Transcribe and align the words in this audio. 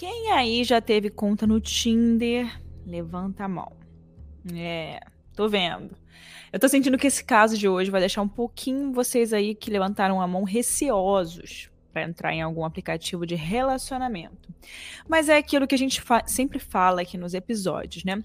Quem 0.00 0.30
aí 0.32 0.64
já 0.64 0.80
teve 0.80 1.10
conta 1.10 1.46
no 1.46 1.60
Tinder? 1.60 2.58
Levanta 2.86 3.44
a 3.44 3.48
mão. 3.48 3.70
É, 4.56 4.98
tô 5.36 5.46
vendo. 5.46 5.94
Eu 6.50 6.58
tô 6.58 6.70
sentindo 6.70 6.96
que 6.96 7.06
esse 7.06 7.22
caso 7.22 7.58
de 7.58 7.68
hoje 7.68 7.90
vai 7.90 8.00
deixar 8.00 8.22
um 8.22 8.28
pouquinho 8.28 8.94
vocês 8.94 9.34
aí 9.34 9.54
que 9.54 9.70
levantaram 9.70 10.18
a 10.18 10.26
mão 10.26 10.42
receosos 10.42 11.70
para 11.92 12.04
entrar 12.04 12.32
em 12.32 12.40
algum 12.40 12.64
aplicativo 12.64 13.26
de 13.26 13.34
relacionamento. 13.34 14.48
Mas 15.06 15.28
é 15.28 15.36
aquilo 15.36 15.66
que 15.66 15.74
a 15.74 15.78
gente 15.78 16.00
fa 16.00 16.22
sempre 16.26 16.58
fala 16.58 17.02
aqui 17.02 17.18
nos 17.18 17.34
episódios, 17.34 18.02
né? 18.02 18.24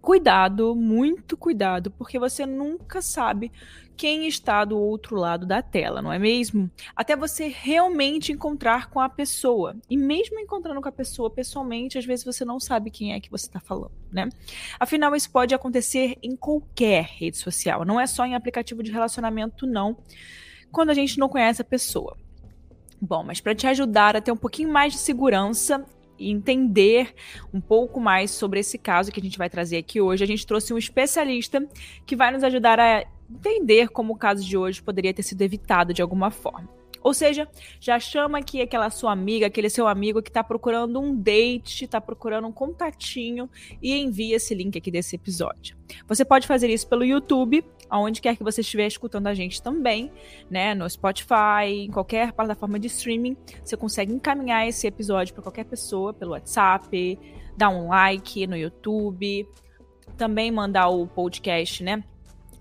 Cuidado, 0.00 0.74
muito 0.74 1.36
cuidado, 1.36 1.90
porque 1.90 2.18
você 2.18 2.46
nunca 2.46 3.02
sabe 3.02 3.52
quem 4.00 4.26
está 4.26 4.64
do 4.64 4.78
outro 4.78 5.14
lado 5.14 5.44
da 5.44 5.60
tela, 5.60 6.00
não 6.00 6.10
é 6.10 6.18
mesmo? 6.18 6.70
Até 6.96 7.14
você 7.14 7.48
realmente 7.48 8.32
encontrar 8.32 8.88
com 8.88 8.98
a 8.98 9.10
pessoa. 9.10 9.76
E 9.90 9.96
mesmo 9.98 10.40
encontrando 10.40 10.80
com 10.80 10.88
a 10.88 10.92
pessoa 10.92 11.28
pessoalmente, 11.28 11.98
às 11.98 12.06
vezes 12.06 12.24
você 12.24 12.42
não 12.42 12.58
sabe 12.58 12.90
quem 12.90 13.12
é 13.12 13.20
que 13.20 13.30
você 13.30 13.44
está 13.44 13.60
falando, 13.60 13.92
né? 14.10 14.30
Afinal, 14.78 15.14
isso 15.14 15.30
pode 15.30 15.54
acontecer 15.54 16.16
em 16.22 16.34
qualquer 16.34 17.04
rede 17.04 17.36
social, 17.36 17.84
não 17.84 18.00
é 18.00 18.06
só 18.06 18.24
em 18.24 18.34
aplicativo 18.34 18.82
de 18.82 18.90
relacionamento, 18.90 19.66
não, 19.66 19.98
quando 20.72 20.88
a 20.88 20.94
gente 20.94 21.18
não 21.18 21.28
conhece 21.28 21.60
a 21.60 21.64
pessoa. 21.64 22.16
Bom, 22.98 23.22
mas 23.22 23.38
para 23.38 23.54
te 23.54 23.66
ajudar 23.66 24.16
a 24.16 24.20
ter 24.22 24.32
um 24.32 24.36
pouquinho 24.36 24.72
mais 24.72 24.94
de 24.94 24.98
segurança 24.98 25.84
entender 26.20 27.14
um 27.52 27.60
pouco 27.60 28.00
mais 28.00 28.30
sobre 28.30 28.60
esse 28.60 28.76
caso 28.76 29.10
que 29.10 29.20
a 29.20 29.22
gente 29.22 29.38
vai 29.38 29.48
trazer 29.48 29.78
aqui 29.78 30.00
hoje, 30.00 30.22
a 30.22 30.26
gente 30.26 30.46
trouxe 30.46 30.74
um 30.74 30.78
especialista 30.78 31.66
que 32.04 32.16
vai 32.16 32.30
nos 32.30 32.44
ajudar 32.44 32.78
a 32.78 33.04
entender 33.30 33.88
como 33.88 34.12
o 34.12 34.16
caso 34.16 34.44
de 34.44 34.56
hoje 34.56 34.82
poderia 34.82 35.14
ter 35.14 35.22
sido 35.22 35.40
evitado 35.42 35.94
de 35.94 36.02
alguma 36.02 36.30
forma. 36.30 36.68
Ou 37.02 37.14
seja, 37.14 37.48
já 37.80 37.98
chama 37.98 38.38
aqui 38.38 38.60
aquela 38.60 38.90
sua 38.90 39.12
amiga, 39.12 39.46
aquele 39.46 39.70
seu 39.70 39.88
amigo 39.88 40.22
que 40.22 40.28
está 40.28 40.44
procurando 40.44 41.00
um 41.00 41.16
date, 41.16 41.84
está 41.84 42.00
procurando 42.00 42.46
um 42.46 42.52
contatinho 42.52 43.48
e 43.80 43.96
envia 43.96 44.36
esse 44.36 44.54
link 44.54 44.76
aqui 44.76 44.90
desse 44.90 45.16
episódio. 45.16 45.76
Você 46.06 46.24
pode 46.24 46.46
fazer 46.46 46.68
isso 46.68 46.86
pelo 46.86 47.04
YouTube, 47.04 47.64
aonde 47.90 48.20
quer 48.20 48.36
que 48.36 48.44
você 48.44 48.60
estiver 48.60 48.86
escutando 48.86 49.26
a 49.26 49.34
gente 49.34 49.60
também, 49.60 50.12
né? 50.48 50.74
No 50.74 50.88
Spotify, 50.88 51.66
em 51.66 51.90
qualquer 51.90 52.32
plataforma 52.32 52.78
de 52.78 52.86
streaming, 52.86 53.36
você 53.64 53.76
consegue 53.76 54.12
encaminhar 54.12 54.66
esse 54.66 54.86
episódio 54.86 55.34
para 55.34 55.42
qualquer 55.42 55.64
pessoa 55.64 56.14
pelo 56.14 56.30
WhatsApp, 56.30 57.18
dar 57.56 57.68
um 57.68 57.88
like 57.88 58.46
no 58.46 58.56
YouTube, 58.56 59.46
também 60.16 60.50
mandar 60.50 60.88
o 60.88 61.06
podcast, 61.06 61.82
né? 61.82 62.04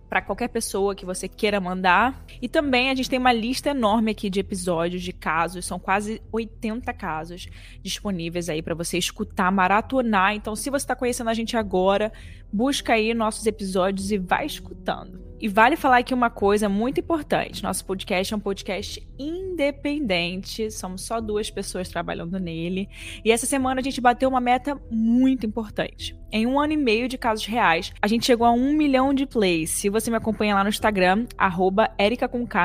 Para 0.09 0.21
qualquer 0.21 0.47
pessoa 0.47 0.95
que 0.95 1.05
você 1.05 1.27
queira 1.27 1.61
mandar. 1.61 2.25
E 2.41 2.49
também 2.49 2.89
a 2.89 2.95
gente 2.95 3.09
tem 3.09 3.19
uma 3.19 3.31
lista 3.31 3.69
enorme 3.69 4.11
aqui 4.11 4.29
de 4.29 4.39
episódios, 4.39 5.03
de 5.03 5.13
casos, 5.13 5.65
são 5.65 5.77
quase 5.77 6.21
80 6.31 6.91
casos 6.93 7.47
disponíveis 7.83 8.49
aí 8.49 8.61
para 8.61 8.73
você 8.73 8.97
escutar, 8.97 9.51
maratonar. 9.51 10.33
Então, 10.33 10.55
se 10.55 10.69
você 10.69 10.83
está 10.83 10.95
conhecendo 10.95 11.29
a 11.29 11.33
gente 11.33 11.55
agora, 11.55 12.11
busca 12.51 12.93
aí 12.93 13.13
nossos 13.13 13.45
episódios 13.45 14.11
e 14.11 14.17
vai 14.17 14.45
escutando. 14.45 15.29
E 15.41 15.47
vale 15.47 15.77
falar 15.77 15.99
aqui 15.99 16.13
uma 16.13 16.29
coisa 16.29 16.67
muito 16.67 16.99
importante: 16.99 17.63
nosso 17.63 17.85
podcast 17.85 18.33
é 18.33 18.37
um 18.37 18.41
podcast 18.41 19.07
independente, 19.17 20.69
somos 20.69 21.03
só 21.03 21.21
duas 21.21 21.49
pessoas 21.49 21.87
trabalhando 21.87 22.37
nele. 22.39 22.89
E 23.23 23.31
essa 23.31 23.45
semana 23.45 23.79
a 23.79 23.83
gente 23.83 24.01
bateu 24.01 24.27
uma 24.27 24.41
meta 24.41 24.79
muito 24.91 25.45
importante. 25.45 26.17
Em 26.31 26.45
um 26.45 26.59
ano 26.59 26.73
e 26.73 26.77
meio 26.77 27.07
de 27.07 27.17
casos 27.17 27.45
reais, 27.45 27.91
a 28.01 28.07
gente 28.07 28.25
chegou 28.25 28.45
a 28.45 28.51
um 28.51 28.73
milhão 28.73 29.13
de 29.13 29.25
plays. 29.25 29.69
Se 29.71 29.89
você 29.89 29.98
me 30.07 30.15
acompanha 30.15 30.53
lá 30.53 30.63
no 30.63 30.69
Instagram, 30.69 31.25
arroba 31.35 31.89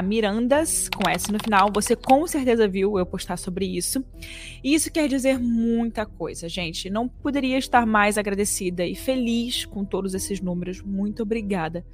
Mirandas, 0.05 0.91
com 0.91 1.09
S 1.09 1.33
no 1.33 1.39
final, 1.43 1.71
você 1.75 1.97
com 1.97 2.27
certeza 2.27 2.69
viu 2.69 2.99
eu 2.99 3.07
postar 3.07 3.39
sobre 3.39 3.65
isso. 3.65 4.05
E 4.63 4.75
isso 4.75 4.93
quer 4.93 5.09
dizer 5.09 5.39
muita 5.39 6.05
coisa, 6.05 6.49
gente. 6.49 6.91
Não 6.91 7.09
poderia 7.09 7.57
estar 7.57 7.87
mais 7.87 8.19
agradecida 8.19 8.85
e 8.85 8.95
feliz 8.95 9.65
com 9.65 9.85
todos 9.85 10.13
esses 10.13 10.41
números. 10.41 10.83
Muito 10.83 11.23
obrigada 11.23 11.85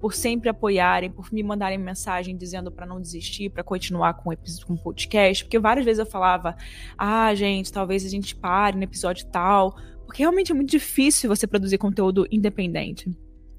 por 0.00 0.14
sempre 0.14 0.48
apoiarem, 0.48 1.10
por 1.10 1.32
me 1.32 1.42
mandarem 1.42 1.78
mensagem 1.78 2.36
dizendo 2.36 2.70
para 2.70 2.86
não 2.86 3.00
desistir, 3.00 3.50
para 3.50 3.64
continuar 3.64 4.14
com 4.14 4.30
o, 4.30 4.36
com 4.66 4.76
podcast, 4.76 5.44
porque 5.44 5.58
várias 5.58 5.84
vezes 5.84 5.98
eu 5.98 6.06
falava: 6.06 6.56
"Ah, 6.96 7.34
gente, 7.34 7.72
talvez 7.72 8.04
a 8.04 8.08
gente 8.08 8.36
pare 8.36 8.76
no 8.76 8.84
episódio 8.84 9.26
tal", 9.26 9.76
porque 10.06 10.22
realmente 10.22 10.52
é 10.52 10.54
muito 10.54 10.70
difícil 10.70 11.28
você 11.28 11.46
produzir 11.46 11.78
conteúdo 11.78 12.26
independente, 12.30 13.10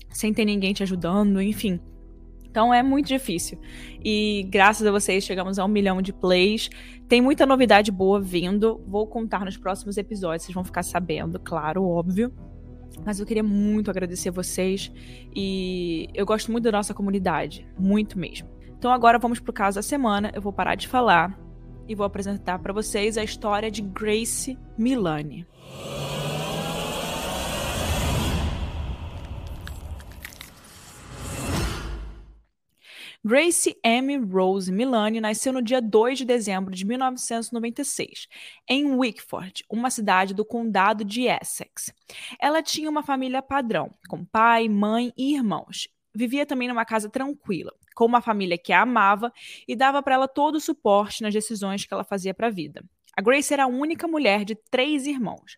sem 0.09 0.34
ter 0.34 0.45
ninguém 0.45 0.73
te 0.73 0.84
ajudando, 0.84 1.41
enfim. 1.41 1.79
Então 2.50 2.73
é 2.73 2.81
muito 2.81 3.07
difícil. 3.07 3.59
E 4.03 4.47
graças 4.50 4.85
a 4.88 4.91
vocês 4.91 5.23
chegamos 5.23 5.59
a 5.59 5.66
um 5.66 5.68
milhão 5.68 6.01
de 6.01 6.12
plays. 6.12 6.69
Tem 7.07 7.22
muita 7.22 7.45
novidade 7.45 7.91
boa 7.91 8.19
vindo. 8.19 8.81
Vou 8.88 9.06
contar 9.06 9.46
nos 9.46 9.57
próximos 9.57 9.97
episódios, 9.97 10.44
vocês 10.44 10.56
vão 10.56 10.63
ficar 10.63 10.84
sabendo, 10.84 11.40
claro, 11.40 11.84
óbvio. 11.84 12.34
Mas 13.06 13.19
eu 13.19 13.25
queria 13.25 13.44
muito 13.44 13.91
agradecer 13.91 14.31
vocês 14.31 14.91
e 15.35 16.07
eu 16.13 16.25
gosto 16.25 16.51
muito 16.51 16.63
da 16.63 16.72
nossa 16.72 16.94
comunidade, 16.94 17.67
muito 17.78 18.17
mesmo. 18.17 18.50
Então 18.78 18.91
agora 18.91 19.19
vamos 19.19 19.40
pro 19.40 19.53
caso 19.53 19.75
da 19.75 19.84
semana. 19.84 20.31
Eu 20.34 20.41
vou 20.41 20.51
parar 20.51 20.75
de 20.75 20.88
falar 20.88 21.40
e 21.88 21.96
vou 21.96 22.06
apresentar 22.06 22.59
para 22.59 22.73
vocês 22.73 23.17
a 23.17 23.23
história 23.23 23.69
de 23.69 23.81
Grace 23.81 24.57
Milani. 24.78 25.46
Grace 33.27 33.77
M. 33.83 34.15
Rose 34.19 34.71
Milani 34.71 35.19
nasceu 35.19 35.51
no 35.51 35.61
dia 35.61 35.81
2 35.81 36.19
de 36.19 36.23
dezembro 36.23 36.73
de 36.73 36.85
1996, 36.85 38.25
em 38.69 38.95
Wickford, 38.95 39.65
uma 39.69 39.89
cidade 39.89 40.33
do 40.33 40.45
condado 40.45 41.03
de 41.03 41.23
Essex. 41.23 41.93
Ela 42.39 42.63
tinha 42.63 42.89
uma 42.89 43.03
família 43.03 43.41
padrão, 43.41 43.93
com 44.07 44.23
pai, 44.23 44.69
mãe 44.69 45.11
e 45.17 45.35
irmãos. 45.35 45.89
Vivia 46.16 46.45
também 46.45 46.69
numa 46.69 46.85
casa 46.85 47.09
tranquila, 47.09 47.73
com 47.93 48.05
uma 48.05 48.21
família 48.21 48.57
que 48.57 48.71
a 48.71 48.83
amava 48.83 49.33
e 49.67 49.75
dava 49.75 50.01
para 50.01 50.16
ela 50.16 50.27
todo 50.29 50.55
o 50.55 50.61
suporte 50.61 51.21
nas 51.21 51.33
decisões 51.33 51.83
que 51.83 51.93
ela 51.93 52.05
fazia 52.05 52.33
para 52.33 52.47
a 52.47 52.51
vida. 52.51 52.81
A 53.13 53.21
Grace 53.21 53.53
era 53.53 53.66
a 53.66 53.67
única 53.67 54.07
mulher 54.07 54.45
de 54.45 54.55
três 54.55 55.05
irmãos. 55.05 55.57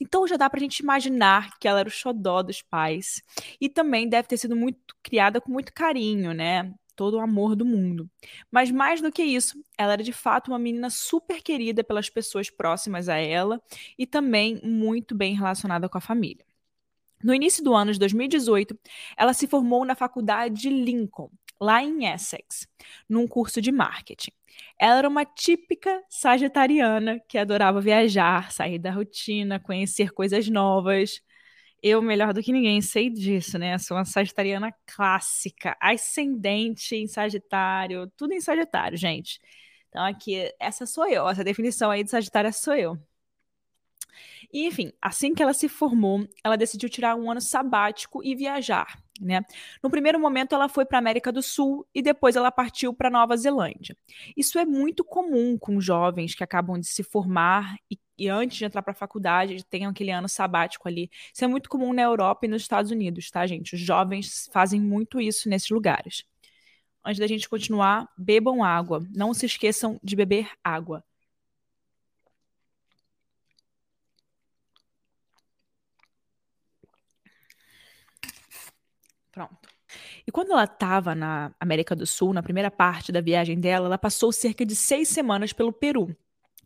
Então 0.00 0.24
já 0.28 0.36
dá 0.36 0.48
pra 0.48 0.60
gente 0.60 0.78
imaginar 0.78 1.58
que 1.58 1.66
ela 1.66 1.80
era 1.80 1.88
o 1.88 1.90
xodó 1.90 2.44
dos 2.44 2.62
pais. 2.62 3.20
E 3.60 3.68
também 3.68 4.08
deve 4.08 4.28
ter 4.28 4.36
sido 4.36 4.54
muito 4.54 4.94
criada 5.02 5.40
com 5.40 5.50
muito 5.50 5.72
carinho, 5.72 6.32
né? 6.32 6.72
Todo 6.98 7.14
o 7.14 7.20
amor 7.20 7.54
do 7.54 7.64
mundo. 7.64 8.10
Mas 8.50 8.72
mais 8.72 9.00
do 9.00 9.12
que 9.12 9.22
isso, 9.22 9.64
ela 9.78 9.92
era 9.92 10.02
de 10.02 10.12
fato 10.12 10.48
uma 10.50 10.58
menina 10.58 10.90
super 10.90 11.40
querida 11.40 11.84
pelas 11.84 12.10
pessoas 12.10 12.50
próximas 12.50 13.08
a 13.08 13.14
ela 13.14 13.62
e 13.96 14.04
também 14.04 14.60
muito 14.64 15.14
bem 15.14 15.32
relacionada 15.36 15.88
com 15.88 15.96
a 15.96 16.00
família. 16.00 16.44
No 17.22 17.32
início 17.32 17.62
do 17.62 17.72
ano 17.72 17.92
de 17.92 18.00
2018, 18.00 18.76
ela 19.16 19.32
se 19.32 19.46
formou 19.46 19.84
na 19.84 19.94
faculdade 19.94 20.60
de 20.60 20.70
Lincoln, 20.70 21.30
lá 21.60 21.84
em 21.84 22.04
Essex, 22.12 22.66
num 23.08 23.28
curso 23.28 23.60
de 23.62 23.70
marketing. 23.70 24.32
Ela 24.76 24.98
era 24.98 25.08
uma 25.08 25.24
típica 25.24 26.02
sagitariana 26.08 27.20
que 27.28 27.38
adorava 27.38 27.80
viajar, 27.80 28.50
sair 28.50 28.80
da 28.80 28.90
rotina, 28.90 29.60
conhecer 29.60 30.10
coisas 30.10 30.48
novas. 30.48 31.22
Eu, 31.82 32.02
melhor 32.02 32.34
do 32.34 32.42
que 32.42 32.52
ninguém, 32.52 32.80
sei 32.82 33.08
disso, 33.08 33.58
né? 33.58 33.78
Sou 33.78 33.96
uma 33.96 34.04
sagitariana 34.04 34.74
clássica, 34.86 35.76
ascendente 35.80 36.96
em 36.96 37.06
Sagitário, 37.06 38.10
tudo 38.16 38.34
em 38.34 38.40
Sagitário, 38.40 38.98
gente. 38.98 39.40
Então, 39.88 40.04
aqui, 40.04 40.52
essa 40.58 40.86
sou 40.86 41.06
eu, 41.06 41.28
essa 41.28 41.44
definição 41.44 41.90
aí 41.90 42.02
de 42.02 42.10
Sagitário 42.10 42.52
sou 42.52 42.74
eu. 42.74 42.98
E, 44.52 44.66
enfim, 44.66 44.92
assim 45.00 45.34
que 45.34 45.42
ela 45.42 45.54
se 45.54 45.68
formou, 45.68 46.26
ela 46.42 46.56
decidiu 46.56 46.88
tirar 46.88 47.14
um 47.16 47.30
ano 47.30 47.40
sabático 47.40 48.22
e 48.24 48.34
viajar. 48.34 48.98
Né? 49.20 49.42
No 49.82 49.90
primeiro 49.90 50.18
momento, 50.18 50.54
ela 50.54 50.68
foi 50.68 50.84
para 50.84 50.98
a 50.98 51.00
América 51.00 51.30
do 51.32 51.42
Sul 51.42 51.86
e 51.94 52.00
depois 52.02 52.36
ela 52.36 52.50
partiu 52.50 52.94
para 52.94 53.10
Nova 53.10 53.36
Zelândia. 53.36 53.96
Isso 54.36 54.58
é 54.58 54.64
muito 54.64 55.04
comum 55.04 55.58
com 55.58 55.80
jovens 55.80 56.34
que 56.34 56.44
acabam 56.44 56.78
de 56.78 56.86
se 56.86 57.02
formar 57.02 57.76
e, 57.90 57.98
e 58.18 58.28
antes 58.28 58.58
de 58.58 58.64
entrar 58.64 58.82
para 58.82 58.92
a 58.92 58.94
faculdade 58.94 59.64
tenham 59.64 59.90
aquele 59.90 60.10
ano 60.10 60.28
sabático 60.28 60.88
ali. 60.88 61.10
Isso 61.32 61.44
é 61.44 61.48
muito 61.48 61.68
comum 61.68 61.92
na 61.92 62.02
Europa 62.02 62.46
e 62.46 62.48
nos 62.48 62.62
Estados 62.62 62.90
Unidos, 62.90 63.30
tá, 63.30 63.46
gente? 63.46 63.74
Os 63.74 63.80
jovens 63.80 64.48
fazem 64.52 64.80
muito 64.80 65.20
isso 65.20 65.48
nesses 65.48 65.70
lugares. 65.70 66.24
Antes 67.04 67.20
da 67.20 67.26
gente 67.26 67.48
continuar, 67.48 68.08
bebam 68.18 68.62
água. 68.64 69.06
Não 69.14 69.32
se 69.34 69.46
esqueçam 69.46 69.98
de 70.02 70.16
beber 70.16 70.50
água. 70.62 71.04
Pronto. 79.32 79.68
E 80.26 80.32
quando 80.32 80.52
ela 80.52 80.64
estava 80.64 81.14
na 81.14 81.54
América 81.60 81.94
do 81.96 82.06
Sul, 82.06 82.32
na 82.32 82.42
primeira 82.42 82.70
parte 82.70 83.12
da 83.12 83.20
viagem 83.20 83.58
dela, 83.58 83.86
ela 83.86 83.98
passou 83.98 84.32
cerca 84.32 84.66
de 84.66 84.76
seis 84.76 85.08
semanas 85.08 85.52
pelo 85.52 85.72
Peru 85.72 86.16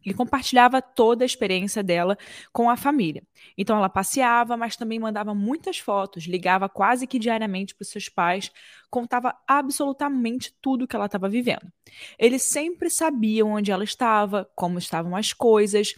e 0.05 0.13
compartilhava 0.15 0.83
toda 0.83 1.25
a 1.25 1.27
experiência 1.27 1.83
dela 1.83 2.17
com 2.53 2.69
a 2.71 2.77
família. 2.77 3.23
Então 3.57 3.77
ela 3.77 3.89
passeava, 3.89 4.57
mas 4.57 4.77
também 4.77 4.99
mandava 4.99 5.35
muitas 5.35 5.79
fotos, 5.79 6.25
ligava 6.25 6.69
quase 6.69 7.07
que 7.07 7.19
diariamente 7.19 7.75
para 7.75 7.83
os 7.83 7.89
seus 7.89 8.09
pais, 8.09 8.51
contava 8.91 9.35
absolutamente 9.47 10.55
tudo 10.61 10.87
que 10.87 10.97
ela 10.97 11.07
estava 11.07 11.29
vivendo. 11.29 11.73
Eles 12.19 12.43
sempre 12.43 12.91
sabiam 12.91 13.53
onde 13.53 13.71
ela 13.71 13.85
estava, 13.85 14.51
como 14.55 14.79
estavam 14.79 15.17
as 15.17 15.33
coisas, 15.33 15.95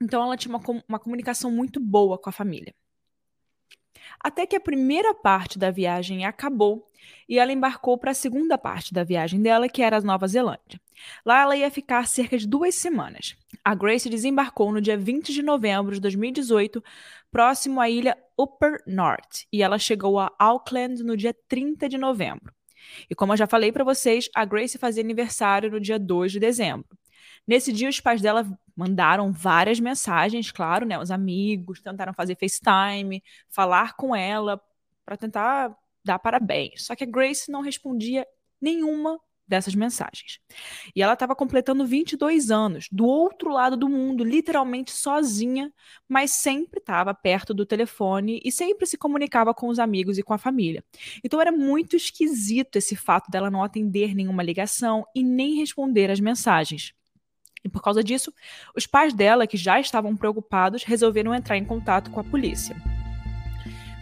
Então 0.00 0.22
ela 0.22 0.36
tinha 0.36 0.54
uma, 0.54 0.82
uma 0.88 0.98
comunicação 0.98 1.50
muito 1.50 1.80
boa 1.80 2.18
com 2.18 2.28
a 2.28 2.32
família. 2.32 2.74
Até 4.20 4.46
que 4.46 4.56
a 4.56 4.60
primeira 4.60 5.14
parte 5.14 5.58
da 5.58 5.70
viagem 5.70 6.24
acabou 6.24 6.90
e 7.28 7.38
ela 7.38 7.52
embarcou 7.52 7.96
para 7.98 8.10
a 8.10 8.14
segunda 8.14 8.56
parte 8.56 8.92
da 8.92 9.04
viagem 9.04 9.40
dela, 9.40 9.68
que 9.68 9.82
era 9.82 9.98
a 9.98 10.00
Nova 10.00 10.26
Zelândia. 10.26 10.80
Lá 11.24 11.42
ela 11.42 11.56
ia 11.56 11.70
ficar 11.70 12.06
cerca 12.06 12.38
de 12.38 12.46
duas 12.46 12.74
semanas. 12.74 13.36
A 13.64 13.74
Grace 13.74 14.08
desembarcou 14.08 14.72
no 14.72 14.80
dia 14.80 14.96
20 14.96 15.32
de 15.32 15.42
novembro 15.42 15.94
de 15.94 16.00
2018, 16.00 16.82
próximo 17.30 17.80
à 17.80 17.88
ilha 17.88 18.16
Upper 18.38 18.82
North, 18.86 19.44
e 19.52 19.62
ela 19.62 19.78
chegou 19.78 20.18
a 20.18 20.32
Auckland 20.38 21.02
no 21.02 21.16
dia 21.16 21.34
30 21.48 21.88
de 21.88 21.98
novembro. 21.98 22.54
E 23.10 23.14
como 23.14 23.32
eu 23.32 23.36
já 23.36 23.46
falei 23.46 23.72
para 23.72 23.84
vocês, 23.84 24.28
a 24.34 24.44
Grace 24.44 24.78
fazia 24.78 25.02
aniversário 25.02 25.70
no 25.70 25.80
dia 25.80 25.98
2 25.98 26.32
de 26.32 26.40
dezembro. 26.40 26.96
Nesse 27.46 27.72
dia, 27.72 27.88
os 27.88 28.00
pais 28.00 28.20
dela 28.20 28.46
mandaram 28.74 29.32
várias 29.32 29.78
mensagens, 29.78 30.50
claro, 30.50 30.84
né? 30.84 30.98
Os 30.98 31.10
amigos 31.10 31.80
tentaram 31.80 32.12
fazer 32.12 32.36
FaceTime, 32.36 33.22
falar 33.48 33.94
com 33.94 34.14
ela 34.14 34.60
para 35.04 35.16
tentar 35.16 35.76
dar 36.06 36.18
parabéns. 36.18 36.86
Só 36.86 36.94
que 36.96 37.04
a 37.04 37.06
Grace 37.06 37.50
não 37.50 37.60
respondia 37.60 38.26
nenhuma 38.60 39.18
dessas 39.46 39.74
mensagens. 39.74 40.40
E 40.94 41.02
ela 41.02 41.12
estava 41.12 41.34
completando 41.34 41.86
22 41.86 42.50
anos, 42.50 42.88
do 42.90 43.06
outro 43.06 43.50
lado 43.50 43.76
do 43.76 43.88
mundo, 43.88 44.24
literalmente 44.24 44.90
sozinha, 44.90 45.72
mas 46.08 46.32
sempre 46.32 46.80
estava 46.80 47.14
perto 47.14 47.54
do 47.54 47.64
telefone 47.64 48.40
e 48.44 48.50
sempre 48.50 48.86
se 48.86 48.98
comunicava 48.98 49.54
com 49.54 49.68
os 49.68 49.78
amigos 49.78 50.18
e 50.18 50.22
com 50.22 50.34
a 50.34 50.38
família. 50.38 50.84
Então 51.22 51.40
era 51.40 51.52
muito 51.52 51.94
esquisito 51.94 52.76
esse 52.76 52.96
fato 52.96 53.30
dela 53.30 53.50
não 53.50 53.62
atender 53.62 54.14
nenhuma 54.14 54.42
ligação 54.42 55.04
e 55.14 55.22
nem 55.22 55.56
responder 55.56 56.10
as 56.10 56.18
mensagens. 56.18 56.92
E 57.64 57.68
por 57.68 57.82
causa 57.82 58.02
disso, 58.02 58.32
os 58.76 58.86
pais 58.86 59.12
dela, 59.12 59.46
que 59.46 59.56
já 59.56 59.80
estavam 59.80 60.16
preocupados, 60.16 60.84
resolveram 60.84 61.34
entrar 61.34 61.56
em 61.56 61.64
contato 61.64 62.10
com 62.10 62.20
a 62.20 62.24
polícia. 62.24 62.76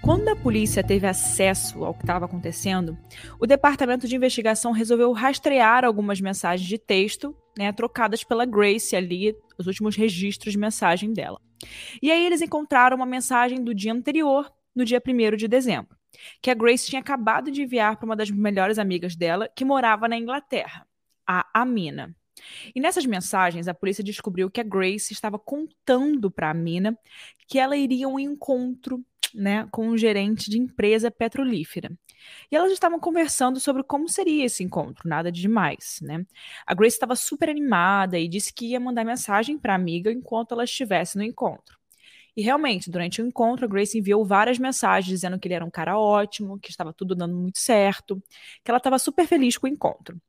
Quando 0.05 0.29
a 0.29 0.37
polícia 0.37 0.85
teve 0.85 1.07
acesso 1.07 1.83
ao 1.83 1.95
que 1.95 2.03
estava 2.03 2.27
acontecendo, 2.27 2.95
o 3.41 3.47
departamento 3.47 4.07
de 4.07 4.15
investigação 4.15 4.71
resolveu 4.71 5.11
rastrear 5.13 5.83
algumas 5.83 6.21
mensagens 6.21 6.69
de 6.69 6.77
texto, 6.77 7.35
né, 7.57 7.73
trocadas 7.73 8.23
pela 8.23 8.45
Grace 8.45 8.95
ali, 8.95 9.35
os 9.57 9.67
últimos 9.67 9.97
registros 9.97 10.53
de 10.53 10.59
mensagem 10.59 11.15
dela. 11.15 11.41
E 12.03 12.11
aí 12.11 12.27
eles 12.27 12.43
encontraram 12.43 12.99
uma 12.99 13.07
mensagem 13.07 13.65
do 13.65 13.75
dia 13.75 13.95
anterior, 13.95 14.53
no 14.77 14.85
dia 14.85 15.01
1 15.03 15.37
de 15.37 15.49
dezembro, 15.49 15.97
que 16.43 16.51
a 16.51 16.55
Grace 16.55 16.87
tinha 16.87 17.01
acabado 17.01 17.51
de 17.51 17.63
enviar 17.63 17.97
para 17.97 18.05
uma 18.05 18.15
das 18.15 18.31
melhores 18.31 18.79
amigas 18.79 19.17
dela, 19.17 19.49
que 19.57 19.65
morava 19.65 20.07
na 20.07 20.19
Inglaterra, 20.19 20.87
a 21.27 21.47
Amina. 21.55 22.15
E 22.75 22.81
nessas 22.81 23.07
mensagens, 23.07 23.69
a 23.69 23.73
polícia 23.73 24.05
descobriu 24.05 24.51
que 24.51 24.61
a 24.61 24.65
Grace 24.65 25.15
estava 25.15 25.39
contando 25.39 26.31
para 26.31 26.51
a 26.51 26.55
Mina 26.55 26.99
que 27.47 27.59
ela 27.59 27.77
iria 27.77 28.07
a 28.07 28.09
um 28.09 28.19
encontro 28.19 29.05
né, 29.35 29.67
com 29.73 29.89
um 29.89 29.97
gerente 29.97 30.49
de 30.49 30.59
empresa 30.59 31.11
petrolífera. 31.11 31.91
E 32.51 32.57
elas 32.57 32.73
estavam 32.73 32.99
conversando 32.99 33.61
sobre 33.61 33.83
como 33.83 34.09
seria 34.09 34.45
esse 34.45 34.63
encontro, 34.63 35.09
nada 35.09 35.31
de 35.31 35.43
demais, 35.43 35.99
né? 36.01 36.25
A 36.67 36.75
Grace 36.75 36.97
estava 36.97 37.17
super 37.17 37.51
animada 37.51 38.19
e 38.19 38.29
disse 38.29 38.53
que 38.53 38.67
ia 38.67 38.81
mandar 38.81 39.05
mensagem 39.05 39.59
para 39.59 39.75
a 39.75 39.77
amiga 39.77 40.11
enquanto 40.11 40.53
ela 40.53 40.65
estivesse 40.65 41.19
no 41.19 41.25
encontro. 41.25 41.79
E 42.37 42.43
realmente, 42.43 42.91
durante 42.91 43.23
o 43.23 43.27
encontro, 43.27 43.65
a 43.65 43.69
Grace 43.69 43.97
enviou 43.99 44.25
várias 44.25 44.59
mensagens 44.59 45.07
dizendo 45.07 45.39
que 45.39 45.47
ele 45.47 45.55
era 45.55 45.65
um 45.65 45.71
cara 45.71 45.99
ótimo, 45.99 46.59
que 46.59 46.71
estava 46.71 46.93
tudo 46.93 47.15
dando 47.15 47.37
muito 47.37 47.59
certo, 47.59 48.21
que 48.65 48.71
ela 48.71 48.79
estava 48.79 48.99
super 48.99 49.27
feliz 49.27 49.57
com 49.57 49.67
o 49.67 49.71
encontro. 49.71 50.21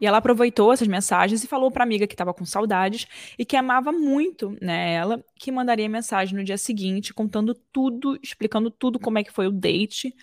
E 0.00 0.06
ela 0.06 0.18
aproveitou 0.18 0.72
essas 0.72 0.88
mensagens 0.88 1.44
e 1.44 1.46
falou 1.46 1.70
para 1.70 1.82
a 1.82 1.86
amiga 1.86 2.06
que 2.06 2.14
estava 2.14 2.32
com 2.32 2.44
saudades 2.44 3.06
e 3.38 3.44
que 3.44 3.56
amava 3.56 3.92
muito, 3.92 4.56
né, 4.60 4.94
ela, 4.94 5.24
que 5.36 5.52
mandaria 5.52 5.88
mensagem 5.88 6.36
no 6.36 6.44
dia 6.44 6.56
seguinte 6.58 7.12
contando 7.12 7.54
tudo, 7.72 8.18
explicando 8.22 8.70
tudo 8.70 8.98
como 8.98 9.18
é 9.18 9.24
que 9.24 9.32
foi 9.32 9.46
o 9.46 9.52
date, 9.52 10.14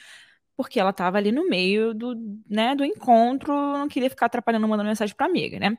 porque 0.56 0.80
ela 0.80 0.90
estava 0.92 1.18
ali 1.18 1.32
no 1.32 1.48
meio 1.50 1.94
do, 1.94 2.16
né, 2.50 2.76
do 2.76 2.84
encontro, 2.84 3.54
não 3.54 3.88
queria 3.88 4.10
ficar 4.10 4.28
atrapalhando 4.28 4.68
mandando 4.68 4.90
mensagem 4.90 5.16
para 5.16 5.28
amiga, 5.28 5.60
né? 5.60 5.78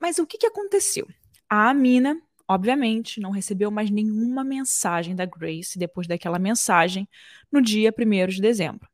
Mas 0.00 0.18
o 0.18 0.26
que 0.26 0.38
que 0.38 0.46
aconteceu? 0.46 1.06
A 1.48 1.70
Amina, 1.70 2.20
obviamente, 2.48 3.20
não 3.20 3.30
recebeu 3.30 3.70
mais 3.70 3.90
nenhuma 3.90 4.44
mensagem 4.44 5.16
da 5.16 5.26
Grace 5.26 5.78
depois 5.78 6.06
daquela 6.06 6.38
mensagem 6.38 7.08
no 7.52 7.62
dia 7.62 7.92
1 7.92 8.28
de 8.28 8.40
dezembro. 8.40 8.89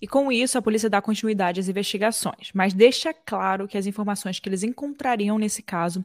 E 0.00 0.06
com 0.06 0.30
isso, 0.30 0.58
a 0.58 0.62
polícia 0.62 0.90
dá 0.90 1.00
continuidade 1.00 1.60
às 1.60 1.68
investigações, 1.68 2.50
mas 2.54 2.74
deixa 2.74 3.12
claro 3.12 3.66
que 3.68 3.78
as 3.78 3.86
informações 3.86 4.38
que 4.38 4.48
eles 4.48 4.62
encontrariam 4.62 5.38
nesse 5.38 5.62
caso 5.62 6.04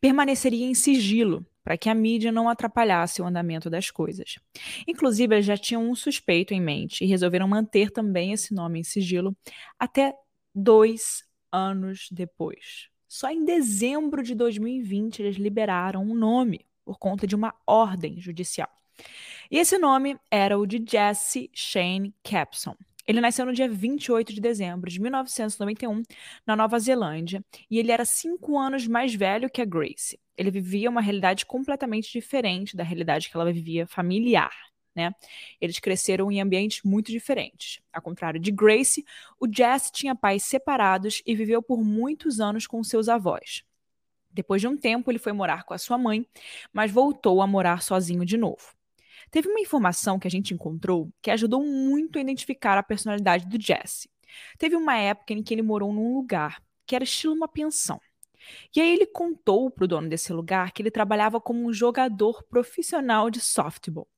permaneceriam 0.00 0.70
em 0.70 0.74
sigilo, 0.74 1.44
para 1.64 1.76
que 1.76 1.88
a 1.88 1.94
mídia 1.94 2.32
não 2.32 2.48
atrapalhasse 2.48 3.20
o 3.20 3.26
andamento 3.26 3.68
das 3.68 3.90
coisas. 3.90 4.36
Inclusive, 4.86 5.34
eles 5.34 5.46
já 5.46 5.56
tinham 5.56 5.88
um 5.88 5.94
suspeito 5.94 6.54
em 6.54 6.60
mente 6.60 7.04
e 7.04 7.06
resolveram 7.06 7.46
manter 7.46 7.90
também 7.90 8.32
esse 8.32 8.54
nome 8.54 8.80
em 8.80 8.84
sigilo 8.84 9.36
até 9.78 10.14
dois 10.54 11.24
anos 11.52 12.08
depois. 12.10 12.88
Só 13.06 13.30
em 13.30 13.44
dezembro 13.44 14.22
de 14.22 14.34
2020 14.34 15.20
eles 15.20 15.36
liberaram 15.36 16.02
um 16.02 16.14
nome 16.14 16.66
por 16.84 16.98
conta 16.98 17.26
de 17.26 17.34
uma 17.34 17.54
ordem 17.66 18.20
judicial. 18.20 18.68
E 19.50 19.58
esse 19.58 19.78
nome 19.78 20.18
era 20.30 20.58
o 20.58 20.66
de 20.66 20.82
Jesse 20.86 21.50
Shane 21.54 22.14
Capson. 22.22 22.76
Ele 23.08 23.22
nasceu 23.22 23.46
no 23.46 23.54
dia 23.54 23.66
28 23.66 24.34
de 24.34 24.40
dezembro 24.40 24.90
de 24.90 25.00
1991, 25.00 26.02
na 26.46 26.54
Nova 26.54 26.78
Zelândia, 26.78 27.42
e 27.70 27.78
ele 27.78 27.90
era 27.90 28.04
cinco 28.04 28.58
anos 28.58 28.86
mais 28.86 29.14
velho 29.14 29.48
que 29.48 29.62
a 29.62 29.64
Grace. 29.64 30.20
Ele 30.36 30.50
vivia 30.50 30.90
uma 30.90 31.00
realidade 31.00 31.46
completamente 31.46 32.12
diferente 32.12 32.76
da 32.76 32.84
realidade 32.84 33.30
que 33.30 33.34
ela 33.34 33.50
vivia 33.50 33.86
familiar. 33.86 34.52
Né? 34.94 35.10
Eles 35.58 35.78
cresceram 35.78 36.30
em 36.30 36.38
ambientes 36.42 36.82
muito 36.82 37.10
diferentes. 37.10 37.80
Ao 37.90 38.02
contrário 38.02 38.38
de 38.38 38.50
Grace, 38.50 39.02
o 39.40 39.46
Jess 39.50 39.90
tinha 39.90 40.14
pais 40.14 40.42
separados 40.42 41.22
e 41.24 41.34
viveu 41.34 41.62
por 41.62 41.82
muitos 41.82 42.40
anos 42.40 42.66
com 42.66 42.84
seus 42.84 43.08
avós. 43.08 43.64
Depois 44.30 44.60
de 44.60 44.68
um 44.68 44.76
tempo, 44.76 45.10
ele 45.10 45.18
foi 45.18 45.32
morar 45.32 45.64
com 45.64 45.72
a 45.72 45.78
sua 45.78 45.96
mãe, 45.96 46.26
mas 46.70 46.90
voltou 46.90 47.40
a 47.40 47.46
morar 47.46 47.80
sozinho 47.80 48.26
de 48.26 48.36
novo. 48.36 48.77
Teve 49.30 49.48
uma 49.48 49.60
informação 49.60 50.18
que 50.18 50.26
a 50.26 50.30
gente 50.30 50.54
encontrou 50.54 51.10
que 51.22 51.30
ajudou 51.30 51.62
muito 51.62 52.18
a 52.18 52.22
identificar 52.22 52.78
a 52.78 52.82
personalidade 52.82 53.46
do 53.46 53.60
Jesse. 53.60 54.08
Teve 54.58 54.76
uma 54.76 54.96
época 54.96 55.32
em 55.32 55.42
que 55.42 55.54
ele 55.54 55.62
morou 55.62 55.92
num 55.92 56.14
lugar 56.14 56.62
que 56.86 56.94
era 56.94 57.04
estilo 57.04 57.34
uma 57.34 57.48
pensão. 57.48 58.00
E 58.74 58.80
aí 58.80 58.92
ele 58.92 59.06
contou 59.06 59.70
para 59.70 59.84
o 59.84 59.88
dono 59.88 60.08
desse 60.08 60.32
lugar 60.32 60.72
que 60.72 60.82
ele 60.82 60.90
trabalhava 60.90 61.40
como 61.40 61.66
um 61.66 61.72
jogador 61.72 62.42
profissional 62.44 63.30
de 63.30 63.40
softball, 63.40 64.08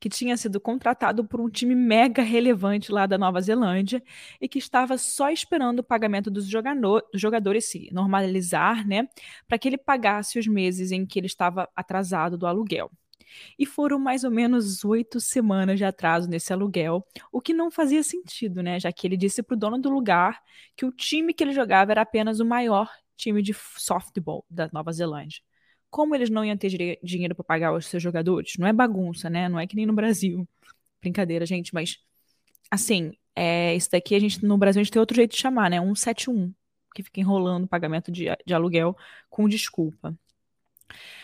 que 0.00 0.08
tinha 0.08 0.36
sido 0.36 0.60
contratado 0.60 1.24
por 1.24 1.40
um 1.40 1.48
time 1.48 1.74
mega 1.74 2.22
relevante 2.22 2.92
lá 2.92 3.06
da 3.06 3.18
Nova 3.18 3.40
Zelândia 3.40 4.02
e 4.40 4.48
que 4.48 4.58
estava 4.58 4.98
só 4.98 5.30
esperando 5.30 5.80
o 5.80 5.84
pagamento 5.84 6.30
dos, 6.30 6.46
jogador, 6.46 7.02
dos 7.12 7.20
jogadores 7.20 7.70
se 7.70 7.88
normalizar, 7.92 8.86
né, 8.86 9.08
para 9.46 9.58
que 9.58 9.68
ele 9.68 9.78
pagasse 9.78 10.38
os 10.38 10.46
meses 10.46 10.90
em 10.90 11.06
que 11.06 11.18
ele 11.18 11.26
estava 11.26 11.68
atrasado 11.74 12.36
do 12.36 12.46
aluguel. 12.46 12.90
E 13.58 13.66
foram 13.66 13.98
mais 13.98 14.24
ou 14.24 14.30
menos 14.30 14.84
oito 14.84 15.20
semanas 15.20 15.78
de 15.78 15.84
atraso 15.84 16.28
nesse 16.28 16.52
aluguel, 16.52 17.06
o 17.32 17.40
que 17.40 17.52
não 17.52 17.70
fazia 17.70 18.02
sentido, 18.02 18.62
né? 18.62 18.80
Já 18.80 18.92
que 18.92 19.06
ele 19.06 19.16
disse 19.16 19.42
para 19.42 19.54
o 19.54 19.58
dono 19.58 19.78
do 19.78 19.90
lugar 19.90 20.40
que 20.76 20.84
o 20.84 20.92
time 20.92 21.34
que 21.34 21.42
ele 21.44 21.52
jogava 21.52 21.92
era 21.92 22.02
apenas 22.02 22.40
o 22.40 22.44
maior 22.44 22.90
time 23.16 23.42
de 23.42 23.54
softball 23.76 24.44
da 24.48 24.70
Nova 24.72 24.92
Zelândia. 24.92 25.40
Como 25.90 26.14
eles 26.14 26.30
não 26.30 26.44
iam 26.44 26.56
ter 26.56 26.98
dinheiro 27.02 27.34
para 27.34 27.44
pagar 27.44 27.74
os 27.74 27.86
seus 27.86 28.02
jogadores? 28.02 28.54
Não 28.58 28.66
é 28.66 28.72
bagunça, 28.72 29.28
né? 29.30 29.48
Não 29.48 29.58
é 29.58 29.66
que 29.66 29.76
nem 29.76 29.86
no 29.86 29.92
Brasil. 29.94 30.46
Brincadeira, 31.00 31.46
gente, 31.46 31.72
mas 31.74 31.98
assim, 32.70 33.12
é, 33.34 33.74
isso 33.74 33.90
daqui 33.90 34.14
a 34.14 34.18
gente 34.18 34.44
no 34.44 34.58
Brasil 34.58 34.80
a 34.80 34.84
gente 34.84 34.92
tem 34.92 35.00
outro 35.00 35.16
jeito 35.16 35.32
de 35.32 35.38
chamar, 35.38 35.70
né? 35.70 35.80
171, 35.80 36.52
que 36.94 37.02
fica 37.02 37.20
enrolando 37.20 37.64
o 37.64 37.68
pagamento 37.68 38.12
de, 38.12 38.26
de 38.44 38.54
aluguel 38.54 38.96
com 39.30 39.48
desculpa. 39.48 40.16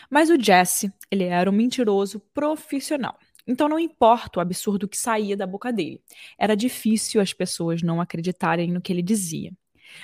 Mas 0.09 0.29
o 0.29 0.41
Jesse, 0.41 0.91
ele 1.11 1.23
era 1.23 1.49
um 1.49 1.53
mentiroso 1.53 2.19
profissional. 2.33 3.17
Então 3.47 3.69
não 3.69 3.77
importa 3.79 4.39
o 4.39 4.41
absurdo 4.41 4.87
que 4.87 4.97
saía 4.97 5.37
da 5.37 5.45
boca 5.45 5.71
dele. 5.71 6.01
Era 6.37 6.55
difícil 6.55 7.21
as 7.21 7.33
pessoas 7.33 7.81
não 7.81 8.01
acreditarem 8.01 8.71
no 8.71 8.81
que 8.81 8.91
ele 8.91 9.01
dizia. 9.01 9.51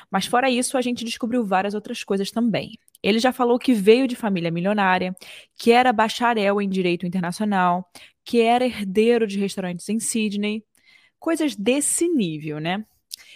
Mas 0.10 0.26
fora 0.26 0.50
isso, 0.50 0.78
a 0.78 0.82
gente 0.82 1.04
descobriu 1.04 1.44
várias 1.44 1.74
outras 1.74 2.04
coisas 2.04 2.32
também. 2.32 2.78
Ele 3.02 3.20
já 3.20 3.32
falou 3.34 3.58
que 3.58 3.74
veio 3.74 4.08
de 4.08 4.16
família 4.16 4.52
milionária, 4.52 5.16
que 5.58 5.72
era 5.72 5.92
bacharel 5.92 6.62
em 6.62 6.70
direito 6.70 7.06
internacional, 7.06 7.90
que 8.24 8.42
era 8.42 8.66
herdeiro 8.66 9.26
de 9.26 9.40
restaurantes 9.40 9.90
em 9.90 10.00
Sydney, 10.00 10.64
coisas 11.20 11.56
desse 11.56 12.08
nível, 12.08 12.60
né? 12.60 12.86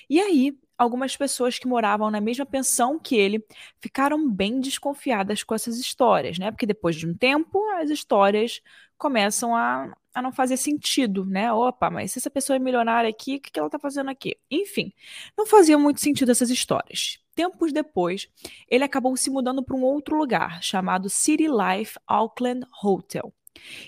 E 0.10 0.20
aí, 0.20 0.56
algumas 0.78 1.16
pessoas 1.16 1.58
que 1.58 1.68
moravam 1.68 2.12
na 2.12 2.20
mesma 2.22 2.46
pensão 2.46 3.00
que 3.00 3.16
ele 3.16 3.46
ficaram 3.80 4.30
bem 4.30 4.60
desconfiadas 4.60 5.44
com 5.44 5.56
essas 5.56 5.78
histórias, 5.78 6.38
né? 6.38 6.52
Porque 6.52 6.66
depois 6.66 6.96
de 6.96 7.08
um 7.08 7.14
tempo, 7.14 7.64
as 7.76 7.90
histórias 7.90 8.62
começam 8.98 9.56
a, 9.56 9.96
a 10.14 10.22
não 10.22 10.32
fazer 10.32 10.58
sentido, 10.58 11.26
né? 11.26 11.52
Opa, 11.52 11.90
mas 11.90 12.12
se 12.12 12.20
essa 12.20 12.30
pessoa 12.30 12.56
é 12.56 12.60
milionária 12.60 13.10
aqui, 13.10 13.36
o 13.36 13.42
que, 13.42 13.60
ela 13.60 13.70
tá 13.70 13.80
fazendo 13.80 14.10
aqui? 14.10 14.38
Enfim, 14.50 14.94
não 15.38 15.46
fazia 15.46 15.78
muito 15.78 16.02
sentido 16.02 16.32
essas 16.32 16.50
histórias. 16.50 17.20
tempos 17.36 17.74
depois, 17.74 18.30
ele 18.70 18.84
acabou 18.84 19.16
se 19.18 19.30
mudando 19.30 19.64
para 19.64 19.76
um 19.76 19.84
outro 19.84 20.18
lugar, 20.18 20.62
chamado 20.64 21.10
City 21.10 21.48
Life 21.48 21.98
Auckland 22.08 22.66
Hotel. 22.84 23.34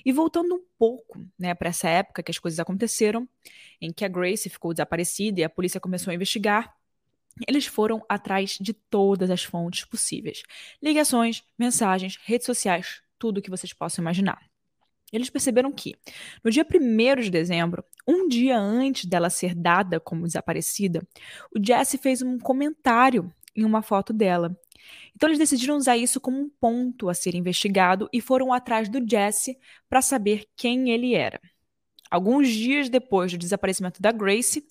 E 0.05 0.11
voltando 0.11 0.55
um 0.55 0.63
pouco 0.77 1.25
né, 1.37 1.53
para 1.53 1.69
essa 1.69 1.89
época 1.89 2.23
que 2.23 2.31
as 2.31 2.39
coisas 2.39 2.59
aconteceram, 2.59 3.27
em 3.81 3.91
que 3.91 4.05
a 4.05 4.07
Grace 4.07 4.49
ficou 4.49 4.73
desaparecida 4.73 5.41
e 5.41 5.43
a 5.43 5.49
polícia 5.49 5.79
começou 5.79 6.11
a 6.11 6.15
investigar, 6.15 6.76
eles 7.47 7.65
foram 7.65 8.03
atrás 8.07 8.57
de 8.59 8.73
todas 8.73 9.29
as 9.29 9.43
fontes 9.43 9.85
possíveis: 9.85 10.43
ligações, 10.81 11.43
mensagens, 11.57 12.17
redes 12.23 12.45
sociais, 12.45 13.01
tudo 13.19 13.41
que 13.41 13.49
vocês 13.49 13.73
possam 13.73 14.01
imaginar. 14.01 14.39
Eles 15.11 15.29
perceberam 15.29 15.71
que, 15.71 15.95
no 16.43 16.51
dia 16.51 16.65
1 16.65 17.21
de 17.21 17.29
dezembro, 17.29 17.83
um 18.05 18.27
dia 18.27 18.57
antes 18.57 19.05
dela 19.05 19.29
ser 19.29 19.55
dada 19.55 19.99
como 19.99 20.25
desaparecida, 20.25 21.01
o 21.55 21.63
Jesse 21.63 21.97
fez 21.97 22.21
um 22.21 22.37
comentário 22.37 23.33
em 23.55 23.63
uma 23.63 23.81
foto 23.81 24.11
dela. 24.11 24.57
Então 25.15 25.29
eles 25.29 25.39
decidiram 25.39 25.77
usar 25.77 25.97
isso 25.97 26.19
como 26.19 26.39
um 26.39 26.49
ponto 26.49 27.09
a 27.09 27.13
ser 27.13 27.35
investigado 27.35 28.09
e 28.13 28.21
foram 28.21 28.53
atrás 28.53 28.89
do 28.89 29.03
Jesse 29.07 29.57
para 29.89 30.01
saber 30.01 30.45
quem 30.55 30.91
ele 30.91 31.15
era. 31.15 31.39
Alguns 32.09 32.49
dias 32.49 32.89
depois 32.89 33.31
do 33.31 33.37
desaparecimento 33.37 34.01
da 34.01 34.11
Grace, 34.11 34.65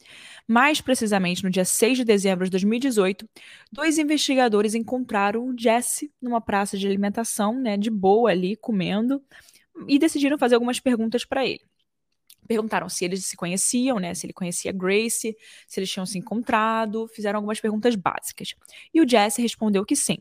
mais 0.46 0.80
precisamente 0.80 1.44
no 1.44 1.50
dia 1.50 1.64
6 1.64 1.98
de 1.98 2.04
dezembro 2.04 2.44
de 2.44 2.50
2018, 2.50 3.28
dois 3.70 3.98
investigadores 3.98 4.74
encontraram 4.74 5.46
o 5.46 5.58
Jesse 5.58 6.12
numa 6.20 6.40
praça 6.40 6.78
de 6.78 6.86
alimentação, 6.86 7.60
né, 7.60 7.76
de 7.76 7.90
boa 7.90 8.30
ali, 8.30 8.56
comendo, 8.56 9.22
e 9.86 9.98
decidiram 9.98 10.38
fazer 10.38 10.54
algumas 10.54 10.80
perguntas 10.80 11.24
para 11.24 11.44
ele. 11.44 11.62
Perguntaram 12.46 12.88
se 12.88 13.04
eles 13.04 13.24
se 13.24 13.36
conheciam, 13.36 13.98
né? 13.98 14.14
Se 14.14 14.26
ele 14.26 14.32
conhecia 14.32 14.72
Grace, 14.72 15.36
se 15.66 15.80
eles 15.80 15.90
tinham 15.90 16.06
se 16.06 16.18
encontrado, 16.18 17.08
fizeram 17.08 17.38
algumas 17.38 17.60
perguntas 17.60 17.94
básicas. 17.94 18.54
E 18.92 19.00
o 19.00 19.08
Jesse 19.08 19.42
respondeu 19.42 19.84
que 19.84 19.96
sim. 19.96 20.18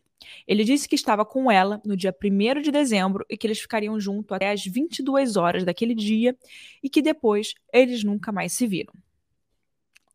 Ele 0.47 0.63
disse 0.63 0.87
que 0.87 0.95
estava 0.95 1.25
com 1.25 1.51
ela 1.51 1.81
no 1.85 1.95
dia 1.95 2.13
1 2.13 2.61
de 2.61 2.71
dezembro 2.71 3.25
e 3.29 3.37
que 3.37 3.45
eles 3.45 3.59
ficariam 3.59 3.99
juntos 3.99 4.31
até 4.31 4.51
as 4.51 4.65
22 4.65 5.35
horas 5.35 5.63
daquele 5.63 5.93
dia 5.93 6.35
e 6.81 6.89
que 6.89 7.01
depois 7.01 7.53
eles 7.71 8.03
nunca 8.03 8.31
mais 8.31 8.53
se 8.53 8.65
viram. 8.65 8.93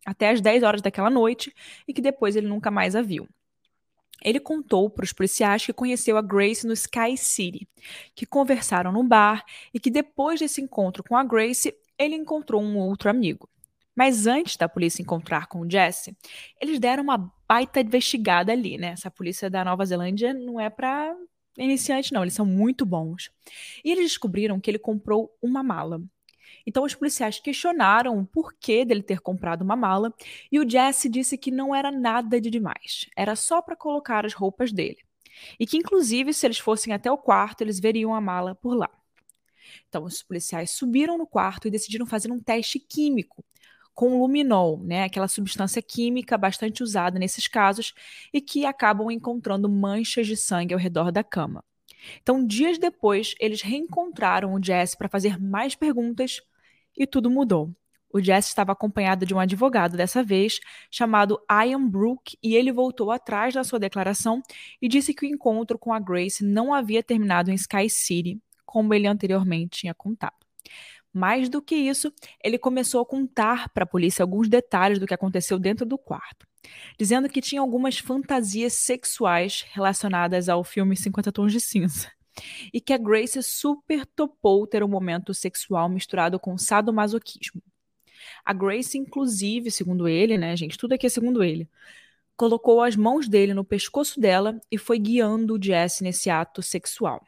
Até 0.05 0.31
as 0.31 0.41
10 0.41 0.63
horas 0.63 0.83
daquela 0.83 1.11
noite 1.11 1.55
e 1.87 1.93
que 1.93 2.01
depois 2.01 2.35
ele 2.35 2.49
nunca 2.49 2.71
mais 2.71 2.97
a 2.97 3.03
viu. 3.03 3.29
Ele 4.23 4.39
contou 4.39 4.91
para 4.91 5.05
os 5.05 5.13
policiais 5.13 5.65
que 5.65 5.73
conheceu 5.73 6.17
a 6.17 6.23
Grace 6.23 6.67
no 6.67 6.75
Sky 6.75 7.17
City, 7.17 7.67
que 8.15 8.27
conversaram 8.27 8.93
no 8.93 9.03
bar 9.03 9.45
e 9.73 9.81
que 9.81 9.91
depois 9.91 10.41
desse 10.41 10.61
encontro 10.61 11.03
com 11.03 11.17
a 11.17 11.25
Grace, 11.25 11.75
ele 12.01 12.17
encontrou 12.17 12.63
um 12.63 12.79
outro 12.79 13.11
amigo. 13.11 13.49
Mas 13.95 14.27
antes 14.27 14.57
da 14.57 14.69
polícia 14.69 15.03
encontrar 15.03 15.47
com 15.47 15.61
o 15.61 15.71
Jesse, 15.71 16.17
eles 16.61 16.79
deram 16.79 17.03
uma 17.03 17.33
baita 17.47 17.81
investigada 17.81 18.51
ali, 18.53 18.79
né? 18.79 18.93
Essa 18.93 19.11
polícia 19.11 19.51
da 19.51 19.65
Nova 19.65 19.85
Zelândia 19.85 20.33
não 20.33 20.59
é 20.59 20.71
para 20.71 21.15
iniciante, 21.59 22.13
não, 22.13 22.23
eles 22.23 22.35
são 22.35 22.47
muito 22.47 22.87
bons. 22.87 23.31
E 23.85 23.91
eles 23.91 24.05
descobriram 24.05 24.59
que 24.59 24.71
ele 24.71 24.79
comprou 24.79 25.37
uma 25.43 25.63
mala. 25.63 26.01
Então 26.67 26.85
os 26.85 26.95
policiais 26.95 27.39
questionaram 27.41 28.19
o 28.19 28.27
porquê 28.27 28.85
dele 28.85 29.03
ter 29.03 29.21
comprado 29.21 29.63
uma 29.63 29.77
mala 29.77 30.13
e 30.51 30.59
o 30.59 30.69
Jesse 30.69 31.09
disse 31.09 31.37
que 31.37 31.51
não 31.51 31.75
era 31.75 31.91
nada 31.91 32.41
de 32.41 32.51
demais, 32.51 33.07
era 33.17 33.35
só 33.37 33.63
para 33.63 33.77
colocar 33.77 34.25
as 34.27 34.35
roupas 34.35 34.73
dele. 34.73 34.99
E 35.59 35.67
que 35.67 35.77
inclusive 35.77 36.33
se 36.33 36.47
eles 36.47 36.59
fossem 36.59 36.93
até 36.93 37.11
o 37.11 37.19
quarto, 37.19 37.63
eles 37.63 37.81
veriam 37.81 38.15
a 38.15 38.21
mala 38.21 38.55
por 38.55 38.75
lá. 38.75 38.91
Então 39.89 40.05
os 40.05 40.23
policiais 40.23 40.71
subiram 40.71 41.19
no 41.19 41.27
quarto 41.27 41.69
e 41.69 41.71
decidiram 41.71 42.07
fazer 42.07 42.31
um 42.31 42.41
teste 42.41 42.79
químico 42.79 43.45
com 43.95 44.19
luminol, 44.19 44.79
né, 44.83 45.05
aquela 45.05 45.29
substância 45.29 45.83
química 45.83 46.39
bastante 46.39 46.83
usada 46.83 47.19
nesses 47.19 47.47
casos 47.47 47.93
e 48.33 48.41
que 48.41 48.65
acabam 48.65 49.11
encontrando 49.11 49.69
manchas 49.69 50.27
de 50.27 50.37
sangue 50.37 50.73
ao 50.73 50.81
redor 50.81 51.13
da 51.13 51.23
cama. 51.23 51.63
Então, 52.23 52.47
dias 52.47 52.79
depois, 52.79 53.35
eles 53.39 53.61
reencontraram 53.61 54.55
o 54.55 54.63
Jesse 54.63 54.97
para 54.97 55.09
fazer 55.09 55.39
mais 55.39 55.75
perguntas 55.75 56.41
e 56.97 57.07
tudo 57.07 57.31
mudou. 57.31 57.75
O 58.13 58.21
Jesse 58.21 58.49
estava 58.49 58.73
acompanhado 58.73 59.25
de 59.25 59.33
um 59.33 59.39
advogado 59.39 59.97
dessa 59.97 60.23
vez, 60.23 60.59
chamado 60.91 61.41
Ian 61.51 61.87
Brook, 61.87 62.37
e 62.43 62.57
ele 62.57 62.73
voltou 62.73 63.11
atrás 63.11 63.55
da 63.55 63.63
sua 63.63 63.79
declaração 63.79 64.43
e 64.83 64.89
disse 64.89 65.15
que 65.15 65.25
o 65.25 65.29
encontro 65.29 65.79
com 65.79 65.93
a 65.93 66.01
Grace 66.01 66.45
não 66.45 66.75
havia 66.75 67.03
terminado 67.03 67.51
em 67.51 67.55
Sky 67.55 67.89
City, 67.89 68.41
como 68.71 68.95
ele 68.95 69.09
anteriormente 69.09 69.81
tinha 69.81 69.93
contado. 69.93 70.37
Mais 71.13 71.49
do 71.49 71.61
que 71.61 71.75
isso, 71.75 72.13
ele 72.43 72.57
começou 72.57 73.01
a 73.01 73.05
contar 73.05 73.69
para 73.71 73.83
a 73.83 73.87
polícia 73.87 74.23
alguns 74.23 74.49
detalhes 74.49 75.01
do 75.01 75.09
que 75.09 75.15
aconteceu 75.15 75.59
dentro 75.59 75.85
do 75.85 75.99
quarto, 75.99 76.47
dizendo 76.97 77.29
que 77.29 77.41
tinha 77.41 77.61
algumas 77.61 77.99
fantasias 77.99 78.75
sexuais 78.75 79.67
relacionadas 79.73 80.49
ao 80.49 80.63
filme 80.63 80.97
50 80.97 81.33
Tons 81.33 81.51
de 81.51 81.61
Cinza 81.61 82.13
e 82.73 82.81
que 82.81 82.93
a 82.93 82.97
Grace 82.97 83.43
super 83.43 84.07
topou 84.07 84.65
ter 84.69 84.85
um 84.85 84.89
momento 84.89 85.35
sexual 85.35 85.89
misturado 85.89 86.39
com 86.39 86.57
sadomasoquismo. 86.57 87.61
A 88.45 88.53
Grace, 88.53 88.97
inclusive, 88.97 89.69
segundo 89.69 90.07
ele, 90.07 90.39
né, 90.39 90.57
gente, 90.57 90.79
tudo 90.79 90.93
aqui 90.93 91.07
é 91.07 91.11
segundo 91.11 91.43
ele, 91.43 91.69
colocou 92.37 92.81
as 92.81 92.95
mãos 92.95 93.29
dele 93.29 93.53
no 93.53 93.65
pescoço 93.65 94.21
dela 94.21 94.61
e 94.71 94.79
foi 94.79 95.01
guiando 95.01 95.57
o 95.57 95.63
Jesse 95.63 96.05
nesse 96.05 96.31
ato 96.31 96.63
sexual. 96.63 97.21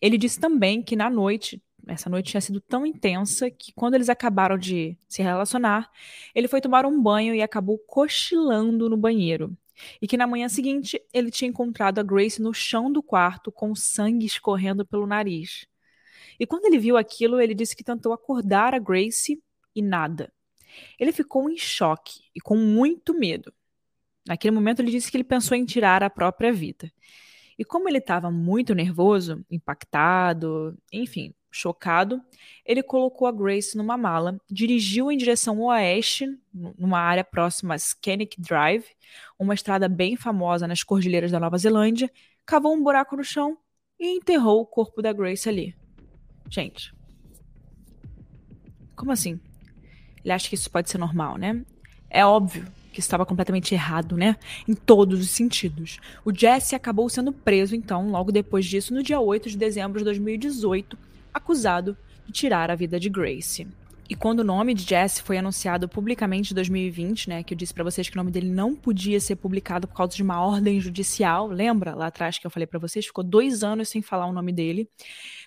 Ele 0.00 0.16
disse 0.16 0.40
também 0.40 0.82
que 0.82 0.96
na 0.96 1.10
noite, 1.10 1.62
essa 1.86 2.08
noite 2.08 2.30
tinha 2.30 2.40
sido 2.40 2.60
tão 2.60 2.86
intensa 2.86 3.50
que 3.50 3.72
quando 3.72 3.94
eles 3.94 4.08
acabaram 4.08 4.56
de 4.56 4.96
se 5.08 5.22
relacionar, 5.22 5.90
ele 6.34 6.48
foi 6.48 6.60
tomar 6.60 6.86
um 6.86 7.02
banho 7.02 7.34
e 7.34 7.42
acabou 7.42 7.78
cochilando 7.78 8.88
no 8.88 8.96
banheiro 8.96 9.56
e 10.00 10.06
que 10.06 10.16
na 10.16 10.26
manhã 10.26 10.48
seguinte 10.48 11.00
ele 11.12 11.30
tinha 11.30 11.48
encontrado 11.48 11.98
a 11.98 12.02
Grace 12.02 12.40
no 12.40 12.52
chão 12.52 12.92
do 12.92 13.02
quarto 13.02 13.50
com 13.50 13.74
sangue 13.74 14.26
escorrendo 14.26 14.86
pelo 14.86 15.06
nariz. 15.06 15.66
E 16.38 16.46
quando 16.46 16.64
ele 16.66 16.78
viu 16.78 16.96
aquilo, 16.96 17.40
ele 17.40 17.54
disse 17.54 17.76
que 17.76 17.84
tentou 17.84 18.12
acordar 18.12 18.74
a 18.74 18.78
Grace 18.78 19.42
e 19.74 19.82
nada. 19.82 20.32
Ele 20.98 21.12
ficou 21.12 21.50
em 21.50 21.56
choque 21.56 22.20
e 22.34 22.40
com 22.40 22.56
muito 22.56 23.12
medo. 23.12 23.52
Naquele 24.26 24.54
momento, 24.54 24.80
ele 24.80 24.90
disse 24.90 25.10
que 25.10 25.16
ele 25.16 25.24
pensou 25.24 25.56
em 25.56 25.64
tirar 25.64 26.02
a 26.02 26.10
própria 26.10 26.52
vida. 26.52 26.90
E 27.60 27.64
como 27.64 27.90
ele 27.90 27.98
estava 27.98 28.30
muito 28.30 28.74
nervoso, 28.74 29.44
impactado, 29.50 30.74
enfim, 30.90 31.34
chocado, 31.50 32.18
ele 32.64 32.82
colocou 32.82 33.28
a 33.28 33.32
Grace 33.32 33.76
numa 33.76 33.98
mala, 33.98 34.40
dirigiu 34.50 35.12
em 35.12 35.16
direção 35.18 35.60
oeste, 35.60 36.26
numa 36.54 36.98
área 36.98 37.22
próxima 37.22 37.74
a 37.74 37.78
Scannick 37.78 38.40
Drive, 38.40 38.86
uma 39.38 39.52
estrada 39.52 39.90
bem 39.90 40.16
famosa 40.16 40.66
nas 40.66 40.82
cordilheiras 40.82 41.30
da 41.30 41.38
Nova 41.38 41.58
Zelândia, 41.58 42.10
cavou 42.46 42.74
um 42.74 42.82
buraco 42.82 43.14
no 43.14 43.22
chão 43.22 43.58
e 43.98 44.16
enterrou 44.16 44.62
o 44.62 44.66
corpo 44.66 45.02
da 45.02 45.12
Grace 45.12 45.46
ali. 45.46 45.76
Gente, 46.48 46.94
como 48.96 49.12
assim? 49.12 49.38
Ele 50.24 50.32
acha 50.32 50.48
que 50.48 50.54
isso 50.54 50.70
pode 50.70 50.88
ser 50.88 50.96
normal, 50.96 51.36
né? 51.36 51.62
É 52.08 52.24
óbvio 52.24 52.79
que 52.92 53.00
estava 53.00 53.24
completamente 53.24 53.74
errado, 53.74 54.16
né? 54.16 54.36
Em 54.68 54.74
todos 54.74 55.20
os 55.20 55.30
sentidos. 55.30 55.98
O 56.24 56.34
Jesse 56.34 56.74
acabou 56.74 57.08
sendo 57.08 57.32
preso, 57.32 57.74
então, 57.74 58.10
logo 58.10 58.32
depois 58.32 58.66
disso, 58.66 58.92
no 58.94 59.02
dia 59.02 59.20
8 59.20 59.50
de 59.50 59.56
dezembro 59.56 59.98
de 59.98 60.04
2018, 60.04 60.98
acusado 61.32 61.96
de 62.26 62.32
tirar 62.32 62.70
a 62.70 62.74
vida 62.74 62.98
de 62.98 63.08
Grace. 63.08 63.66
E 64.10 64.14
quando 64.16 64.40
o 64.40 64.44
nome 64.44 64.74
de 64.74 64.82
Jesse 64.82 65.22
foi 65.22 65.38
anunciado 65.38 65.88
publicamente 65.88 66.52
em 66.52 66.54
2020, 66.56 67.28
né, 67.28 67.44
que 67.44 67.54
eu 67.54 67.56
disse 67.56 67.72
para 67.72 67.84
vocês 67.84 68.08
que 68.08 68.16
o 68.16 68.18
nome 68.18 68.32
dele 68.32 68.50
não 68.50 68.74
podia 68.74 69.20
ser 69.20 69.36
publicado 69.36 69.86
por 69.86 69.94
causa 69.94 70.16
de 70.16 70.22
uma 70.24 70.44
ordem 70.44 70.80
judicial, 70.80 71.46
lembra 71.46 71.94
lá 71.94 72.08
atrás 72.08 72.36
que 72.36 72.44
eu 72.44 72.50
falei 72.50 72.66
para 72.66 72.80
vocês? 72.80 73.06
Ficou 73.06 73.22
dois 73.22 73.62
anos 73.62 73.88
sem 73.88 74.02
falar 74.02 74.26
o 74.26 74.32
nome 74.32 74.52
dele. 74.52 74.90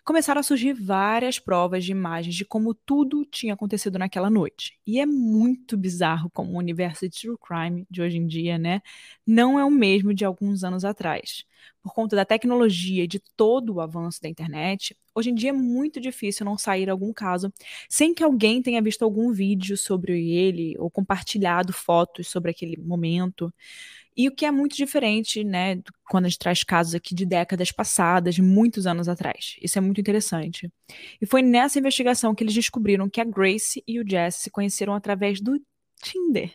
Começaram 0.05 0.39
a 0.39 0.43
surgir 0.43 0.71
várias 0.71 1.39
provas 1.39 1.83
de 1.83 1.91
imagens 1.91 2.35
de 2.35 2.45
como 2.45 2.73
tudo 2.73 3.25
tinha 3.25 3.53
acontecido 3.53 3.99
naquela 3.99 4.29
noite. 4.29 4.79
E 4.87 4.97
é 4.97 5.05
muito 5.05 5.75
bizarro 5.75 6.29
como 6.29 6.53
o 6.53 6.57
universo 6.57 7.09
de 7.09 7.19
true 7.19 7.37
crime 7.37 7.85
de 7.91 8.01
hoje 8.01 8.15
em 8.15 8.25
dia, 8.25 8.57
né, 8.57 8.81
não 9.27 9.59
é 9.59 9.65
o 9.65 9.69
mesmo 9.69 10.13
de 10.13 10.23
alguns 10.23 10.63
anos 10.63 10.85
atrás 10.85 11.43
por 11.81 11.93
conta 11.93 12.15
da 12.15 12.25
tecnologia 12.25 13.03
e 13.03 13.07
de 13.07 13.19
todo 13.35 13.75
o 13.75 13.81
avanço 13.81 14.21
da 14.21 14.29
internet, 14.29 14.95
hoje 15.15 15.29
em 15.29 15.35
dia 15.35 15.49
é 15.49 15.53
muito 15.53 15.99
difícil 15.99 16.45
não 16.45 16.57
sair 16.57 16.89
algum 16.89 17.13
caso 17.13 17.51
sem 17.89 18.13
que 18.13 18.23
alguém 18.23 18.61
tenha 18.61 18.81
visto 18.81 19.03
algum 19.03 19.31
vídeo 19.31 19.77
sobre 19.77 20.29
ele 20.31 20.75
ou 20.77 20.89
compartilhado 20.89 21.73
fotos 21.73 22.27
sobre 22.27 22.51
aquele 22.51 22.77
momento. 22.77 23.53
E 24.15 24.27
o 24.27 24.35
que 24.35 24.45
é 24.45 24.51
muito 24.51 24.75
diferente, 24.75 25.43
né, 25.43 25.81
quando 26.09 26.25
a 26.25 26.29
gente 26.29 26.37
traz 26.37 26.63
casos 26.63 26.93
aqui 26.93 27.15
de 27.15 27.25
décadas 27.25 27.71
passadas, 27.71 28.37
muitos 28.37 28.85
anos 28.85 29.09
atrás. 29.09 29.55
Isso 29.61 29.77
é 29.77 29.81
muito 29.81 29.99
interessante. 29.99 30.71
E 31.19 31.25
foi 31.25 31.41
nessa 31.41 31.79
investigação 31.79 32.35
que 32.35 32.43
eles 32.43 32.53
descobriram 32.53 33.09
que 33.09 33.19
a 33.19 33.25
Grace 33.25 33.83
e 33.87 33.99
o 33.99 34.07
Jess 34.07 34.35
se 34.35 34.51
conheceram 34.51 34.93
através 34.93 35.41
do 35.41 35.59
Tinder, 36.03 36.53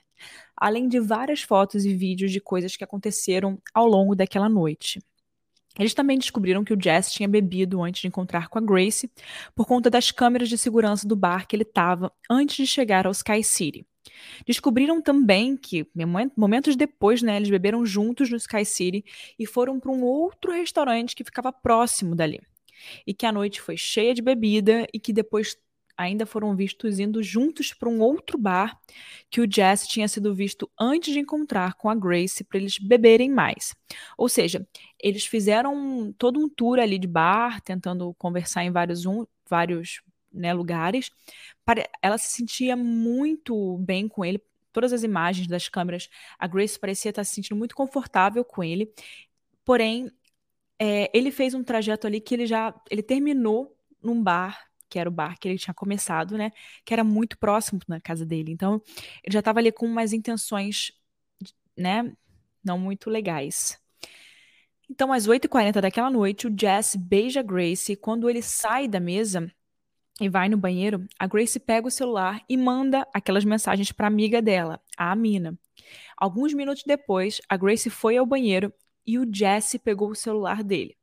além 0.57 0.89
de 0.89 1.01
várias 1.01 1.43
fotos 1.43 1.85
e 1.85 1.95
vídeos 1.95 2.31
de 2.31 2.41
coisas 2.41 2.77
que 2.77 2.85
aconteceram 2.85 3.61
ao 3.75 3.87
longo 3.87 4.15
daquela 4.15 4.49
noite. 4.49 5.01
Eles 5.79 5.95
também 5.95 6.19
descobriram 6.19 6.65
que 6.65 6.73
o 6.73 6.81
Jess 6.81 7.13
tinha 7.13 7.29
bebido 7.29 7.83
antes 7.83 8.01
de 8.01 8.09
encontrar 8.09 8.49
com 8.49 8.59
a 8.59 8.63
Grace, 8.63 9.11
por 9.55 9.67
conta 9.67 9.89
das 9.89 10.11
câmeras 10.11 10.49
de 10.49 10.59
segurança 10.59 11.07
do 11.07 11.15
bar 11.15 11.47
que 11.47 11.55
ele 11.55 11.63
estava 11.63 12.13
antes 12.31 12.57
de 12.57 12.67
chegar 12.67 13.07
ao 13.07 13.13
Sky 13.13 13.43
City. 13.45 13.87
Descobriram 14.47 15.01
também 15.01 15.57
que, 15.57 15.87
momentos 16.37 16.75
depois, 16.75 17.23
né, 17.23 17.37
eles 17.37 17.51
beberam 17.51 17.85
juntos 17.85 18.31
no 18.31 18.37
Sky 18.37 18.65
City 18.65 19.05
e 19.39 19.47
foram 19.47 19.79
para 19.79 19.93
um 19.93 20.03
outro 20.03 20.53
restaurante 20.53 21.15
que 21.15 21.25
ficava 21.25 21.53
próximo 21.53 22.15
dali. 22.15 22.41
E 23.07 23.13
que 23.13 23.27
a 23.27 23.33
noite 23.33 23.61
foi 23.61 23.77
cheia 23.77 24.15
de 24.15 24.23
bebida 24.23 24.87
e 24.93 24.99
que 24.99 25.13
depois 25.13 25.57
ainda 25.99 26.25
foram 26.25 26.55
vistos 26.55 27.01
indo 27.01 27.21
juntos 27.23 27.75
para 27.75 27.89
um 27.89 28.01
outro 28.01 28.39
bar 28.39 28.81
que 29.29 29.41
o 29.41 29.51
Jesse 29.51 29.89
tinha 29.89 30.07
sido 30.07 30.33
visto 30.33 30.71
antes 30.79 31.13
de 31.13 31.19
encontrar 31.19 31.75
com 31.75 31.91
a 31.91 31.95
Grace 31.95 32.45
para 32.45 32.59
eles 32.59 32.79
beberem 32.79 33.29
mais. 33.29 33.75
Ou 34.17 34.29
seja, 34.29 34.67
eles 34.99 35.27
fizeram 35.27 36.15
todo 36.17 36.39
um 36.39 36.49
tour 36.49 36.79
ali 36.79 36.99
de 36.99 37.09
bar, 37.09 37.61
tentando 37.61 38.15
conversar 38.15 38.65
em 38.65 38.71
vários, 38.71 39.05
um, 39.05 39.27
vários 39.51 40.01
né, 40.33 40.55
lugares. 40.55 41.11
Ela 42.01 42.17
se 42.17 42.29
sentia 42.29 42.77
muito 42.77 43.77
bem 43.79 44.07
com 44.09 44.25
ele. 44.25 44.41
Todas 44.73 44.93
as 44.93 45.03
imagens 45.03 45.49
das 45.49 45.69
câmeras, 45.69 46.09
a 46.39 46.47
Grace 46.47 46.79
parecia 46.79 47.11
estar 47.11 47.25
se 47.25 47.35
sentindo 47.35 47.57
muito 47.57 47.75
confortável 47.75 48.45
com 48.45 48.63
ele. 48.63 48.93
Porém, 49.65 50.11
é, 50.79 51.11
ele 51.13 51.33
fez 51.33 51.55
um 51.55 51.65
trajeto 51.65 52.07
ali 52.07 52.21
que 52.21 52.35
ele 52.35 52.47
já 52.47 52.73
ele 52.89 53.03
terminou 53.03 53.77
num 54.01 54.23
bar 54.23 54.68
que 54.89 54.99
era 54.99 55.09
o 55.09 55.13
bar 55.13 55.39
que 55.39 55.49
ele 55.49 55.59
tinha 55.59 55.75
começado, 55.75 56.37
né? 56.37 56.51
Que 56.85 56.93
era 56.95 57.05
muito 57.05 57.39
próximo 57.39 57.81
na 57.89 58.01
casa 58.01 58.25
dele. 58.27 58.53
Então, 58.53 58.83
ele 59.23 59.33
já 59.33 59.41
estava 59.41 59.61
ali 59.61 59.73
com 59.73 59.87
umas 59.87 60.13
intenções, 60.13 60.93
né? 61.77 62.13
Não 62.65 62.79
muito 62.79 63.11
legais. 63.11 63.79
Então, 64.91 65.13
às 65.13 65.27
8h40 65.27 65.81
daquela 65.81 66.11
noite, 66.11 66.47
o 66.47 66.55
Jess 66.59 66.97
beija 66.97 67.43
Grace 67.43 67.93
e 67.93 67.97
quando 67.97 68.29
ele 68.29 68.41
sai 68.41 68.89
da 68.89 68.99
mesa 68.99 69.53
e 70.21 70.29
vai 70.29 70.49
no 70.49 70.57
banheiro, 70.57 71.07
a 71.19 71.27
Grace 71.27 71.61
pega 71.61 71.87
o 71.87 71.91
celular 71.91 72.43
e 72.49 72.57
manda 72.57 73.07
aquelas 73.13 73.45
mensagens 73.45 73.93
para 73.93 74.07
a 74.07 74.09
amiga 74.09 74.41
dela, 74.43 74.81
a 74.97 75.13
Amina. 75.13 75.57
Alguns 76.17 76.53
minutos 76.55 76.83
depois, 76.85 77.41
a 77.49 77.57
Grace 77.57 77.91
foi 77.91 78.17
ao 78.17 78.27
banheiro 78.27 78.73
e 79.07 79.19
o 79.19 79.27
Jesse 79.31 79.79
pegou 79.79 80.11
o 80.11 80.15
celular 80.15 80.65
dele. 80.65 80.97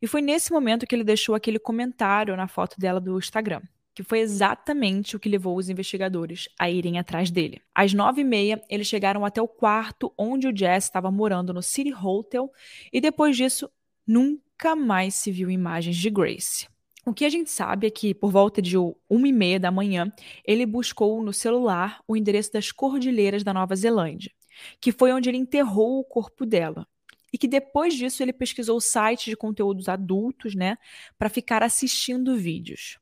E 0.00 0.06
foi 0.06 0.20
nesse 0.22 0.52
momento 0.52 0.86
que 0.86 0.94
ele 0.94 1.04
deixou 1.04 1.34
aquele 1.34 1.58
comentário 1.58 2.36
na 2.36 2.48
foto 2.48 2.78
dela 2.78 3.00
do 3.00 3.18
Instagram, 3.18 3.62
que 3.94 4.02
foi 4.02 4.18
exatamente 4.18 5.14
o 5.14 5.20
que 5.20 5.28
levou 5.28 5.56
os 5.56 5.68
investigadores 5.68 6.48
a 6.58 6.68
irem 6.68 6.98
atrás 6.98 7.30
dele. 7.30 7.62
Às 7.74 7.94
nove 7.94 8.22
e 8.22 8.24
meia, 8.24 8.62
eles 8.68 8.88
chegaram 8.88 9.24
até 9.24 9.40
o 9.40 9.48
quarto 9.48 10.12
onde 10.18 10.48
o 10.48 10.56
Jess 10.56 10.84
estava 10.84 11.10
morando 11.10 11.54
no 11.54 11.62
City 11.62 11.94
Hotel 11.94 12.50
e 12.92 13.00
depois 13.00 13.36
disso, 13.36 13.70
nunca 14.06 14.74
mais 14.74 15.14
se 15.14 15.30
viu 15.30 15.50
imagens 15.50 15.96
de 15.96 16.10
Grace. 16.10 16.68
O 17.06 17.12
que 17.12 17.24
a 17.24 17.28
gente 17.28 17.50
sabe 17.50 17.86
é 17.86 17.90
que, 17.90 18.14
por 18.14 18.30
volta 18.30 18.62
de 18.62 18.76
uma 18.78 19.28
e 19.28 19.32
meia 19.32 19.60
da 19.60 19.70
manhã, 19.70 20.10
ele 20.44 20.64
buscou 20.64 21.22
no 21.22 21.34
celular 21.34 22.00
o 22.08 22.16
endereço 22.16 22.52
das 22.52 22.72
Cordilheiras 22.72 23.44
da 23.44 23.52
Nova 23.52 23.76
Zelândia, 23.76 24.32
que 24.80 24.90
foi 24.90 25.12
onde 25.12 25.28
ele 25.28 25.36
enterrou 25.36 26.00
o 26.00 26.04
corpo 26.04 26.46
dela 26.46 26.86
e 27.34 27.36
que 27.36 27.48
depois 27.48 27.94
disso 27.94 28.22
ele 28.22 28.32
pesquisou 28.32 28.80
sites 28.80 29.24
de 29.24 29.36
conteúdos 29.36 29.88
adultos, 29.88 30.54
né, 30.54 30.78
para 31.18 31.28
ficar 31.28 31.64
assistindo 31.64 32.36
vídeos. 32.36 32.96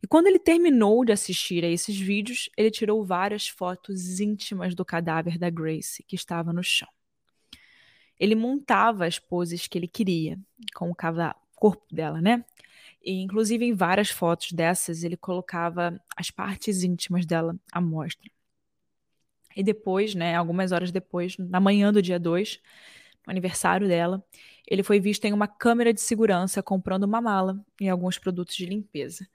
E 0.00 0.06
quando 0.06 0.28
ele 0.28 0.38
terminou 0.38 1.04
de 1.04 1.10
assistir 1.10 1.64
a 1.64 1.68
esses 1.68 1.98
vídeos, 1.98 2.48
ele 2.56 2.70
tirou 2.70 3.04
várias 3.04 3.48
fotos 3.48 4.20
íntimas 4.20 4.76
do 4.76 4.84
cadáver 4.84 5.36
da 5.36 5.50
Grace, 5.50 6.04
que 6.04 6.14
estava 6.14 6.52
no 6.52 6.62
chão. 6.62 6.86
Ele 8.20 8.36
montava 8.36 9.04
as 9.04 9.18
poses 9.18 9.66
que 9.66 9.76
ele 9.76 9.88
queria 9.88 10.38
com 10.76 10.88
o 10.88 10.94
corpo 11.56 11.84
dela, 11.92 12.20
né? 12.20 12.44
E, 13.04 13.20
inclusive, 13.20 13.64
em 13.64 13.74
várias 13.74 14.10
fotos 14.10 14.52
dessas, 14.52 15.02
ele 15.02 15.16
colocava 15.16 16.00
as 16.16 16.30
partes 16.30 16.84
íntimas 16.84 17.26
dela 17.26 17.56
à 17.72 17.80
mostra. 17.80 18.30
E 19.56 19.62
depois, 19.64 20.14
né, 20.14 20.36
algumas 20.36 20.70
horas 20.70 20.92
depois, 20.92 21.36
na 21.36 21.58
manhã 21.58 21.92
do 21.92 22.00
dia 22.00 22.20
2, 22.20 22.60
no 22.60 23.01
aniversário 23.26 23.86
dela, 23.86 24.24
ele 24.66 24.82
foi 24.82 25.00
visto 25.00 25.24
em 25.24 25.32
uma 25.32 25.46
câmera 25.46 25.92
de 25.92 26.00
segurança 26.00 26.62
comprando 26.62 27.04
uma 27.04 27.20
mala 27.20 27.64
e 27.80 27.88
alguns 27.88 28.18
produtos 28.18 28.54
de 28.54 28.66
limpeza. 28.66 29.26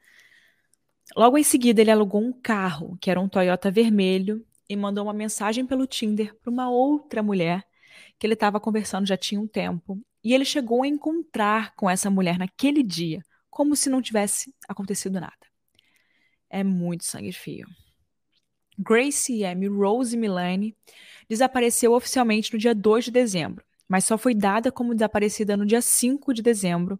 Logo 1.16 1.38
em 1.38 1.44
seguida, 1.44 1.82
ele 1.82 1.92
alugou 1.92 2.22
um 2.22 2.34
carro, 2.34 2.98
que 3.00 3.10
era 3.10 3.20
um 3.20 3.30
Toyota 3.30 3.72
vermelho, 3.72 4.46
e 4.70 4.76
mandou 4.76 5.06
uma 5.06 5.14
mensagem 5.14 5.66
pelo 5.66 5.88
Tinder 5.88 6.36
para 6.36 6.52
uma 6.52 6.70
outra 6.70 7.24
mulher 7.24 7.66
que 8.20 8.28
ele 8.28 8.34
estava 8.34 8.60
conversando 8.60 9.08
já 9.08 9.16
tinha 9.16 9.40
um 9.40 9.48
tempo. 9.48 10.02
E 10.24 10.34
ele 10.34 10.44
chegou 10.44 10.84
a 10.84 10.88
encontrar 10.88 11.74
com 11.76 11.90
essa 11.90 12.10
mulher 12.10 12.38
naquele 12.38 12.84
dia, 12.84 13.24
como 13.50 13.76
se 13.76 13.90
não 13.90 14.02
tivesse 14.02 14.54
acontecido 14.68 15.20
nada. 15.20 15.38
É 16.50 16.64
muito 16.64 17.06
sangue 17.06 17.32
fio. 17.32 17.68
Gracie 18.78 19.44
M. 19.44 19.68
Rose 19.68 20.16
Milane 20.18 20.76
desapareceu 21.30 21.94
oficialmente 21.94 22.54
no 22.54 22.60
dia 22.60 22.76
2 22.76 23.06
de 23.06 23.12
dezembro 23.12 23.67
mas 23.88 24.06
só 24.06 24.18
foi 24.18 24.36
dada 24.36 24.72
como 24.72 24.94
desaparecida 24.94 25.56
no 25.56 25.66
dia 25.66 25.82
5 25.82 26.34
de 26.34 26.42
dezembro 26.42 27.00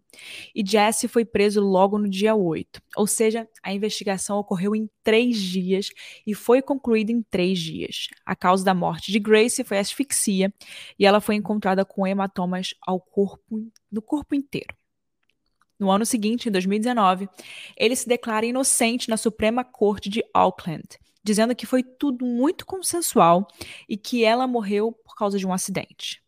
e 0.54 0.64
Jesse 0.66 1.06
foi 1.06 1.24
preso 1.24 1.60
logo 1.60 1.98
no 1.98 2.08
dia 2.08 2.34
8. 2.34 2.80
Ou 2.96 3.06
seja, 3.06 3.48
a 3.62 3.72
investigação 3.72 4.38
ocorreu 4.38 4.74
em 4.74 4.88
três 5.02 5.36
dias 5.36 5.90
e 6.26 6.34
foi 6.34 6.62
concluída 6.62 7.12
em 7.12 7.22
três 7.22 7.58
dias. 7.58 8.08
A 8.24 8.34
causa 8.34 8.64
da 8.64 8.74
morte 8.74 9.12
de 9.12 9.18
Grace 9.18 9.62
foi 9.64 9.78
asfixia 9.78 10.52
e 10.98 11.04
ela 11.04 11.20
foi 11.20 11.34
encontrada 11.34 11.84
com 11.84 12.06
hematomas 12.06 12.74
ao 12.80 13.00
corpo, 13.00 13.60
no 13.90 14.00
corpo 14.00 14.34
inteiro. 14.34 14.74
No 15.78 15.92
ano 15.92 16.04
seguinte, 16.04 16.48
em 16.48 16.52
2019, 16.52 17.28
ele 17.76 17.94
se 17.94 18.08
declara 18.08 18.44
inocente 18.44 19.08
na 19.08 19.16
Suprema 19.16 19.62
Corte 19.62 20.08
de 20.08 20.24
Auckland, 20.34 20.98
dizendo 21.22 21.54
que 21.54 21.66
foi 21.66 21.84
tudo 21.84 22.26
muito 22.26 22.66
consensual 22.66 23.46
e 23.88 23.96
que 23.96 24.24
ela 24.24 24.44
morreu 24.48 24.90
por 24.90 25.14
causa 25.14 25.38
de 25.38 25.46
um 25.46 25.52
acidente 25.52 26.20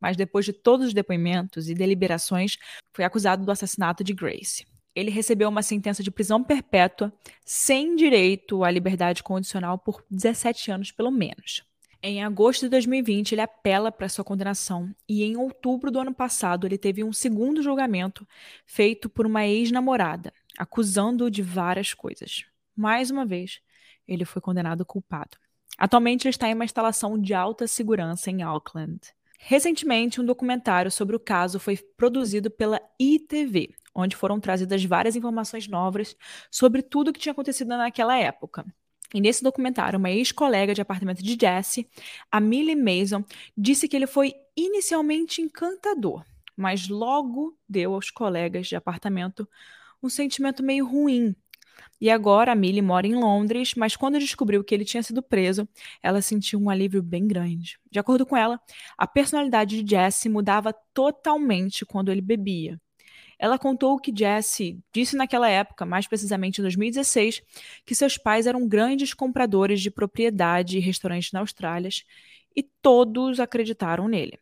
mas 0.00 0.16
depois 0.16 0.44
de 0.44 0.52
todos 0.52 0.88
os 0.88 0.94
depoimentos 0.94 1.68
e 1.68 1.74
deliberações, 1.74 2.56
foi 2.92 3.04
acusado 3.04 3.44
do 3.44 3.50
assassinato 3.50 4.02
de 4.02 4.12
Grace. 4.12 4.66
Ele 4.94 5.10
recebeu 5.10 5.48
uma 5.48 5.62
sentença 5.62 6.02
de 6.02 6.10
prisão 6.10 6.42
perpétua, 6.42 7.12
sem 7.44 7.94
direito 7.94 8.64
à 8.64 8.70
liberdade 8.70 9.22
condicional 9.22 9.78
por 9.78 10.04
17 10.10 10.70
anos, 10.70 10.90
pelo 10.90 11.10
menos. 11.10 11.62
Em 12.00 12.22
agosto 12.22 12.62
de 12.62 12.68
2020, 12.68 13.32
ele 13.32 13.40
apela 13.40 13.90
para 13.90 14.08
sua 14.08 14.24
condenação 14.24 14.94
e 15.08 15.24
em 15.24 15.36
outubro 15.36 15.90
do 15.90 15.98
ano 15.98 16.14
passado 16.14 16.66
ele 16.66 16.78
teve 16.78 17.02
um 17.02 17.12
segundo 17.12 17.60
julgamento 17.60 18.26
feito 18.64 19.08
por 19.08 19.26
uma 19.26 19.46
ex-namorada, 19.46 20.32
acusando-o 20.56 21.30
de 21.30 21.42
várias 21.42 21.92
coisas. 21.94 22.44
Mais 22.76 23.10
uma 23.10 23.26
vez, 23.26 23.60
ele 24.06 24.24
foi 24.24 24.40
condenado 24.40 24.86
culpado. 24.86 25.36
Atualmente 25.76 26.26
ele 26.26 26.30
está 26.30 26.48
em 26.48 26.54
uma 26.54 26.64
instalação 26.64 27.20
de 27.20 27.34
alta 27.34 27.66
segurança 27.66 28.30
em 28.30 28.42
Auckland. 28.42 29.00
Recentemente, 29.38 30.20
um 30.20 30.24
documentário 30.24 30.90
sobre 30.90 31.14
o 31.14 31.20
caso 31.20 31.60
foi 31.60 31.76
produzido 31.96 32.50
pela 32.50 32.80
ITV, 32.98 33.72
onde 33.94 34.16
foram 34.16 34.40
trazidas 34.40 34.84
várias 34.84 35.14
informações 35.16 35.68
novas 35.68 36.16
sobre 36.50 36.82
tudo 36.82 37.08
o 37.08 37.12
que 37.12 37.20
tinha 37.20 37.32
acontecido 37.32 37.68
naquela 37.68 38.18
época. 38.18 38.66
E 39.14 39.20
nesse 39.20 39.42
documentário, 39.42 39.98
uma 39.98 40.10
ex-colega 40.10 40.74
de 40.74 40.82
apartamento 40.82 41.22
de 41.22 41.38
Jesse, 41.40 41.88
a 42.30 42.40
Millie 42.40 42.76
Mason, 42.76 43.24
disse 43.56 43.88
que 43.88 43.96
ele 43.96 44.06
foi 44.06 44.34
inicialmente 44.56 45.40
encantador, 45.40 46.24
mas 46.54 46.88
logo 46.88 47.56
deu 47.66 47.94
aos 47.94 48.10
colegas 48.10 48.66
de 48.66 48.76
apartamento 48.76 49.48
um 50.02 50.08
sentimento 50.08 50.62
meio 50.62 50.86
ruim 50.86 51.34
e 52.00 52.10
agora 52.10 52.52
a 52.52 52.54
Millie 52.54 52.82
mora 52.82 53.06
em 53.06 53.14
Londres, 53.14 53.74
mas 53.76 53.96
quando 53.96 54.18
descobriu 54.18 54.62
que 54.62 54.74
ele 54.74 54.84
tinha 54.84 55.02
sido 55.02 55.22
preso, 55.22 55.68
ela 56.02 56.22
sentiu 56.22 56.60
um 56.60 56.70
alívio 56.70 57.02
bem 57.02 57.26
grande. 57.26 57.78
De 57.90 57.98
acordo 57.98 58.24
com 58.24 58.36
ela, 58.36 58.60
a 58.96 59.06
personalidade 59.06 59.82
de 59.82 59.90
Jesse 59.90 60.28
mudava 60.28 60.72
totalmente 60.94 61.84
quando 61.84 62.10
ele 62.10 62.20
bebia. 62.20 62.80
Ela 63.38 63.58
contou 63.58 63.98
que 64.00 64.12
Jesse 64.14 64.80
disse 64.92 65.16
naquela 65.16 65.48
época, 65.48 65.86
mais 65.86 66.08
precisamente 66.08 66.60
em 66.60 66.62
2016, 66.62 67.40
que 67.86 67.94
seus 67.94 68.18
pais 68.18 68.46
eram 68.46 68.66
grandes 68.66 69.14
compradores 69.14 69.80
de 69.80 69.90
propriedade 69.90 70.76
e 70.76 70.80
restaurantes 70.80 71.30
na 71.32 71.40
Austrália 71.40 71.88
e 72.56 72.62
todos 72.82 73.38
acreditaram 73.38 74.08
nele. 74.08 74.38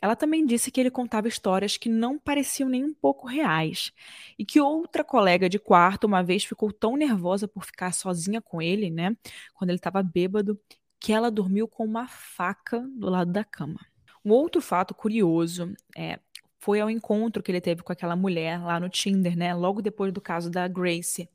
Ela 0.00 0.14
também 0.14 0.46
disse 0.46 0.70
que 0.70 0.80
ele 0.80 0.90
contava 0.90 1.28
histórias 1.28 1.76
que 1.76 1.88
não 1.88 2.18
pareciam 2.18 2.68
nem 2.68 2.84
um 2.84 2.94
pouco 2.94 3.26
reais 3.26 3.92
e 4.38 4.44
que 4.44 4.60
outra 4.60 5.02
colega 5.02 5.48
de 5.48 5.58
quarto 5.58 6.04
uma 6.06 6.22
vez 6.22 6.44
ficou 6.44 6.72
tão 6.72 6.96
nervosa 6.96 7.48
por 7.48 7.64
ficar 7.64 7.92
sozinha 7.92 8.40
com 8.40 8.62
ele, 8.62 8.90
né, 8.90 9.16
quando 9.54 9.70
ele 9.70 9.78
estava 9.78 10.02
bêbado, 10.02 10.58
que 11.00 11.12
ela 11.12 11.30
dormiu 11.30 11.66
com 11.68 11.84
uma 11.84 12.06
faca 12.08 12.80
do 12.96 13.08
lado 13.10 13.32
da 13.32 13.44
cama. 13.44 13.80
Um 14.24 14.30
outro 14.30 14.60
fato 14.60 14.94
curioso 14.94 15.72
é 15.96 16.18
foi 16.58 16.80
ao 16.80 16.90
encontro 16.90 17.42
que 17.42 17.50
ele 17.50 17.60
teve 17.60 17.82
com 17.82 17.92
aquela 17.92 18.16
mulher 18.16 18.60
lá 18.60 18.80
no 18.80 18.88
Tinder, 18.88 19.36
né? 19.36 19.54
Logo 19.54 19.80
depois 19.80 20.12
do 20.12 20.20
caso 20.20 20.50
da 20.50 20.66
Grace, 20.68 21.28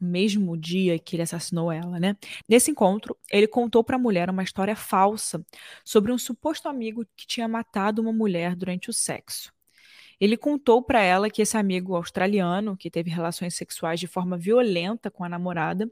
no 0.00 0.08
mesmo 0.08 0.56
dia 0.56 0.98
que 0.98 1.16
ele 1.16 1.22
assassinou 1.22 1.70
ela, 1.70 1.98
né? 2.00 2.16
Nesse 2.48 2.70
encontro, 2.70 3.16
ele 3.30 3.46
contou 3.46 3.84
para 3.84 3.96
a 3.96 3.98
mulher 3.98 4.28
uma 4.30 4.42
história 4.42 4.76
falsa 4.76 5.44
sobre 5.84 6.12
um 6.12 6.18
suposto 6.18 6.68
amigo 6.68 7.04
que 7.16 7.26
tinha 7.26 7.48
matado 7.48 8.02
uma 8.02 8.12
mulher 8.12 8.56
durante 8.56 8.90
o 8.90 8.92
sexo. 8.92 9.52
Ele 10.20 10.36
contou 10.36 10.82
para 10.82 11.02
ela 11.02 11.30
que 11.30 11.42
esse 11.42 11.56
amigo 11.56 11.94
australiano, 11.96 12.76
que 12.76 12.90
teve 12.90 13.10
relações 13.10 13.54
sexuais 13.54 14.00
de 14.00 14.06
forma 14.06 14.36
violenta 14.36 15.10
com 15.10 15.24
a 15.24 15.28
namorada, 15.28 15.90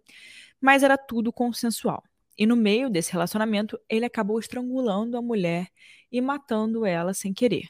mas 0.61 0.83
era 0.83 0.97
tudo 0.97 1.33
consensual. 1.33 2.03
E 2.39 2.47
no 2.47 2.57
meio 2.57 2.89
desse 2.91 3.13
relacionamento, 3.13 3.79
ele 3.89 4.05
acabou 4.07 4.39
estrangulando 4.39 5.17
a 5.17 5.23
mulher 5.23 5.69
e 6.11 6.21
matando 6.21 6.87
ela 6.87 7.13
sem 7.15 7.33
querer. 7.33 7.69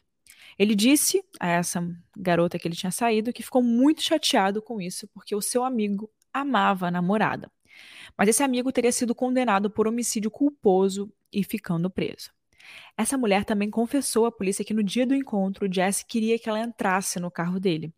Ele 0.63 0.77
disse 0.77 1.25
a 1.41 1.49
essa 1.49 1.85
garota 2.17 2.57
que 2.57 2.69
ele 2.69 2.77
tinha 2.77 2.93
saído 2.93 3.33
que 3.33 3.43
ficou 3.43 3.61
muito 3.61 4.01
chateado 4.01 4.63
com 4.63 4.81
isso 4.81 5.09
porque 5.09 5.35
o 5.35 5.43
seu 5.43 5.65
amigo 5.65 6.09
amava 6.33 6.87
a 6.87 6.91
namorada. 6.91 7.51
Mas 8.17 8.29
esse 8.29 8.45
amigo 8.45 8.71
teria 8.71 8.93
sido 8.93 9.13
condenado 9.13 9.69
por 9.69 9.89
homicídio 9.89 10.31
culposo 10.31 11.13
e 11.33 11.43
ficando 11.43 11.91
preso. 11.91 12.31
Essa 12.97 13.19
mulher 13.19 13.45
também 13.45 13.71
confessou 13.71 14.25
à 14.25 14.31
polícia 14.31 14.65
que 14.65 14.73
no 14.73 14.85
dia 14.85 15.05
do 15.05 15.17
encontro, 15.17 15.67
Jesse 15.69 16.07
queria 16.07 16.39
que 16.39 16.49
ela 16.49 16.61
entrasse 16.61 17.19
no 17.19 17.29
carro 17.29 17.59
dele. 17.59 17.93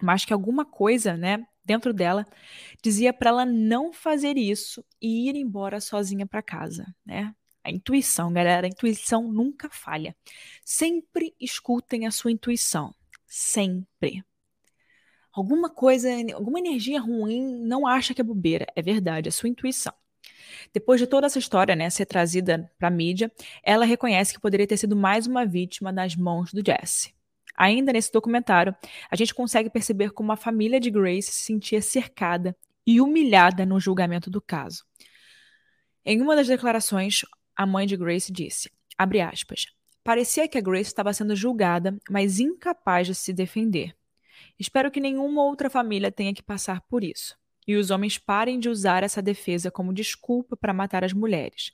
Mas 0.00 0.24
que 0.24 0.32
alguma 0.32 0.64
coisa, 0.64 1.16
né, 1.16 1.44
dentro 1.64 1.92
dela, 1.92 2.24
dizia 2.80 3.12
para 3.12 3.30
ela 3.30 3.44
não 3.44 3.92
fazer 3.92 4.38
isso 4.38 4.84
e 5.02 5.28
ir 5.28 5.34
embora 5.34 5.80
sozinha 5.80 6.24
para 6.24 6.42
casa, 6.42 6.86
né? 7.04 7.34
A 7.68 7.70
intuição, 7.70 8.32
galera, 8.32 8.66
a 8.66 8.70
intuição 8.70 9.30
nunca 9.30 9.68
falha. 9.68 10.16
Sempre 10.64 11.34
escutem 11.38 12.06
a 12.06 12.10
sua 12.10 12.32
intuição. 12.32 12.94
Sempre. 13.26 14.24
Alguma 15.30 15.68
coisa, 15.68 16.08
alguma 16.34 16.58
energia 16.58 16.98
ruim, 16.98 17.60
não 17.60 17.86
acha 17.86 18.14
que 18.14 18.22
é 18.22 18.24
bobeira. 18.24 18.66
É 18.74 18.80
verdade, 18.80 19.28
é 19.28 19.30
sua 19.30 19.50
intuição. 19.50 19.92
Depois 20.72 20.98
de 20.98 21.06
toda 21.06 21.26
essa 21.26 21.38
história 21.38 21.76
né, 21.76 21.90
ser 21.90 22.06
trazida 22.06 22.72
para 22.78 22.88
a 22.88 22.90
mídia, 22.90 23.30
ela 23.62 23.84
reconhece 23.84 24.32
que 24.32 24.40
poderia 24.40 24.66
ter 24.66 24.78
sido 24.78 24.96
mais 24.96 25.26
uma 25.26 25.44
vítima 25.44 25.92
nas 25.92 26.16
mãos 26.16 26.50
do 26.54 26.62
Jesse. 26.64 27.14
Ainda 27.54 27.92
nesse 27.92 28.10
documentário, 28.10 28.74
a 29.10 29.14
gente 29.14 29.34
consegue 29.34 29.68
perceber 29.68 30.12
como 30.12 30.32
a 30.32 30.36
família 30.36 30.80
de 30.80 30.90
Grace 30.90 31.30
se 31.30 31.42
sentia 31.42 31.82
cercada 31.82 32.56
e 32.86 32.98
humilhada 32.98 33.66
no 33.66 33.78
julgamento 33.78 34.30
do 34.30 34.40
caso. 34.40 34.84
Em 36.10 36.22
uma 36.22 36.34
das 36.34 36.48
declarações, 36.48 37.20
a 37.58 37.66
mãe 37.66 37.88
de 37.88 37.96
Grace 37.96 38.32
disse, 38.32 38.70
abre 38.96 39.20
aspas, 39.20 39.66
parecia 40.04 40.46
que 40.46 40.56
a 40.56 40.60
Grace 40.60 40.88
estava 40.90 41.12
sendo 41.12 41.34
julgada, 41.34 41.98
mas 42.08 42.38
incapaz 42.38 43.08
de 43.08 43.16
se 43.16 43.32
defender. 43.32 43.96
Espero 44.56 44.92
que 44.92 45.00
nenhuma 45.00 45.42
outra 45.42 45.68
família 45.68 46.12
tenha 46.12 46.32
que 46.32 46.42
passar 46.42 46.80
por 46.82 47.02
isso. 47.02 47.36
E 47.66 47.74
os 47.74 47.90
homens 47.90 48.16
parem 48.16 48.60
de 48.60 48.68
usar 48.68 49.02
essa 49.02 49.20
defesa 49.20 49.72
como 49.72 49.92
desculpa 49.92 50.56
para 50.56 50.72
matar 50.72 51.02
as 51.02 51.12
mulheres, 51.12 51.72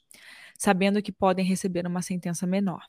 sabendo 0.56 1.02
que 1.02 1.12
podem 1.12 1.44
receber 1.44 1.86
uma 1.86 2.00
sentença 2.00 2.46
menor. 2.46 2.82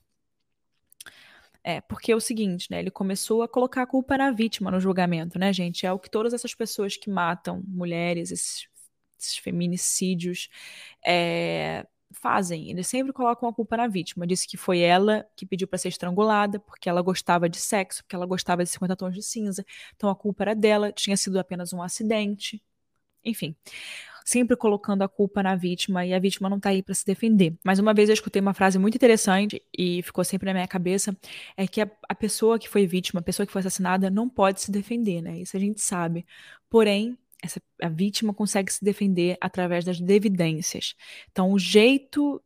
É, 1.62 1.82
porque 1.82 2.14
é 2.14 2.16
o 2.16 2.22
seguinte, 2.22 2.72
né? 2.72 2.80
Ele 2.80 2.92
começou 2.92 3.44
a 3.44 3.48
colocar 3.48 3.82
a 3.82 3.88
culpa 3.88 4.18
na 4.18 4.32
vítima 4.32 4.72
no 4.72 4.80
julgamento, 4.80 5.38
né, 5.38 5.52
gente? 5.52 5.86
É 5.86 5.92
o 5.92 6.00
que 6.00 6.10
todas 6.10 6.34
essas 6.34 6.56
pessoas 6.56 6.96
que 6.96 7.10
matam 7.10 7.62
mulheres, 7.68 8.32
esses, 8.32 8.68
esses 9.20 9.38
feminicídios, 9.38 10.48
é, 11.06 11.86
fazem. 12.16 12.70
Eles 12.70 12.88
sempre 12.88 13.14
colocam 13.14 13.48
a 13.48 13.54
culpa 13.54 13.78
na 13.78 13.88
vítima. 13.88 14.26
Disse 14.26 14.48
que 14.48 14.58
foi 14.58 14.80
ela 14.80 15.26
que 15.36 15.46
pediu 15.46 15.68
para 15.68 15.78
ser 15.78 15.90
estrangulada, 15.90 16.60
porque 16.60 16.90
ela 16.90 17.02
gostava 17.02 17.48
de 17.50 17.58
sexo, 17.58 18.04
porque 18.04 18.16
ela 18.16 18.26
gostava 18.26 18.64
de 18.64 18.70
50 18.70 18.96
tons 18.96 19.14
de 19.14 19.22
cinza. 19.24 19.66
Então 19.96 20.10
a 20.10 20.16
culpa 20.16 20.44
era 20.44 20.56
dela, 20.56 20.92
tinha 20.92 21.18
sido 21.18 21.40
apenas 21.40 21.74
um 21.74 21.82
acidente. 21.82 22.64
Enfim, 23.24 23.56
sempre 24.26 24.58
colocando 24.58 25.04
a 25.04 25.08
culpa 25.08 25.44
na 25.44 25.56
vítima 25.56 26.06
e 26.06 26.14
a 26.14 26.20
vítima 26.20 26.50
não 26.50 26.60
tá 26.60 26.70
aí 26.70 26.82
para 26.82 26.96
se 26.96 27.06
defender. 27.06 27.56
Mas 27.64 27.80
uma 27.80 27.94
vez 27.94 28.10
eu 28.10 28.14
escutei 28.14 28.42
uma 28.42 28.54
frase 28.56 28.80
muito 28.80 28.96
interessante 28.96 29.62
e 29.78 30.02
ficou 30.04 30.24
sempre 30.24 30.48
na 30.48 30.54
minha 30.54 30.68
cabeça, 30.68 31.16
é 31.56 31.68
que 31.68 31.80
a, 31.80 31.90
a 32.10 32.16
pessoa 32.16 32.58
que 32.58 32.68
foi 32.68 32.88
vítima, 32.88 33.20
a 33.20 33.24
pessoa 33.24 33.46
que 33.46 33.54
foi 33.54 33.60
assassinada 33.60 34.10
não 34.10 34.28
pode 34.28 34.62
se 34.62 34.72
defender, 34.72 35.22
né? 35.22 35.40
Isso 35.40 35.56
a 35.56 35.60
gente 35.60 35.80
sabe. 35.82 36.26
Porém, 36.70 37.18
essa, 37.46 37.62
a 37.82 37.90
vítima 37.90 38.34
consegue 38.34 38.72
se 38.72 38.84
defender 38.84 39.38
através 39.40 39.86
das 39.86 40.00
evidências. 40.02 40.96
Então, 41.32 41.52
o 41.52 41.60
jeito 41.60 42.42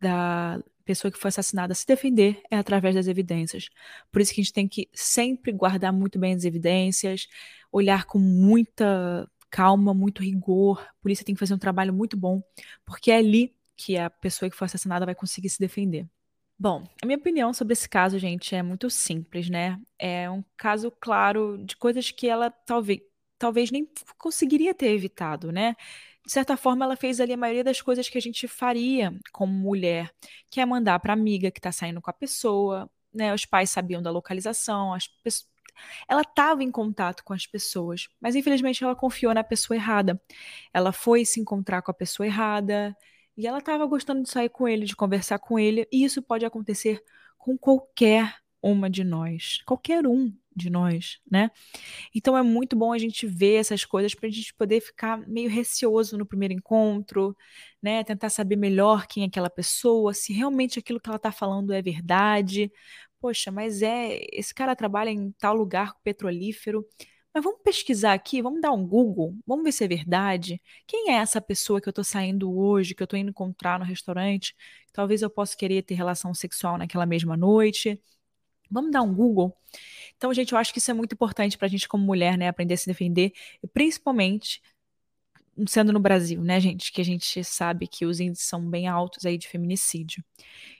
da 0.00 0.62
pessoa 0.84 1.10
que 1.10 1.18
foi 1.18 1.28
assassinada 1.28 1.74
se 1.74 1.86
defender 1.86 2.42
é 2.50 2.56
através 2.56 2.94
das 2.94 3.06
evidências. 3.06 3.68
Por 4.10 4.20
isso 4.20 4.34
que 4.34 4.40
a 4.40 4.44
gente 4.44 4.52
tem 4.52 4.68
que 4.68 4.88
sempre 4.92 5.52
guardar 5.52 5.92
muito 5.92 6.18
bem 6.18 6.34
as 6.34 6.44
evidências, 6.44 7.28
olhar 7.70 8.04
com 8.04 8.18
muita 8.18 9.28
calma, 9.50 9.94
muito 9.94 10.22
rigor. 10.22 10.80
A 10.80 11.02
polícia 11.02 11.24
tem 11.24 11.34
que 11.34 11.38
fazer 11.38 11.54
um 11.54 11.58
trabalho 11.58 11.92
muito 11.92 12.16
bom, 12.16 12.42
porque 12.84 13.10
é 13.10 13.16
ali 13.18 13.54
que 13.76 13.96
a 13.96 14.10
pessoa 14.10 14.50
que 14.50 14.56
foi 14.56 14.66
assassinada 14.66 15.06
vai 15.06 15.14
conseguir 15.14 15.48
se 15.48 15.58
defender. 15.58 16.06
Bom, 16.58 16.84
a 17.02 17.06
minha 17.06 17.18
opinião 17.18 17.52
sobre 17.52 17.72
esse 17.72 17.88
caso, 17.88 18.18
gente, 18.18 18.54
é 18.54 18.62
muito 18.62 18.88
simples, 18.88 19.50
né? 19.50 19.80
É 19.98 20.30
um 20.30 20.44
caso 20.56 20.92
claro 21.00 21.58
de 21.64 21.76
coisas 21.76 22.10
que 22.10 22.28
ela 22.28 22.50
talvez 22.50 23.00
talvez 23.42 23.72
nem 23.72 23.88
conseguiria 24.16 24.72
ter 24.72 24.92
evitado, 24.92 25.50
né? 25.50 25.74
De 26.24 26.30
certa 26.30 26.56
forma, 26.56 26.84
ela 26.84 26.94
fez 26.94 27.18
ali 27.20 27.32
a 27.32 27.36
maioria 27.36 27.64
das 27.64 27.82
coisas 27.82 28.08
que 28.08 28.16
a 28.16 28.20
gente 28.20 28.46
faria 28.46 29.12
como 29.32 29.52
mulher, 29.52 30.12
que 30.48 30.60
é 30.60 30.64
mandar 30.64 31.00
para 31.00 31.12
amiga 31.12 31.50
que 31.50 31.58
está 31.58 31.72
saindo 31.72 32.00
com 32.00 32.08
a 32.08 32.12
pessoa, 32.12 32.88
né? 33.12 33.34
Os 33.34 33.44
pais 33.44 33.68
sabiam 33.68 34.00
da 34.00 34.12
localização, 34.12 34.94
as 34.94 35.08
pessoas 35.08 35.50
ela 36.06 36.20
estava 36.20 36.62
em 36.62 36.70
contato 36.70 37.24
com 37.24 37.32
as 37.32 37.46
pessoas, 37.46 38.08
mas 38.20 38.36
infelizmente 38.36 38.84
ela 38.84 38.94
confiou 38.94 39.34
na 39.34 39.42
pessoa 39.42 39.76
errada. 39.76 40.20
Ela 40.72 40.92
foi 40.92 41.24
se 41.24 41.40
encontrar 41.40 41.82
com 41.82 41.90
a 41.90 41.94
pessoa 41.94 42.26
errada 42.26 42.96
e 43.36 43.46
ela 43.46 43.58
estava 43.58 43.86
gostando 43.86 44.22
de 44.22 44.28
sair 44.30 44.50
com 44.50 44.68
ele, 44.68 44.84
de 44.84 44.94
conversar 44.94 45.38
com 45.38 45.58
ele, 45.58 45.88
e 45.90 46.04
isso 46.04 46.22
pode 46.22 46.44
acontecer 46.44 47.02
com 47.38 47.56
qualquer 47.58 48.36
uma 48.62 48.88
de 48.90 49.02
nós, 49.02 49.62
qualquer 49.64 50.06
um 50.06 50.32
de 50.54 50.70
nós, 50.70 51.18
né? 51.30 51.50
Então 52.14 52.36
é 52.36 52.42
muito 52.42 52.76
bom 52.76 52.92
a 52.92 52.98
gente 52.98 53.26
ver 53.26 53.54
essas 53.56 53.84
coisas 53.84 54.14
para 54.14 54.28
a 54.28 54.30
gente 54.30 54.54
poder 54.54 54.80
ficar 54.80 55.18
meio 55.28 55.50
receoso 55.50 56.16
no 56.18 56.26
primeiro 56.26 56.54
encontro, 56.54 57.36
né? 57.82 58.04
Tentar 58.04 58.30
saber 58.30 58.56
melhor 58.56 59.06
quem 59.06 59.24
é 59.24 59.26
aquela 59.26 59.50
pessoa, 59.50 60.14
se 60.14 60.32
realmente 60.32 60.78
aquilo 60.78 61.00
que 61.00 61.08
ela 61.08 61.16
está 61.16 61.32
falando 61.32 61.72
é 61.72 61.82
verdade. 61.82 62.70
Poxa, 63.20 63.50
mas 63.52 63.82
é 63.82 64.20
esse 64.32 64.54
cara 64.54 64.74
trabalha 64.76 65.10
em 65.10 65.32
tal 65.38 65.54
lugar 65.54 65.94
petrolífero. 66.02 66.86
Mas 67.34 67.42
vamos 67.44 67.62
pesquisar 67.62 68.12
aqui, 68.12 68.42
vamos 68.42 68.60
dar 68.60 68.72
um 68.72 68.86
Google, 68.86 69.34
vamos 69.46 69.64
ver 69.64 69.72
se 69.72 69.84
é 69.84 69.88
verdade. 69.88 70.60
Quem 70.86 71.10
é 71.12 71.14
essa 71.14 71.40
pessoa 71.40 71.80
que 71.80 71.88
eu 71.88 71.90
estou 71.90 72.04
saindo 72.04 72.54
hoje, 72.54 72.94
que 72.94 73.02
eu 73.02 73.06
estou 73.06 73.18
indo 73.18 73.30
encontrar 73.30 73.78
no 73.78 73.86
restaurante? 73.86 74.54
Talvez 74.92 75.22
eu 75.22 75.30
possa 75.30 75.56
querer 75.56 75.82
ter 75.82 75.94
relação 75.94 76.34
sexual 76.34 76.76
naquela 76.76 77.06
mesma 77.06 77.34
noite. 77.34 77.98
Vamos 78.70 78.90
dar 78.90 79.02
um 79.02 79.14
Google. 79.14 79.56
Então, 80.22 80.32
gente, 80.32 80.52
eu 80.52 80.58
acho 80.58 80.72
que 80.72 80.78
isso 80.78 80.88
é 80.88 80.94
muito 80.94 81.14
importante 81.14 81.58
para 81.58 81.66
a 81.66 81.68
gente, 81.68 81.88
como 81.88 82.04
mulher, 82.04 82.38
né, 82.38 82.46
aprender 82.46 82.74
a 82.74 82.76
se 82.76 82.86
defender, 82.86 83.32
principalmente 83.74 84.62
sendo 85.66 85.92
no 85.92 85.98
Brasil, 85.98 86.40
né, 86.40 86.60
gente, 86.60 86.92
que 86.92 87.00
a 87.00 87.04
gente 87.04 87.42
sabe 87.42 87.88
que 87.88 88.06
os 88.06 88.20
índices 88.20 88.46
são 88.46 88.64
bem 88.70 88.86
altos 88.86 89.26
aí 89.26 89.36
de 89.36 89.48
feminicídio. 89.48 90.22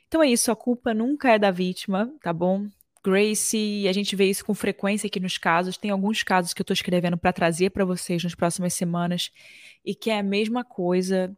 Então 0.07 0.23
é 0.23 0.29
isso, 0.29 0.53
a 0.53 0.55
culpa 0.55 0.95
nunca 0.95 1.33
é 1.33 1.41
da 1.41 1.51
vítima, 1.51 2.09
tá 2.23 2.33
bom? 2.33 2.69
Grace, 3.05 3.85
a 3.89 3.93
gente 3.93 4.15
vê 4.15 4.31
isso 4.31 4.45
com 4.45 4.55
frequência 4.55 5.09
aqui 5.09 5.19
nos 5.19 5.37
casos. 5.39 5.77
Tem 5.77 5.91
alguns 5.91 6.23
casos 6.23 6.55
que 6.55 6.63
eu 6.63 6.65
tô 6.65 6.73
escrevendo 6.73 7.19
para 7.19 7.33
trazer 7.33 7.71
para 7.71 7.85
vocês 7.85 8.23
nas 8.23 8.37
próximas 8.37 8.75
semanas 8.75 9.33
e 9.85 9.93
que 9.93 10.09
é 10.09 10.21
a 10.21 10.23
mesma 10.23 10.63
coisa 10.63 11.37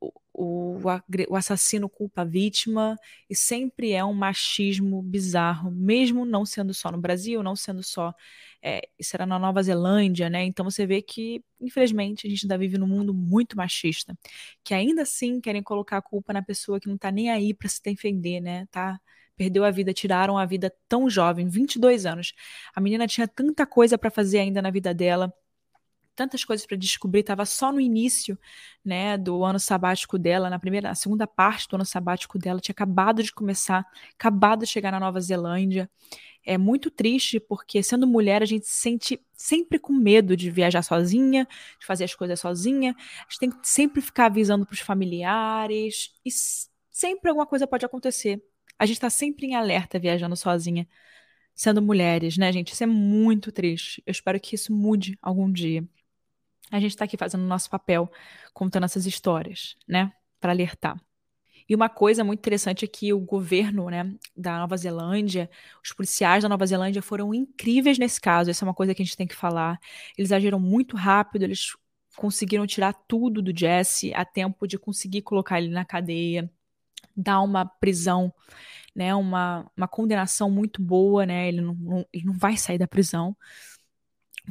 o, 0.00 0.78
o 1.28 1.36
assassino 1.36 1.88
culpa 1.88 2.22
a 2.22 2.24
vítima 2.24 2.96
e 3.28 3.34
sempre 3.34 3.92
é 3.92 4.04
um 4.04 4.14
machismo 4.14 5.02
bizarro, 5.02 5.70
mesmo 5.70 6.24
não 6.24 6.46
sendo 6.46 6.72
só 6.72 6.92
no 6.92 6.98
Brasil, 6.98 7.42
não 7.42 7.56
sendo 7.56 7.82
só. 7.82 8.14
É, 8.62 8.88
era 9.12 9.26
na 9.26 9.38
Nova 9.38 9.62
Zelândia, 9.62 10.30
né? 10.30 10.44
Então 10.44 10.64
você 10.64 10.86
vê 10.86 11.02
que, 11.02 11.42
infelizmente, 11.60 12.26
a 12.26 12.30
gente 12.30 12.44
ainda 12.44 12.58
vive 12.58 12.78
num 12.78 12.86
mundo 12.86 13.12
muito 13.12 13.56
machista, 13.56 14.16
que 14.64 14.74
ainda 14.74 15.02
assim 15.02 15.40
querem 15.40 15.62
colocar 15.62 15.98
a 15.98 16.02
culpa 16.02 16.32
na 16.32 16.42
pessoa 16.42 16.78
que 16.80 16.88
não 16.88 16.96
tá 16.98 17.10
nem 17.10 17.30
aí 17.30 17.52
para 17.54 17.68
se 17.68 17.82
defender, 17.82 18.40
né? 18.40 18.66
Tá? 18.70 19.00
Perdeu 19.36 19.64
a 19.64 19.70
vida, 19.70 19.92
tiraram 19.92 20.38
a 20.38 20.44
vida 20.46 20.72
tão 20.88 21.08
jovem, 21.10 21.48
22 21.48 22.06
anos. 22.06 22.32
A 22.74 22.80
menina 22.80 23.06
tinha 23.06 23.26
tanta 23.28 23.66
coisa 23.66 23.96
para 23.98 24.10
fazer 24.10 24.38
ainda 24.38 24.60
na 24.62 24.70
vida 24.70 24.94
dela 24.94 25.32
tantas 26.18 26.44
coisas 26.44 26.66
para 26.66 26.76
descobrir, 26.76 27.20
estava 27.20 27.46
só 27.46 27.70
no 27.72 27.80
início, 27.80 28.36
né, 28.84 29.16
do 29.16 29.44
ano 29.44 29.60
sabático 29.60 30.18
dela, 30.18 30.50
na 30.50 30.58
primeira, 30.58 30.88
na 30.88 30.94
segunda 30.96 31.28
parte 31.28 31.68
do 31.68 31.76
ano 31.76 31.84
sabático 31.84 32.36
dela, 32.36 32.58
tinha 32.60 32.72
acabado 32.72 33.22
de 33.22 33.32
começar, 33.32 33.86
acabado 34.14 34.64
de 34.64 34.66
chegar 34.66 34.90
na 34.90 34.98
Nova 34.98 35.20
Zelândia. 35.20 35.88
É 36.44 36.58
muito 36.58 36.90
triste 36.90 37.38
porque 37.38 37.84
sendo 37.84 38.04
mulher 38.04 38.42
a 38.42 38.46
gente 38.46 38.66
se 38.66 38.80
sente 38.80 39.20
sempre 39.32 39.78
com 39.78 39.92
medo 39.92 40.36
de 40.36 40.50
viajar 40.50 40.82
sozinha, 40.82 41.46
de 41.78 41.86
fazer 41.86 42.02
as 42.02 42.14
coisas 42.16 42.40
sozinha. 42.40 42.96
A 42.98 43.22
gente 43.30 43.38
tem 43.38 43.50
que 43.50 43.68
sempre 43.68 44.00
ficar 44.00 44.26
avisando 44.26 44.66
para 44.66 44.74
os 44.74 44.80
familiares 44.80 46.10
e 46.24 46.30
sempre 46.90 47.28
alguma 47.30 47.46
coisa 47.46 47.64
pode 47.64 47.86
acontecer. 47.86 48.42
A 48.76 48.86
gente 48.86 48.96
está 48.96 49.10
sempre 49.10 49.46
em 49.46 49.54
alerta 49.54 50.00
viajando 50.00 50.34
sozinha, 50.34 50.88
sendo 51.54 51.80
mulheres, 51.80 52.36
né, 52.36 52.50
gente? 52.52 52.72
Isso 52.72 52.82
é 52.82 52.86
muito 52.86 53.52
triste. 53.52 54.02
Eu 54.06 54.10
espero 54.10 54.40
que 54.40 54.56
isso 54.56 54.72
mude 54.74 55.16
algum 55.22 55.52
dia 55.52 55.86
a 56.70 56.80
gente 56.80 56.90
está 56.90 57.04
aqui 57.04 57.16
fazendo 57.16 57.42
o 57.42 57.46
nosso 57.46 57.70
papel, 57.70 58.10
contando 58.52 58.84
essas 58.84 59.06
histórias, 59.06 59.76
né, 59.86 60.12
para 60.40 60.52
alertar. 60.52 61.00
E 61.68 61.74
uma 61.74 61.88
coisa 61.88 62.24
muito 62.24 62.38
interessante 62.38 62.84
é 62.84 62.88
que 62.88 63.12
o 63.12 63.20
governo 63.20 63.90
né, 63.90 64.14
da 64.34 64.58
Nova 64.58 64.76
Zelândia, 64.76 65.50
os 65.84 65.92
policiais 65.92 66.42
da 66.42 66.48
Nova 66.48 66.64
Zelândia 66.64 67.02
foram 67.02 67.34
incríveis 67.34 67.98
nesse 67.98 68.18
caso. 68.18 68.50
Essa 68.50 68.64
é 68.64 68.66
uma 68.66 68.74
coisa 68.74 68.94
que 68.94 69.02
a 69.02 69.04
gente 69.04 69.16
tem 69.16 69.26
que 69.26 69.34
falar. 69.34 69.78
Eles 70.16 70.32
agiram 70.32 70.58
muito 70.58 70.96
rápido, 70.96 71.42
eles 71.42 71.76
conseguiram 72.16 72.66
tirar 72.66 72.94
tudo 73.06 73.42
do 73.42 73.56
Jesse 73.56 74.14
a 74.14 74.24
tempo 74.24 74.66
de 74.66 74.78
conseguir 74.78 75.20
colocar 75.22 75.60
ele 75.60 75.68
na 75.68 75.84
cadeia, 75.84 76.50
dar 77.14 77.40
uma 77.42 77.66
prisão, 77.66 78.32
né, 78.94 79.14
uma, 79.14 79.70
uma 79.76 79.86
condenação 79.86 80.50
muito 80.50 80.82
boa, 80.82 81.26
né, 81.26 81.48
ele 81.48 81.60
não, 81.60 81.74
não, 81.74 82.06
ele 82.12 82.24
não 82.24 82.34
vai 82.34 82.56
sair 82.56 82.78
da 82.78 82.88
prisão, 82.88 83.36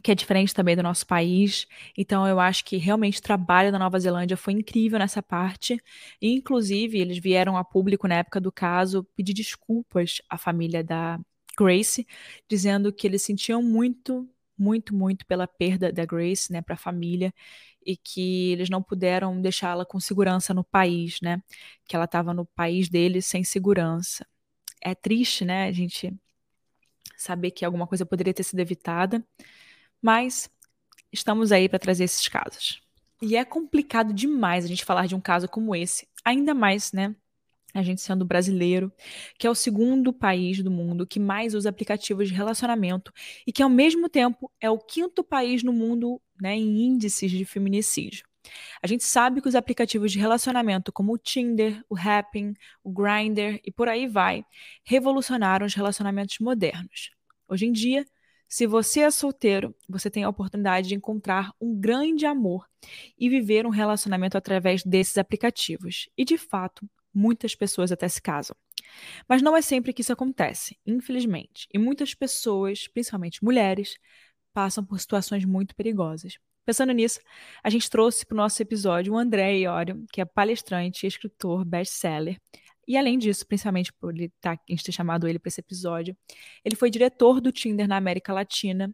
que 0.04 0.12
é 0.12 0.16
diferente 0.16 0.54
também 0.54 0.76
do 0.76 0.84
nosso 0.84 1.06
país. 1.06 1.68
Então, 1.98 2.28
eu 2.28 2.40
acho 2.40 2.64
que 2.66 2.78
realmente 2.78 3.20
o 3.20 3.22
trabalho 3.22 3.72
da 3.72 3.80
Nova 3.80 4.00
Zelândia 4.00 4.38
foi 4.38 4.54
incrível 4.54 5.00
nessa 5.00 5.22
parte. 5.22 5.82
Inclusive, 6.22 7.00
eles 7.00 7.18
vieram 7.18 7.58
a 7.58 7.64
público 7.64 8.08
na 8.08 8.16
época 8.16 8.40
do 8.40 8.52
caso 8.52 9.04
pedir 9.16 9.34
desculpas 9.34 10.22
à 10.30 10.38
família 10.38 10.84
da 10.84 11.20
Grace, 11.58 12.06
dizendo 12.48 12.94
que 12.94 13.08
eles 13.08 13.22
sentiam 13.24 13.62
muito, 13.64 14.30
muito, 14.58 14.94
muito 14.96 15.26
pela 15.26 15.48
perda 15.48 15.92
da 15.92 16.06
Grace, 16.06 16.52
né, 16.52 16.62
para 16.62 16.76
a 16.76 16.78
família 16.78 17.34
e 17.86 17.96
que 17.96 18.52
eles 18.52 18.70
não 18.70 18.84
puderam 18.84 19.42
deixá-la 19.42 19.86
com 19.86 20.00
segurança 20.00 20.54
no 20.54 20.64
país, 20.64 21.20
né? 21.22 21.42
Que 21.88 21.96
ela 21.96 22.06
estava 22.06 22.34
no 22.34 22.46
país 22.46 22.90
deles 22.90 23.26
sem 23.26 23.44
segurança. 23.46 24.28
É 24.82 24.94
triste, 24.94 25.46
né? 25.46 25.68
A 25.68 25.72
gente 25.72 26.14
saber 27.16 27.52
que 27.52 27.66
alguma 27.66 27.88
coisa 27.88 28.06
poderia 28.06 28.34
ter 28.34 28.44
sido 28.44 28.60
evitada. 28.60 29.26
Mas 30.02 30.50
estamos 31.12 31.52
aí 31.52 31.68
para 31.68 31.80
trazer 31.80 32.04
esses 32.04 32.28
casos. 32.28 32.82
E 33.22 33.36
é 33.36 33.44
complicado 33.44 34.14
demais 34.14 34.64
a 34.64 34.68
gente 34.68 34.86
falar 34.86 35.08
de 35.08 35.16
um 35.16 35.22
caso 35.22 35.48
como 35.48 35.76
esse, 35.76 36.08
ainda 36.24 36.54
mais, 36.54 36.92
né? 36.92 37.16
A 37.74 37.84
gente 37.84 38.02
sendo 38.02 38.26
brasileiro, 38.26 38.92
que 39.38 39.46
é 39.46 39.50
o 39.50 39.56
segundo 39.56 40.14
país 40.14 40.64
do 40.64 40.72
mundo 40.72 41.06
que 41.06 41.20
mais 41.20 41.54
usa 41.54 41.70
aplicativos 41.70 42.28
de 42.28 42.34
relacionamento 42.34 43.12
e 43.46 43.52
que, 43.52 43.62
ao 43.62 43.70
mesmo 43.70 44.08
tempo, 44.08 44.52
é 44.60 44.70
o 44.70 44.78
quinto 44.78 45.24
país 45.24 45.64
no 45.64 45.74
mundo 45.74 46.22
né, 46.42 46.56
em 46.56 46.86
índices 46.86 47.30
de 47.30 47.44
feminicídio. 47.44 48.26
A 48.82 48.88
gente 48.88 49.04
sabe 49.04 49.42
que 49.42 49.48
os 49.48 49.56
aplicativos 49.56 50.12
de 50.12 50.20
relacionamento 50.20 50.92
como 50.92 51.14
o 51.14 51.18
Tinder, 51.18 51.84
o 51.90 51.98
Happn, 51.98 52.54
o 52.84 52.92
Grindr 52.92 53.60
e 53.64 53.72
por 53.72 53.90
aí 53.90 54.08
vai 54.08 54.46
revolucionaram 54.84 55.66
os 55.66 55.74
relacionamentos 55.74 56.40
modernos. 56.40 57.12
Hoje 57.48 57.66
em 57.66 57.72
dia, 57.72 58.06
se 58.48 58.66
você 58.66 59.02
é 59.02 59.12
solteiro, 59.12 59.76
você 59.90 60.10
tem 60.10 60.24
a 60.24 60.30
oportunidade 60.30 60.88
de 60.88 60.96
encontrar 60.96 61.52
um 61.60 61.78
grande 61.78 62.26
amor 62.26 62.66
e 63.18 63.30
viver 63.30 63.66
um 63.66 63.70
relacionamento 63.70 64.38
através 64.38 64.84
desses 64.84 65.18
aplicativos. 65.18 66.10
E 66.18 66.24
de 66.24 66.38
fato, 66.38 66.90
muitas 67.14 67.56
pessoas 67.56 67.92
até 67.92 68.08
se 68.08 68.22
casam. 68.22 68.56
Mas 69.28 69.42
não 69.42 69.56
é 69.56 69.62
sempre 69.62 69.92
que 69.92 70.02
isso 70.02 70.14
acontece, 70.14 70.78
infelizmente. 70.86 71.68
E 71.74 71.78
muitas 71.78 72.14
pessoas, 72.14 72.88
principalmente 72.88 73.44
mulheres, 73.44 73.98
passam 74.54 74.84
por 74.86 75.00
situações 75.00 75.44
muito 75.44 75.76
perigosas. 75.76 76.38
Pensando 76.66 76.92
nisso, 76.92 77.20
a 77.64 77.70
gente 77.70 77.90
trouxe 77.90 78.26
para 78.26 78.36
o 78.36 78.38
nosso 78.38 78.62
episódio 78.62 79.14
o 79.14 79.18
André 79.18 79.60
Iorio, 79.60 80.06
que 80.12 80.20
é 80.20 80.26
palestrante, 80.26 81.08
escritor, 81.08 81.64
best-seller, 81.64 82.38
e 82.88 82.98
além 82.98 83.18
disso, 83.18 83.46
principalmente 83.46 83.92
por 83.94 84.16
ele 84.16 84.32
tá, 84.40 84.54
a 84.54 84.58
gente 84.70 84.84
ter 84.84 84.92
chamado 84.92 85.28
ele 85.28 85.40
para 85.40 85.50
esse 85.50 85.60
episódio, 85.60 86.16
ele 86.64 86.76
foi 86.76 86.90
diretor 86.90 87.42
do 87.42 87.52
Tinder 87.52 87.88
na 87.88 87.98
América 87.98 88.34
Latina 88.34 88.94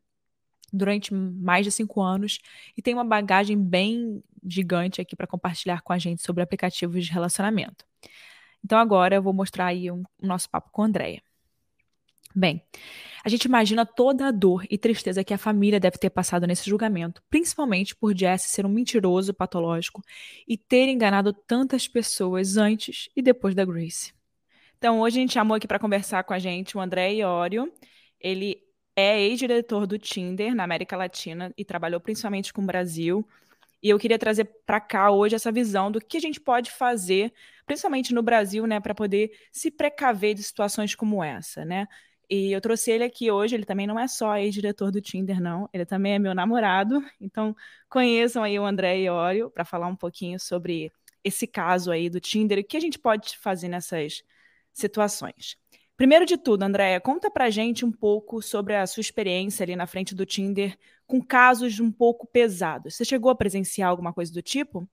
durante 0.72 1.14
mais 1.14 1.66
de 1.66 1.72
cinco 1.72 2.02
anos 2.02 2.40
e 2.76 2.82
tem 2.82 2.96
uma 2.96 3.04
bagagem 3.04 3.62
bem 3.62 4.24
gigante 4.44 5.00
aqui 5.00 5.16
para 5.16 5.28
compartilhar 5.28 5.82
com 5.82 5.94
a 5.94 6.00
gente 6.00 6.24
sobre 6.24 6.42
aplicativos 6.42 7.06
de 7.06 7.12
relacionamento. 7.12 7.86
Então 8.64 8.80
agora 8.80 9.16
eu 9.16 9.22
vou 9.22 9.34
mostrar 9.34 9.68
aí 9.68 9.92
o 9.92 9.96
um, 9.96 10.04
um 10.22 10.28
nosso 10.28 10.50
papo 10.50 10.72
com 10.72 10.82
a 10.82 10.86
Andrea. 10.86 11.22
Bem, 12.36 12.64
a 13.24 13.30
gente 13.30 13.46
imagina 13.46 13.86
toda 13.86 14.28
a 14.28 14.32
dor 14.32 14.66
e 14.70 14.78
tristeza 14.78 15.24
que 15.24 15.34
a 15.34 15.38
família 15.38 15.80
deve 15.80 15.98
ter 15.98 16.10
passado 16.10 16.48
nesse 16.48 16.68
julgamento, 16.68 17.22
principalmente 17.30 17.96
por 17.96 18.18
Jesse 18.18 18.50
ser 18.50 18.66
um 18.66 18.70
mentiroso 18.70 19.34
patológico 19.34 20.02
e 20.48 20.58
ter 20.58 20.88
enganado 20.90 21.32
tantas 21.32 21.88
pessoas 21.88 22.58
antes 22.58 23.10
e 23.16 23.22
depois 23.22 23.54
da 23.54 23.64
Grace. 23.64 24.14
Então, 24.78 25.00
hoje 25.00 25.18
a 25.18 25.22
gente 25.22 25.34
chamou 25.34 25.56
aqui 25.56 25.68
para 25.68 25.80
conversar 25.80 26.24
com 26.24 26.34
a 26.34 26.40
gente 26.40 26.76
o 26.76 26.82
André 26.82 27.14
Iorio. 27.14 27.72
Ele 28.20 28.62
é 28.96 29.22
ex-diretor 29.22 29.88
do 29.88 29.98
Tinder 29.98 30.54
na 30.54 30.64
América 30.64 30.98
Latina 30.98 31.54
e 31.58 31.64
trabalhou 31.64 32.02
principalmente 32.02 32.52
com 32.52 32.62
o 32.64 32.66
Brasil. 32.66 33.26
E 33.82 33.90
eu 33.90 34.00
queria 34.00 34.18
trazer 34.18 34.46
para 34.66 34.82
cá 34.82 35.12
hoje 35.12 35.36
essa 35.36 35.52
visão 35.52 35.92
do 35.92 36.00
que 36.00 36.18
a 36.18 36.20
gente 36.20 36.40
pode 36.40 36.72
fazer, 36.72 37.34
principalmente 37.66 38.14
no 38.14 38.24
Brasil, 38.24 38.66
né, 38.66 38.80
para 38.80 38.96
poder 38.96 39.32
se 39.52 39.70
precaver 39.70 40.34
de 40.34 40.44
situações 40.44 40.96
como 40.96 41.24
essa, 41.24 41.64
né? 41.64 41.88
E 42.36 42.52
eu 42.52 42.60
trouxe 42.60 42.90
ele 42.90 43.04
aqui 43.04 43.30
hoje, 43.30 43.54
ele 43.54 43.64
também 43.64 43.86
não 43.86 44.00
é 44.00 44.08
só 44.08 44.36
ex-diretor 44.36 44.90
do 44.90 45.00
Tinder, 45.00 45.40
não, 45.40 45.70
ele 45.72 45.86
também 45.86 46.14
é 46.14 46.20
meu 46.20 46.34
namorado. 46.34 47.00
Então, 47.22 47.56
conheçam 47.88 48.42
aí 48.42 48.58
o 48.58 48.66
André 48.66 49.02
Iorio 49.02 49.52
para 49.52 49.64
falar 49.64 49.86
um 49.86 49.96
pouquinho 49.96 50.40
sobre 50.40 50.92
esse 51.24 51.46
caso 51.46 51.92
aí 51.92 52.10
do 52.10 52.20
Tinder 52.20 52.58
e 52.58 52.62
o 52.62 52.64
que 52.64 52.76
a 52.76 52.80
gente 52.80 52.98
pode 52.98 53.38
fazer 53.38 53.68
nessas 53.68 54.24
situações. 54.74 55.58
Primeiro 55.96 56.26
de 56.26 56.36
tudo, 56.36 56.64
Andréia, 56.64 57.00
conta 57.00 57.30
pra 57.30 57.52
gente 57.52 57.86
um 57.86 57.92
pouco 57.92 58.42
sobre 58.42 58.76
a 58.76 58.88
sua 58.88 59.02
experiência 59.02 59.64
ali 59.64 59.76
na 59.76 59.86
frente 59.86 60.16
do 60.16 60.26
Tinder 60.26 60.76
com 61.06 61.22
casos 61.22 61.80
um 61.80 61.92
pouco 61.92 62.26
pesados. 62.26 62.96
Você 62.96 63.06
chegou 63.06 63.30
a 63.30 63.36
presenciar 63.36 63.92
alguma 63.92 64.12
coisa 64.12 64.34
do 64.34 64.42
tipo? 64.42 64.90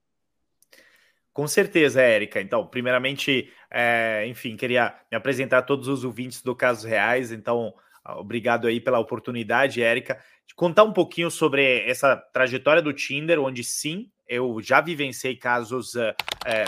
Com 1.33 1.47
certeza, 1.47 2.03
Érica. 2.03 2.41
Então, 2.41 2.67
primeiramente, 2.67 3.53
é, 3.71 4.25
enfim, 4.27 4.57
queria 4.57 4.95
me 5.11 5.17
apresentar 5.17 5.59
a 5.59 5.63
todos 5.63 5.87
os 5.87 6.05
ouvintes 6.05 6.43
do 6.43 6.57
Casos 6.57 6.85
Reais. 6.85 7.31
Então, 7.31 7.73
obrigado 8.05 8.67
aí 8.67 8.81
pela 8.81 8.99
oportunidade, 8.99 9.83
Érica, 9.83 10.19
de 10.47 10.55
contar 10.55 10.83
um 10.83 10.93
pouquinho 10.93 11.31
sobre 11.31 11.89
essa 11.89 12.17
trajetória 12.17 12.83
do 12.83 12.93
Tinder, 12.93 13.39
onde 13.41 13.63
sim, 13.63 14.11
eu 14.27 14.61
já 14.61 14.81
vivenciei 14.81 15.37
casos 15.37 15.95
é, 15.95 16.15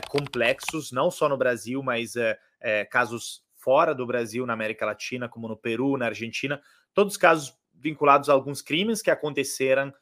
complexos, 0.09 0.93
não 0.93 1.11
só 1.11 1.29
no 1.29 1.37
Brasil, 1.37 1.83
mas 1.83 2.15
é, 2.61 2.85
casos 2.85 3.43
fora 3.57 3.95
do 3.95 4.07
Brasil, 4.07 4.47
na 4.47 4.53
América 4.53 4.87
Latina, 4.87 5.29
como 5.29 5.49
no 5.49 5.57
Peru, 5.57 5.97
na 5.97 6.07
Argentina, 6.07 6.61
todos 6.95 7.17
casos 7.17 7.57
vinculados 7.75 8.29
a 8.29 8.33
alguns 8.33 8.63
crimes 8.63 9.03
que 9.03 9.11
aconteceram 9.11 9.93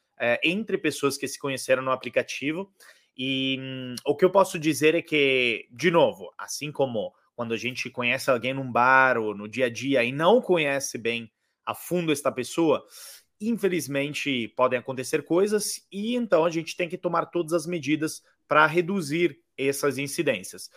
entre 0.43 0.77
pessoas 0.77 1.17
que 1.17 1.27
se 1.27 1.39
conheceram 1.39 1.81
no 1.81 1.91
aplicativo. 1.91 2.71
E 3.17 3.57
hum, 3.59 3.95
o 4.05 4.15
que 4.15 4.25
eu 4.25 4.29
posso 4.29 4.57
dizer 4.57 4.95
é 4.95 5.01
que, 5.01 5.67
de 5.71 5.91
novo, 5.91 6.31
assim 6.37 6.71
como 6.71 7.13
quando 7.35 7.53
a 7.53 7.57
gente 7.57 7.89
conhece 7.89 8.29
alguém 8.29 8.53
num 8.53 8.71
bar 8.71 9.17
ou 9.17 9.35
no 9.35 9.47
dia 9.47 9.65
a 9.65 9.69
dia 9.69 10.03
e 10.03 10.11
não 10.11 10.41
conhece 10.41 10.97
bem 10.97 11.31
a 11.65 11.73
fundo 11.73 12.11
esta 12.11 12.31
pessoa, 12.31 12.85
infelizmente 13.39 14.47
podem 14.49 14.79
acontecer 14.79 15.23
coisas 15.23 15.85
e 15.91 16.15
então 16.15 16.45
a 16.45 16.49
gente 16.49 16.75
tem 16.75 16.87
que 16.87 16.97
tomar 16.97 17.27
todas 17.27 17.53
as 17.53 17.65
medidas 17.65 18.21
para 18.47 18.65
reduzir 18.65 19.39
essas 19.57 19.97
incidências 19.97 20.69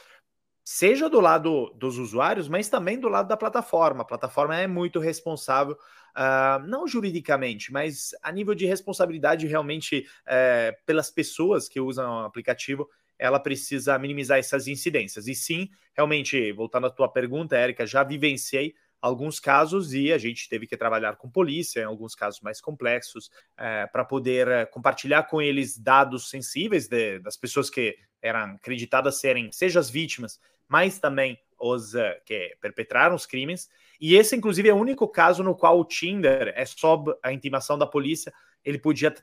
seja 0.64 1.11
do 1.11 1.20
lado 1.20 1.70
dos 1.77 1.99
usuários, 1.99 2.49
mas 2.49 2.68
também 2.68 2.99
do 2.99 3.09
lado 3.09 3.29
da 3.29 3.37
plataforma. 3.37 4.03
A 4.03 4.07
plataforma 4.07 4.57
é 4.57 4.66
muito 4.66 4.99
responsável, 4.99 5.77
uh, 6.16 6.64
não 6.66 6.87
juridicamente, 6.87 7.72
mas 7.72 8.11
a 8.22 8.33
nível 8.33 8.55
de 8.55 8.66
responsabilidade 8.66 9.46
realmente 9.46 10.07
uh, 10.22 10.77
pelas 10.87 11.11
pessoas 11.11 11.68
que 11.68 11.81
usam 11.81 12.22
o 12.22 12.24
aplicativo, 12.24 12.88
ela 13.18 13.38
precisa 13.38 13.98
minimizar 13.98 14.38
essas 14.38 14.66
incidências. 14.66 15.27
E 15.27 15.35
sim, 15.35 15.68
realmente, 15.94 16.53
voltando 16.53 16.87
à 16.87 16.90
tua 16.90 17.09
pergunta, 17.09 17.57
Érica, 17.57 17.87
já 17.87 18.03
vivenciei 18.03 18.74
alguns 19.00 19.38
casos 19.38 19.92
e 19.92 20.11
a 20.11 20.16
gente 20.16 20.48
teve 20.48 20.66
que 20.66 20.79
trabalhar 20.79 21.16
com 21.16 21.29
polícia, 21.31 21.81
em 21.81 21.85
alguns 21.85 22.14
casos 22.14 22.40
mais 22.40 22.59
complexos, 22.59 23.31
é, 23.57 23.87
para 23.87 24.03
poder 24.03 24.48
é, 24.48 24.64
compartilhar 24.64 25.24
com 25.24 25.42
eles 25.42 25.77
dados 25.77 26.31
sensíveis 26.31 26.88
de, 26.88 27.18
das 27.18 27.37
pessoas 27.37 27.68
que 27.68 27.98
eram 28.22 28.55
acreditadas 28.55 29.20
serem, 29.20 29.53
seja 29.53 29.79
as 29.79 29.90
vítimas, 29.90 30.40
mas 30.66 30.98
também 30.98 31.38
os 31.61 31.94
uh, 31.94 32.00
que 32.24 32.57
perpetraram 32.61 33.14
os 33.14 33.27
crimes. 33.27 33.68
E 34.00 34.14
esse, 34.14 34.37
inclusive, 34.37 34.68
é 34.68 34.74
o 34.74 34.78
único 34.78 35.07
caso 35.09 35.42
no 35.42 35.54
qual 35.54 35.78
o 35.78 35.85
Tinder 35.85 36.52
é 36.57 36.64
sob 36.64 37.14
a 37.22 37.33
intimação 37.33 37.78
da 37.78 37.87
polícia, 37.87 38.33
ele 38.64 38.78
podia 38.78 39.14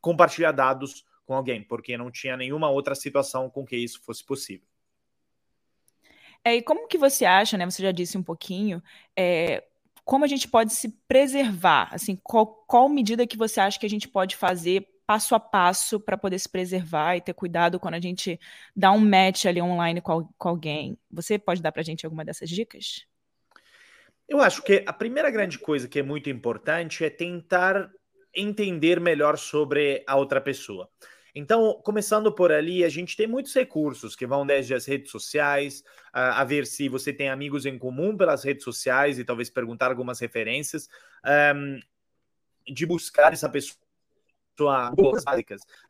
compartilhar 0.00 0.52
dados 0.52 1.04
com 1.24 1.34
alguém, 1.34 1.62
porque 1.62 1.96
não 1.96 2.10
tinha 2.10 2.36
nenhuma 2.36 2.68
outra 2.68 2.94
situação 2.94 3.48
com 3.48 3.64
que 3.64 3.76
isso 3.76 4.00
fosse 4.02 4.24
possível. 4.24 4.66
É, 6.44 6.56
e 6.56 6.62
como 6.62 6.86
que 6.86 6.98
você 6.98 7.24
acha, 7.24 7.56
né? 7.56 7.64
Você 7.64 7.82
já 7.82 7.90
disse 7.90 8.18
um 8.18 8.22
pouquinho, 8.22 8.82
é, 9.16 9.64
como 10.04 10.24
a 10.24 10.28
gente 10.28 10.46
pode 10.46 10.74
se 10.74 10.90
preservar? 11.08 11.88
Assim, 11.92 12.16
qual, 12.22 12.46
qual 12.66 12.88
medida 12.88 13.26
que 13.26 13.36
você 13.36 13.60
acha 13.60 13.80
que 13.80 13.86
a 13.86 13.90
gente 13.90 14.06
pode 14.06 14.36
fazer 14.36 14.86
passo 15.06 15.34
a 15.34 15.40
passo 15.40 15.98
para 15.98 16.16
poder 16.16 16.38
se 16.38 16.48
preservar 16.48 17.16
e 17.16 17.20
ter 17.20 17.34
cuidado 17.34 17.80
quando 17.80 17.94
a 17.94 18.00
gente 18.00 18.38
dá 18.76 18.92
um 18.92 19.00
match 19.00 19.46
ali 19.46 19.62
online 19.62 20.02
com, 20.02 20.28
com 20.36 20.48
alguém? 20.48 20.98
Você 21.10 21.38
pode 21.38 21.62
dar 21.62 21.72
para 21.72 21.80
a 21.80 21.84
gente 21.84 22.04
alguma 22.04 22.24
dessas 22.24 22.50
dicas? 22.50 23.06
Eu 24.28 24.40
acho 24.40 24.62
que 24.62 24.82
a 24.86 24.92
primeira 24.92 25.30
grande 25.30 25.58
coisa 25.58 25.88
que 25.88 25.98
é 25.98 26.02
muito 26.02 26.30
importante 26.30 27.04
é 27.04 27.10
tentar 27.10 27.90
entender 28.34 28.98
melhor 28.98 29.38
sobre 29.38 30.02
a 30.06 30.16
outra 30.16 30.40
pessoa. 30.40 30.88
Então, 31.34 31.80
começando 31.82 32.32
por 32.32 32.52
ali, 32.52 32.84
a 32.84 32.88
gente 32.88 33.16
tem 33.16 33.26
muitos 33.26 33.52
recursos 33.52 34.14
que 34.14 34.26
vão 34.26 34.46
desde 34.46 34.72
as 34.72 34.86
redes 34.86 35.10
sociais, 35.10 35.82
a, 36.12 36.40
a 36.40 36.44
ver 36.44 36.64
se 36.64 36.88
você 36.88 37.12
tem 37.12 37.28
amigos 37.28 37.66
em 37.66 37.76
comum 37.76 38.16
pelas 38.16 38.44
redes 38.44 38.62
sociais 38.62 39.18
e 39.18 39.24
talvez 39.24 39.50
perguntar 39.50 39.90
algumas 39.90 40.20
referências, 40.20 40.88
um, 41.56 41.80
de 42.72 42.86
buscar 42.86 43.32
essa 43.32 43.48
pessoa. 43.48 43.76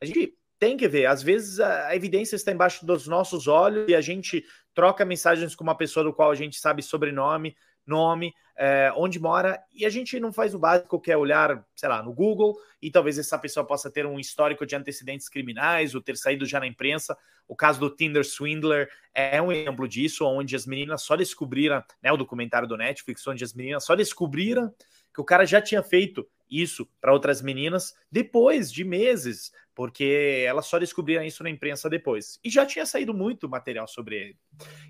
A 0.00 0.04
gente 0.06 0.34
tem 0.58 0.78
que 0.78 0.88
ver. 0.88 1.04
Às 1.04 1.22
vezes 1.22 1.60
a 1.60 1.94
evidência 1.94 2.36
está 2.36 2.50
embaixo 2.50 2.86
dos 2.86 3.06
nossos 3.06 3.46
olhos 3.46 3.86
e 3.86 3.94
a 3.94 4.00
gente 4.00 4.42
troca 4.72 5.04
mensagens 5.04 5.54
com 5.54 5.62
uma 5.62 5.76
pessoa 5.76 6.04
do 6.04 6.12
qual 6.14 6.30
a 6.30 6.34
gente 6.34 6.58
sabe 6.58 6.82
sobrenome, 6.82 7.54
nome, 7.86 8.34
é, 8.56 8.92
onde 8.96 9.18
mora, 9.18 9.60
e 9.72 9.84
a 9.84 9.90
gente 9.90 10.18
não 10.20 10.32
faz 10.32 10.54
o 10.54 10.58
básico 10.58 11.00
que 11.00 11.10
é 11.10 11.16
olhar, 11.16 11.64
sei 11.74 11.88
lá, 11.88 12.02
no 12.02 12.12
Google, 12.12 12.56
e 12.80 12.90
talvez 12.90 13.18
essa 13.18 13.38
pessoa 13.38 13.66
possa 13.66 13.90
ter 13.90 14.06
um 14.06 14.18
histórico 14.18 14.64
de 14.64 14.76
antecedentes 14.76 15.28
criminais 15.28 15.94
ou 15.94 16.00
ter 16.00 16.16
saído 16.16 16.46
já 16.46 16.60
na 16.60 16.66
imprensa. 16.66 17.16
O 17.48 17.56
caso 17.56 17.80
do 17.80 17.90
Tinder 17.90 18.24
Swindler 18.24 18.88
é 19.12 19.40
um 19.42 19.52
exemplo 19.52 19.88
disso, 19.88 20.24
onde 20.24 20.54
as 20.56 20.66
meninas 20.66 21.02
só 21.02 21.16
descobriram, 21.16 21.82
né, 22.02 22.12
o 22.12 22.16
documentário 22.16 22.68
do 22.68 22.76
Netflix, 22.76 23.26
onde 23.26 23.44
as 23.44 23.52
meninas 23.52 23.84
só 23.84 23.94
descobriram 23.94 24.72
que 25.12 25.20
o 25.20 25.24
cara 25.24 25.44
já 25.44 25.60
tinha 25.60 25.82
feito 25.82 26.26
isso 26.50 26.88
para 27.00 27.12
outras 27.12 27.42
meninas 27.42 27.94
depois 28.10 28.72
de 28.72 28.84
meses, 28.84 29.52
porque 29.74 30.44
elas 30.46 30.66
só 30.66 30.78
descobriram 30.78 31.24
isso 31.24 31.42
na 31.42 31.50
imprensa 31.50 31.90
depois. 31.90 32.38
E 32.44 32.50
já 32.50 32.64
tinha 32.64 32.86
saído 32.86 33.12
muito 33.12 33.48
material 33.48 33.88
sobre 33.88 34.16
ele. 34.16 34.38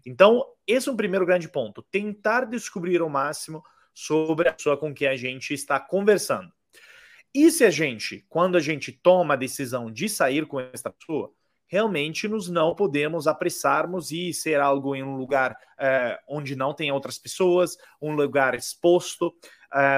Então, 0.04 0.44
esse 0.66 0.88
é 0.88 0.92
um 0.92 0.96
primeiro 0.96 1.26
grande 1.26 1.48
ponto: 1.48 1.82
tentar 1.82 2.44
descobrir 2.44 3.00
o 3.02 3.08
máximo 3.08 3.62
sobre 3.92 4.48
a 4.48 4.52
pessoa 4.52 4.76
com 4.76 4.92
quem 4.92 5.08
a 5.08 5.16
gente 5.16 5.54
está 5.54 5.78
conversando. 5.78 6.52
E 7.34 7.50
se 7.50 7.64
a 7.64 7.70
gente, 7.70 8.24
quando 8.28 8.56
a 8.56 8.60
gente 8.60 8.92
toma 8.92 9.34
a 9.34 9.36
decisão 9.36 9.90
de 9.90 10.08
sair 10.08 10.46
com 10.46 10.60
essa 10.60 10.90
pessoa, 10.90 11.32
realmente 11.66 12.29
nos 12.29 12.48
não 12.48 12.74
podemos 12.74 13.27
apressarmos 13.27 14.11
e 14.11 14.33
ser 14.33 14.61
algo 14.61 14.94
em 14.94 15.03
um 15.03 15.16
lugar 15.16 15.57
é, 15.79 16.18
onde 16.29 16.55
não 16.55 16.74
tem 16.74 16.92
outras 16.92 17.18
pessoas, 17.18 17.77
um 18.00 18.14
lugar 18.14 18.55
exposto. 18.55 19.35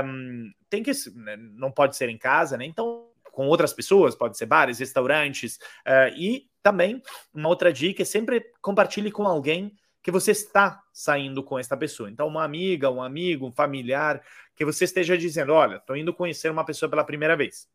Um, 0.05 0.51
tem 0.71 0.83
que 0.83 0.93
né, 1.15 1.37
não 1.37 1.71
pode 1.71 1.97
ser 1.97 2.09
em 2.09 2.19
casa, 2.19 2.57
né? 2.57 2.65
Então 2.65 3.09
com 3.37 3.47
outras 3.49 3.75
pessoas, 3.75 4.15
pode 4.15 4.39
ser 4.39 4.47
bares, 4.47 4.79
restaurantes 4.79 5.57
uh, 5.87 6.09
e 6.17 6.49
também 6.63 7.03
uma 7.35 7.51
outra 7.51 7.71
dica 7.71 8.01
é 8.01 8.05
sempre 8.05 8.43
compartilhe 8.63 9.13
com 9.13 9.25
alguém 9.25 9.77
que 10.03 10.11
você 10.11 10.31
está 10.31 10.83
saindo 10.93 11.43
com 11.43 11.59
esta 11.59 11.77
pessoa. 11.77 12.09
Então, 12.09 12.29
uma 12.29 12.45
amiga, 12.45 12.91
um 12.91 13.03
amigo, 13.03 13.47
um 13.47 13.53
familiar, 13.53 14.23
que 14.55 14.65
você 14.65 14.85
esteja 14.85 15.19
dizendo: 15.19 15.53
Olha, 15.53 15.77
estou 15.77 15.97
indo 15.97 16.15
conhecer 16.15 16.51
uma 16.51 16.65
pessoa 16.65 16.89
pela 16.89 17.05
primeira 17.05 17.37
vez. 17.37 17.69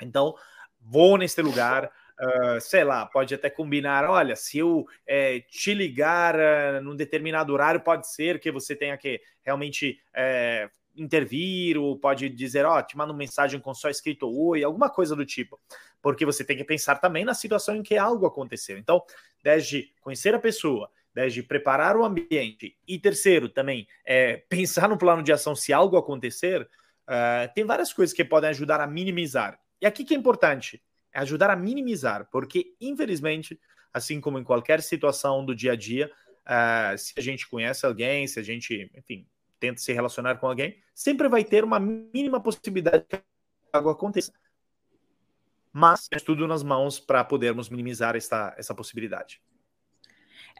Então, 0.00 0.34
vou 0.78 1.18
neste 1.18 1.42
lugar, 1.42 1.90
Uh, 2.20 2.60
sei 2.60 2.84
lá, 2.84 3.06
pode 3.06 3.34
até 3.34 3.50
combinar. 3.50 4.08
Olha, 4.08 4.36
se 4.36 4.58
eu 4.58 4.86
é, 5.06 5.40
te 5.40 5.74
ligar 5.74 6.36
uh, 6.36 6.80
num 6.82 6.94
determinado 6.94 7.52
horário, 7.52 7.80
pode 7.80 8.08
ser 8.08 8.38
que 8.38 8.52
você 8.52 8.76
tenha 8.76 8.96
que 8.96 9.20
realmente 9.42 10.00
é, 10.14 10.70
intervir, 10.96 11.76
ou 11.76 11.98
pode 11.98 12.28
dizer, 12.28 12.64
ó, 12.64 12.78
oh, 12.78 12.82
te 12.82 12.96
manda 12.96 13.12
uma 13.12 13.18
mensagem 13.18 13.60
com 13.60 13.74
só 13.74 13.88
escrito 13.90 14.30
oi, 14.30 14.62
alguma 14.62 14.88
coisa 14.88 15.16
do 15.16 15.26
tipo. 15.26 15.60
Porque 16.00 16.24
você 16.24 16.44
tem 16.44 16.56
que 16.56 16.64
pensar 16.64 16.96
também 16.96 17.24
na 17.24 17.34
situação 17.34 17.76
em 17.76 17.82
que 17.82 17.96
algo 17.96 18.26
aconteceu. 18.26 18.78
Então, 18.78 19.02
desde 19.42 19.92
conhecer 20.00 20.34
a 20.34 20.38
pessoa, 20.38 20.90
desde 21.14 21.42
preparar 21.42 21.96
o 21.96 22.04
ambiente, 22.04 22.76
e 22.86 22.98
terceiro, 22.98 23.48
também, 23.48 23.86
é, 24.04 24.36
pensar 24.48 24.88
no 24.88 24.98
plano 24.98 25.22
de 25.22 25.32
ação 25.32 25.54
se 25.54 25.72
algo 25.72 25.96
acontecer, 25.96 26.62
uh, 26.62 27.52
tem 27.54 27.64
várias 27.64 27.92
coisas 27.92 28.14
que 28.14 28.24
podem 28.24 28.50
ajudar 28.50 28.80
a 28.80 28.86
minimizar. 28.86 29.58
E 29.80 29.86
aqui 29.86 30.04
que 30.04 30.14
é 30.14 30.16
importante, 30.16 30.82
é 31.14 31.20
ajudar 31.20 31.48
a 31.50 31.56
minimizar, 31.56 32.28
porque, 32.30 32.74
infelizmente, 32.80 33.58
assim 33.92 34.20
como 34.20 34.38
em 34.38 34.44
qualquer 34.44 34.82
situação 34.82 35.44
do 35.46 35.54
dia 35.54 35.72
a 35.72 35.76
dia, 35.76 36.10
uh, 36.44 36.98
se 36.98 37.14
a 37.16 37.20
gente 37.20 37.48
conhece 37.48 37.86
alguém, 37.86 38.26
se 38.26 38.40
a 38.40 38.42
gente, 38.42 38.90
enfim, 38.94 39.26
tenta 39.60 39.80
se 39.80 39.92
relacionar 39.92 40.36
com 40.36 40.48
alguém, 40.48 40.76
sempre 40.92 41.28
vai 41.28 41.44
ter 41.44 41.62
uma 41.62 41.78
mínima 41.78 42.40
possibilidade 42.40 43.04
que 43.08 43.22
algo 43.72 43.88
aconteça. 43.88 44.32
Mas 45.72 46.08
é 46.10 46.18
tudo 46.18 46.46
nas 46.46 46.62
mãos 46.62 47.00
para 47.00 47.24
podermos 47.24 47.68
minimizar 47.68 48.14
essa, 48.16 48.54
essa 48.58 48.74
possibilidade. 48.74 49.40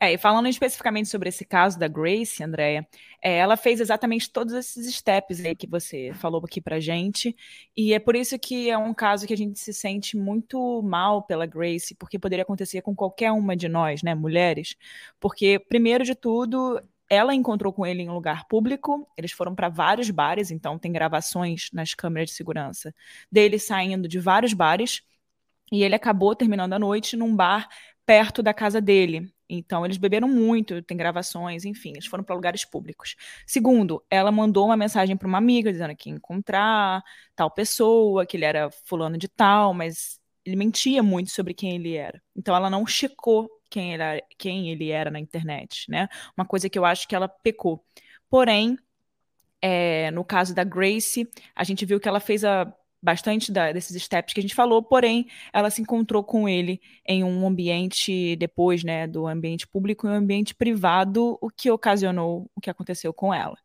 É, 0.00 0.12
e 0.12 0.18
falando 0.18 0.48
especificamente 0.48 1.08
sobre 1.08 1.28
esse 1.28 1.44
caso 1.44 1.78
da 1.78 1.86
Grace, 1.86 2.42
Andréia, 2.42 2.86
é, 3.22 3.36
ela 3.38 3.56
fez 3.56 3.80
exatamente 3.80 4.30
todos 4.30 4.52
esses 4.52 4.92
steps 4.96 5.44
aí 5.44 5.54
que 5.54 5.68
você 5.68 6.12
falou 6.14 6.42
aqui 6.44 6.60
pra 6.60 6.80
gente, 6.80 7.34
e 7.76 7.94
é 7.94 8.00
por 8.00 8.16
isso 8.16 8.36
que 8.38 8.68
é 8.68 8.76
um 8.76 8.92
caso 8.92 9.24
que 9.26 9.32
a 9.32 9.36
gente 9.36 9.58
se 9.58 9.72
sente 9.72 10.16
muito 10.16 10.82
mal 10.82 11.22
pela 11.22 11.46
Grace, 11.46 11.94
porque 11.94 12.18
poderia 12.18 12.42
acontecer 12.42 12.82
com 12.82 12.94
qualquer 12.94 13.30
uma 13.30 13.56
de 13.56 13.68
nós, 13.68 14.02
né, 14.02 14.14
mulheres, 14.16 14.74
porque, 15.20 15.60
primeiro 15.60 16.04
de 16.04 16.14
tudo, 16.16 16.80
ela 17.08 17.32
encontrou 17.32 17.72
com 17.72 17.86
ele 17.86 18.02
em 18.02 18.08
um 18.10 18.14
lugar 18.14 18.48
público, 18.48 19.08
eles 19.16 19.30
foram 19.30 19.54
para 19.54 19.68
vários 19.68 20.10
bares, 20.10 20.50
então 20.50 20.76
tem 20.78 20.90
gravações 20.92 21.68
nas 21.72 21.94
câmeras 21.94 22.30
de 22.30 22.34
segurança 22.36 22.92
dele 23.30 23.58
saindo 23.60 24.08
de 24.08 24.18
vários 24.18 24.52
bares, 24.52 25.02
e 25.72 25.82
ele 25.84 25.94
acabou 25.94 26.34
terminando 26.34 26.72
a 26.74 26.78
noite 26.78 27.16
num 27.16 27.34
bar 27.34 27.68
perto 28.06 28.42
da 28.42 28.52
casa 28.52 28.80
dele. 28.80 29.32
Então, 29.48 29.84
eles 29.84 29.96
beberam 29.96 30.28
muito, 30.28 30.82
tem 30.82 30.96
gravações, 30.96 31.64
enfim, 31.64 31.90
eles 31.90 32.06
foram 32.06 32.24
para 32.24 32.34
lugares 32.34 32.64
públicos. 32.64 33.14
Segundo, 33.46 34.02
ela 34.10 34.32
mandou 34.32 34.66
uma 34.66 34.76
mensagem 34.76 35.16
para 35.16 35.28
uma 35.28 35.38
amiga 35.38 35.72
dizendo 35.72 35.94
que 35.96 36.08
ia 36.10 36.16
encontrar 36.16 37.02
tal 37.36 37.50
pessoa, 37.50 38.26
que 38.26 38.36
ele 38.36 38.44
era 38.44 38.70
fulano 38.70 39.18
de 39.18 39.28
tal, 39.28 39.74
mas 39.74 40.18
ele 40.44 40.56
mentia 40.56 41.02
muito 41.02 41.30
sobre 41.30 41.54
quem 41.54 41.74
ele 41.76 41.94
era. 41.94 42.22
Então, 42.36 42.54
ela 42.54 42.70
não 42.70 42.86
checou 42.86 43.48
quem 43.70 43.94
ele, 43.94 44.02
era, 44.02 44.22
quem 44.38 44.70
ele 44.70 44.90
era 44.90 45.10
na 45.10 45.20
internet, 45.20 45.90
né? 45.90 46.08
Uma 46.36 46.46
coisa 46.46 46.68
que 46.68 46.78
eu 46.78 46.84
acho 46.84 47.08
que 47.08 47.14
ela 47.14 47.28
pecou. 47.28 47.84
Porém, 48.30 48.78
é, 49.60 50.10
no 50.10 50.24
caso 50.24 50.54
da 50.54 50.64
Grace, 50.64 51.28
a 51.54 51.64
gente 51.64 51.86
viu 51.86 51.98
que 51.98 52.08
ela 52.08 52.20
fez 52.20 52.44
a, 52.44 52.72
bastante 53.04 53.52
da, 53.52 53.70
desses 53.70 54.02
steps 54.02 54.32
que 54.32 54.40
a 54.40 54.42
gente 54.42 54.54
falou, 54.54 54.82
porém, 54.82 55.26
ela 55.52 55.70
se 55.70 55.82
encontrou 55.82 56.24
com 56.24 56.48
ele 56.48 56.80
em 57.06 57.22
um 57.22 57.46
ambiente, 57.46 58.34
depois 58.36 58.82
né, 58.82 59.06
do 59.06 59.26
ambiente 59.26 59.66
público, 59.66 60.06
em 60.06 60.10
um 60.10 60.14
ambiente 60.14 60.54
privado, 60.54 61.38
o 61.40 61.50
que 61.50 61.70
ocasionou 61.70 62.50
o 62.54 62.60
que 62.60 62.70
aconteceu 62.70 63.12
com 63.12 63.32
ela. 63.32 63.56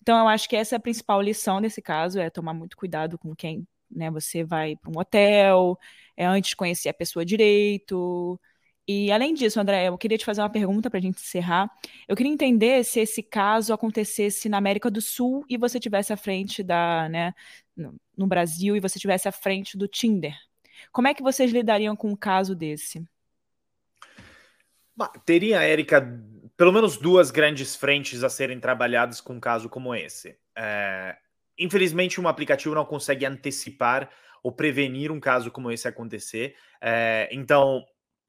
Então, 0.00 0.18
eu 0.18 0.28
acho 0.28 0.48
que 0.48 0.54
essa 0.56 0.76
é 0.76 0.78
a 0.78 0.80
principal 0.80 1.20
lição 1.20 1.60
desse 1.60 1.82
caso, 1.82 2.20
é 2.20 2.30
tomar 2.30 2.54
muito 2.54 2.76
cuidado 2.76 3.18
com 3.18 3.34
quem 3.34 3.66
né, 3.90 4.10
você 4.10 4.44
vai 4.44 4.76
para 4.76 4.90
um 4.90 4.98
hotel, 4.98 5.78
é 6.16 6.24
antes 6.24 6.54
conhecer 6.54 6.88
a 6.88 6.94
pessoa 6.94 7.24
direito, 7.24 8.40
e 8.86 9.10
além 9.10 9.32
disso, 9.32 9.58
André, 9.58 9.88
eu 9.88 9.96
queria 9.96 10.18
te 10.18 10.24
fazer 10.24 10.42
uma 10.42 10.50
pergunta 10.50 10.90
para 10.90 10.98
a 10.98 11.02
gente 11.02 11.18
encerrar. 11.18 11.70
Eu 12.06 12.14
queria 12.14 12.32
entender 12.32 12.84
se 12.84 13.00
esse 13.00 13.22
caso 13.22 13.72
acontecesse 13.72 14.48
na 14.48 14.58
América 14.58 14.90
do 14.90 15.00
Sul 15.00 15.44
e 15.48 15.56
você 15.56 15.80
tivesse 15.80 16.12
à 16.12 16.16
frente 16.16 16.62
da, 16.62 17.08
né, 17.08 17.34
no 17.76 18.26
Brasil 18.26 18.76
e 18.76 18.80
você 18.80 18.98
tivesse 18.98 19.26
à 19.26 19.32
frente 19.32 19.76
do 19.76 19.88
Tinder. 19.88 20.36
Como 20.92 21.08
é 21.08 21.14
que 21.14 21.22
vocês 21.22 21.50
lidariam 21.50 21.96
com 21.96 22.10
um 22.10 22.16
caso 22.16 22.54
desse? 22.54 23.02
Teria, 25.24 25.62
Érica, 25.62 26.06
pelo 26.56 26.72
menos 26.72 26.96
duas 26.96 27.30
grandes 27.30 27.74
frentes 27.74 28.22
a 28.22 28.28
serem 28.28 28.60
trabalhadas 28.60 29.20
com 29.20 29.34
um 29.34 29.40
caso 29.40 29.68
como 29.68 29.94
esse. 29.94 30.36
É, 30.56 31.16
infelizmente, 31.58 32.20
um 32.20 32.28
aplicativo 32.28 32.74
não 32.74 32.84
consegue 32.84 33.24
antecipar 33.24 34.10
ou 34.42 34.52
prevenir 34.52 35.10
um 35.10 35.18
caso 35.18 35.50
como 35.50 35.70
esse 35.70 35.88
acontecer. 35.88 36.54
É, 36.80 37.28
então, 37.32 37.84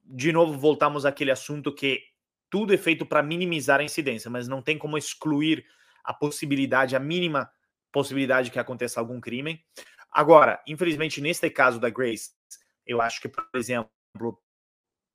de 0.06 0.32
novo, 0.32 0.58
voltamos 0.58 1.06
àquele 1.06 1.32
assunto 1.32 1.74
que 1.74 2.02
tudo 2.50 2.74
é 2.74 2.78
feito 2.78 3.06
para 3.06 3.24
minimizar 3.24 3.80
a 3.80 3.84
incidência, 3.84 4.30
mas 4.30 4.48
não 4.48 4.62
tem 4.62 4.78
como 4.78 4.98
excluir 4.98 5.65
a 6.04 6.13
possibilidade, 6.13 6.96
a 6.96 7.00
mínima 7.00 7.52
possibilidade 7.91 8.52
que 8.52 8.60
aconteça 8.60 9.00
algum 9.00 9.20
crime. 9.20 9.63
Agora, 10.12 10.62
infelizmente, 10.68 11.20
neste 11.20 11.50
caso 11.50 11.80
da 11.80 11.89
Grace, 11.89 12.32
eu 12.86 13.02
acho 13.02 13.20
que, 13.20 13.28
por 13.28 13.46
exemplo, 13.56 13.89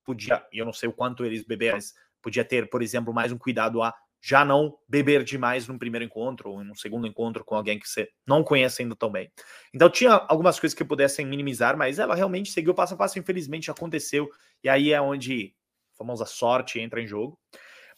podia, 0.04 0.44
eu 0.52 0.64
não 0.64 0.72
sei 0.72 0.88
o 0.88 0.92
quanto 0.92 1.24
eles 1.24 1.44
beberam, 1.44 1.78
podia 2.20 2.44
ter, 2.44 2.68
por 2.68 2.82
exemplo, 2.82 3.14
mais 3.14 3.30
um 3.32 3.38
cuidado 3.38 3.82
a 3.82 3.94
já 4.20 4.44
não 4.44 4.76
beber 4.86 5.24
demais 5.24 5.66
num 5.66 5.78
primeiro 5.78 6.04
encontro 6.04 6.50
ou 6.50 6.62
num 6.62 6.74
segundo 6.74 7.06
encontro 7.06 7.44
com 7.44 7.54
alguém 7.54 7.78
que 7.78 7.88
você 7.88 8.08
não 8.26 8.44
conhece 8.44 8.82
ainda 8.82 8.94
tão 8.94 9.10
bem. 9.10 9.32
Então 9.74 9.88
tinha 9.88 10.12
algumas 10.12 10.60
coisas 10.60 10.76
que 10.76 10.84
pudessem 10.84 11.26
minimizar, 11.26 11.76
mas 11.76 11.98
ela 11.98 12.14
realmente 12.14 12.50
seguiu 12.50 12.74
passo 12.74 12.94
a 12.94 12.96
passo, 12.96 13.18
infelizmente 13.18 13.70
aconteceu, 13.70 14.28
e 14.62 14.68
aí 14.68 14.92
é 14.92 15.00
onde 15.00 15.54
a 15.94 15.98
famosa 15.98 16.26
sorte 16.26 16.78
entra 16.78 17.00
em 17.00 17.06
jogo. 17.06 17.38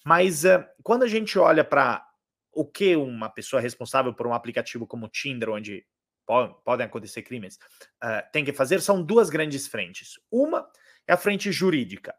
Mas 0.04 0.44
uh, 0.44 0.64
quando 0.82 1.02
a 1.02 1.08
gente 1.08 1.38
olha 1.38 1.64
para 1.64 2.06
o 2.52 2.64
que 2.64 2.94
uma 2.94 3.28
pessoa 3.28 3.60
responsável 3.60 4.14
por 4.14 4.26
um 4.26 4.34
aplicativo 4.34 4.86
como 4.86 5.06
o 5.06 5.08
Tinder, 5.08 5.50
onde 5.50 5.84
po 6.24 6.54
podem 6.64 6.86
acontecer 6.86 7.22
crimes, 7.22 7.56
uh, 8.02 8.22
tem 8.32 8.44
que 8.44 8.52
fazer, 8.52 8.80
são 8.80 9.02
duas 9.02 9.28
grandes 9.28 9.66
frentes. 9.66 10.20
Uma 10.30 10.68
é 11.06 11.12
a 11.12 11.16
frente 11.16 11.50
jurídica. 11.50 12.14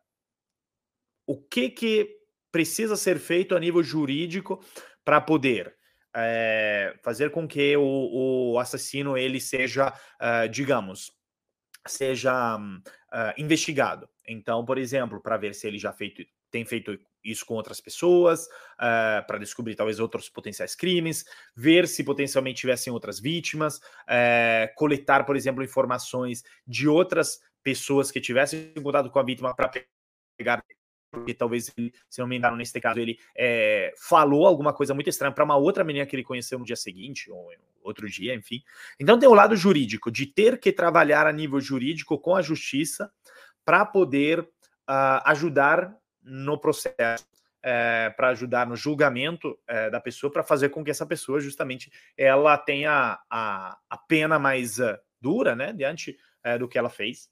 O 1.25 1.41
que 1.41 1.69
que 1.69 2.22
precisa 2.53 2.95
ser 2.95 3.17
feito 3.17 3.55
a 3.55 3.59
nível 3.59 3.81
jurídico 3.81 4.63
para 5.03 5.19
poder 5.19 5.75
é, 6.15 6.95
fazer 7.01 7.31
com 7.31 7.47
que 7.47 7.75
o, 7.75 8.51
o, 8.53 8.59
assassino 8.59 9.17
ele 9.17 9.41
seja, 9.41 9.91
uh, 10.21 10.47
digamos, 10.47 11.11
seja 11.87 12.55
uh, 12.55 13.33
investigado. 13.35 14.07
Então, 14.27 14.63
por 14.63 14.77
exemplo, 14.77 15.19
para 15.19 15.35
ver 15.35 15.55
se 15.55 15.65
ele 15.65 15.79
já 15.79 15.91
feito, 15.91 16.23
tem 16.51 16.63
feito 16.63 16.95
isso 17.23 17.43
com 17.43 17.55
outras 17.55 17.81
pessoas, 17.81 18.45
uh, 18.45 19.25
para 19.25 19.39
descobrir 19.39 19.73
talvez 19.73 19.99
outros 19.99 20.29
potenciais 20.29 20.75
crimes, 20.75 21.25
ver 21.55 21.87
se 21.87 22.03
potencialmente 22.03 22.61
tivessem 22.61 22.93
outras 22.93 23.19
vítimas, 23.19 23.79
coletar, 24.75 25.25
por 25.25 25.35
exemplo, 25.35 25.63
informações 25.63 26.43
de 26.67 26.87
outras 26.87 27.39
pessoas 27.63 28.11
que 28.11 28.21
tivessem 28.21 28.71
contato 28.75 29.09
com 29.09 29.17
a 29.17 29.23
vítima 29.23 29.55
para 29.55 29.71
pegar 30.37 30.63
porque 31.13 31.33
talvez 31.33 31.71
ele, 31.77 31.93
se 32.09 32.19
não 32.19 32.27
me 32.27 32.35
engano, 32.35 32.57
nesse 32.57 32.81
caso, 32.81 32.99
ele 32.99 33.19
é, 33.37 33.93
falou 33.95 34.47
alguma 34.47 34.73
coisa 34.73 34.93
muito 34.95 35.09
estranha 35.09 35.31
para 35.31 35.43
uma 35.43 35.55
outra 35.55 35.83
menina 35.83 36.05
que 36.07 36.15
ele 36.15 36.23
conheceu 36.23 36.57
no 36.57 36.65
dia 36.65 36.75
seguinte, 36.75 37.29
ou 37.29 37.51
outro 37.83 38.09
dia, 38.09 38.33
enfim. 38.33 38.63
Então 38.99 39.19
tem 39.19 39.29
o 39.29 39.33
lado 39.33 39.55
jurídico, 39.55 40.09
de 40.09 40.25
ter 40.25 40.59
que 40.59 40.71
trabalhar 40.71 41.27
a 41.27 41.31
nível 41.31 41.61
jurídico 41.61 42.17
com 42.17 42.35
a 42.35 42.41
justiça 42.41 43.11
para 43.63 43.85
poder 43.85 44.39
uh, 44.39 45.21
ajudar 45.25 45.95
no 46.21 46.57
processo. 46.57 47.31
É, 47.65 48.09
para 48.09 48.27
ajudar 48.31 48.67
no 48.67 48.75
julgamento 48.75 49.57
é, 49.65 49.89
da 49.89 50.01
pessoa, 50.01 50.29
para 50.29 50.43
fazer 50.43 50.67
com 50.67 50.83
que 50.83 50.91
essa 50.91 51.05
pessoa 51.05 51.39
justamente 51.39 51.89
ela 52.17 52.57
tenha 52.57 53.17
a, 53.29 53.77
a 53.89 53.97
pena 53.97 54.37
mais 54.37 54.79
uh, 54.79 54.99
dura, 55.21 55.55
né, 55.55 55.71
diante 55.71 56.17
uh, 56.45 56.59
do 56.59 56.67
que 56.67 56.77
ela 56.77 56.89
fez. 56.89 57.29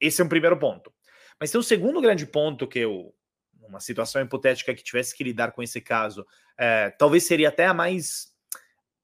Esse 0.00 0.20
é 0.20 0.24
um 0.24 0.28
primeiro 0.28 0.56
ponto. 0.56 0.92
Mas 1.40 1.50
tem 1.50 1.58
um 1.58 1.64
segundo 1.64 2.02
grande 2.02 2.26
ponto 2.26 2.68
que 2.68 2.80
eu, 2.80 3.14
uma 3.62 3.80
situação 3.80 4.20
hipotética 4.20 4.74
que 4.74 4.84
tivesse 4.84 5.16
que 5.16 5.24
lidar 5.24 5.52
com 5.52 5.62
esse 5.62 5.80
caso, 5.80 6.26
é, 6.58 6.90
talvez 6.90 7.24
seria 7.26 7.48
até 7.48 7.66
a 7.66 7.72
mais 7.72 8.28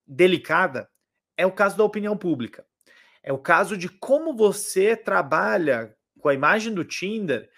delicada, 0.05 0.87
é 1.35 1.45
o 1.45 1.51
caso 1.51 1.75
da 1.75 1.83
opinião 1.83 2.15
pública. 2.15 2.63
É 3.23 3.33
o 3.33 3.39
caso 3.39 3.75
de 3.75 3.89
como 3.89 4.35
você 4.35 4.95
trabalha 4.95 5.95
com 6.21 6.29
a 6.29 6.33
imagem 6.33 6.73
do 6.73 6.85
Tinder 6.85 7.49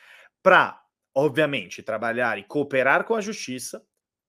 para, 0.41 0.81
obviamente, 1.13 1.83
trabalhar 1.83 2.39
e 2.39 2.43
cooperar 2.43 3.03
com 3.03 3.13
a 3.13 3.21
justiça 3.21 3.85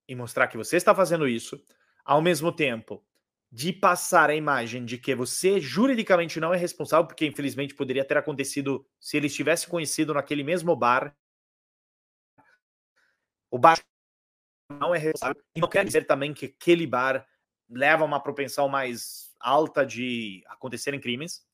e 0.07 0.15
mostrar 0.15 0.47
que 0.47 0.57
você 0.57 0.75
está 0.75 0.93
fazendo 0.93 1.27
isso, 1.27 1.63
ao 2.03 2.21
mesmo 2.21 2.51
tempo 2.51 3.03
de 3.51 3.73
passar 3.73 4.29
a 4.29 4.35
imagem 4.35 4.85
de 4.85 4.97
que 4.97 5.13
você 5.13 5.59
juridicamente 5.59 6.39
não 6.39 6.53
é 6.53 6.57
responsável, 6.57 7.05
porque 7.05 7.25
infelizmente 7.25 7.75
poderia 7.75 8.05
ter 8.05 8.15
acontecido 8.15 8.87
se 8.99 9.17
ele 9.17 9.27
estivesse 9.27 9.67
conhecido 9.67 10.13
naquele 10.13 10.43
mesmo 10.43 10.73
bar. 10.73 11.13
O 13.49 13.59
bar 13.59 13.77
não 14.69 14.95
é 14.95 14.97
responsável. 14.97 15.43
E 15.53 15.59
não 15.59 15.67
quer 15.67 15.83
dizer 15.83 16.07
também 16.07 16.33
que 16.33 16.45
aquele 16.45 16.87
bar 16.87 17.27
leva 17.69 18.05
uma 18.05 18.21
propensão 18.21 18.69
mais 18.69 19.33
alta 19.37 19.85
de 19.85 20.41
acontecerem 20.47 20.99
crimes. 20.99 21.45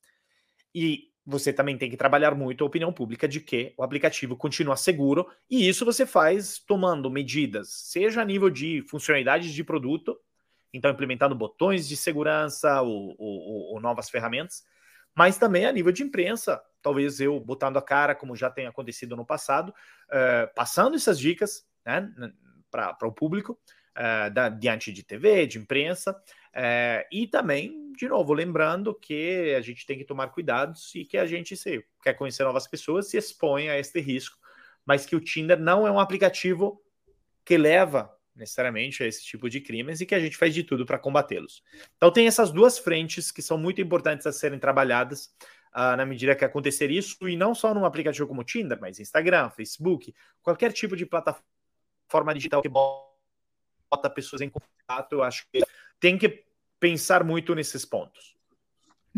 E 0.72 1.08
você 1.26 1.52
também 1.52 1.76
tem 1.76 1.90
que 1.90 1.96
trabalhar 1.96 2.34
muito 2.34 2.62
a 2.62 2.66
opinião 2.66 2.92
pública 2.92 3.26
de 3.26 3.40
que 3.40 3.74
o 3.76 3.82
aplicativo 3.82 4.36
continua 4.36 4.76
seguro, 4.76 5.28
e 5.50 5.68
isso 5.68 5.84
você 5.84 6.06
faz 6.06 6.58
tomando 6.58 7.10
medidas, 7.10 7.68
seja 7.68 8.22
a 8.22 8.24
nível 8.24 8.48
de 8.48 8.82
funcionalidades 8.88 9.52
de 9.52 9.62
produto, 9.62 10.18
então 10.72 10.90
implementando 10.90 11.34
botões 11.34 11.88
de 11.88 11.96
segurança 11.96 12.82
ou, 12.82 13.14
ou, 13.18 13.74
ou, 13.74 13.80
novas 13.80 14.10
ferramentas, 14.10 14.64
mas 15.14 15.38
também 15.38 15.66
a 15.66 15.72
nível 15.72 15.92
de 15.92 16.02
imprensa, 16.02 16.62
talvez 16.82 17.20
eu 17.20 17.40
botando 17.40 17.76
a 17.76 17.82
cara, 17.82 18.14
como 18.14 18.36
já 18.36 18.50
tem 18.50 18.66
acontecido 18.66 19.16
no 19.16 19.26
passado, 19.26 19.70
uh, 19.70 20.54
passando 20.54 20.96
essas 20.96 21.18
dicas 21.18 21.66
né, 21.84 22.08
para 22.70 22.96
o 23.02 23.12
público, 23.12 23.58
uh, 23.96 24.30
da, 24.32 24.48
diante 24.48 24.92
de 24.92 25.02
TV, 25.02 25.46
de 25.46 25.58
imprensa, 25.58 26.12
uh, 26.12 27.04
e 27.10 27.26
também, 27.26 27.92
de 27.94 28.08
novo, 28.08 28.32
lembrando 28.32 28.94
que 28.94 29.54
a 29.56 29.60
gente 29.60 29.86
tem 29.86 29.98
que 29.98 30.04
tomar 30.04 30.28
cuidados 30.28 30.94
e 30.94 31.04
que 31.04 31.18
a 31.18 31.26
gente, 31.26 31.56
se 31.56 31.84
quer 32.02 32.14
conhecer 32.14 32.44
novas 32.44 32.66
pessoas, 32.66 33.08
se 33.08 33.16
expõe 33.16 33.68
a 33.68 33.78
este 33.78 34.00
risco, 34.00 34.38
mas 34.86 35.04
que 35.04 35.16
o 35.16 35.20
Tinder 35.20 35.58
não 35.58 35.86
é 35.86 35.90
um 35.90 35.98
aplicativo 35.98 36.80
que 37.44 37.56
leva 37.56 38.17
necessariamente 38.38 39.02
a 39.02 39.06
esse 39.06 39.24
tipo 39.24 39.48
de 39.50 39.60
crimes 39.60 40.00
e 40.00 40.06
que 40.06 40.14
a 40.14 40.20
gente 40.20 40.36
faz 40.36 40.54
de 40.54 40.62
tudo 40.62 40.86
para 40.86 40.98
combatê-los. 40.98 41.62
Então 41.96 42.10
tem 42.10 42.26
essas 42.26 42.50
duas 42.50 42.78
frentes 42.78 43.30
que 43.30 43.42
são 43.42 43.58
muito 43.58 43.80
importantes 43.80 44.26
a 44.26 44.32
serem 44.32 44.58
trabalhadas 44.58 45.34
uh, 45.74 45.96
na 45.96 46.06
medida 46.06 46.34
que 46.34 46.44
acontecer 46.44 46.90
isso, 46.90 47.28
e 47.28 47.36
não 47.36 47.54
só 47.54 47.74
num 47.74 47.84
aplicativo 47.84 48.26
como 48.26 48.44
Tinder, 48.44 48.78
mas 48.80 49.00
Instagram, 49.00 49.50
Facebook, 49.50 50.14
qualquer 50.42 50.72
tipo 50.72 50.96
de 50.96 51.04
plataforma 51.04 52.32
digital 52.34 52.62
que 52.62 52.68
bota 52.68 54.10
pessoas 54.14 54.40
em 54.40 54.50
contato, 54.50 55.12
eu 55.12 55.22
acho 55.22 55.46
que 55.50 55.60
tem 56.00 56.16
que 56.16 56.44
pensar 56.78 57.24
muito 57.24 57.54
nesses 57.54 57.84
pontos. 57.84 58.37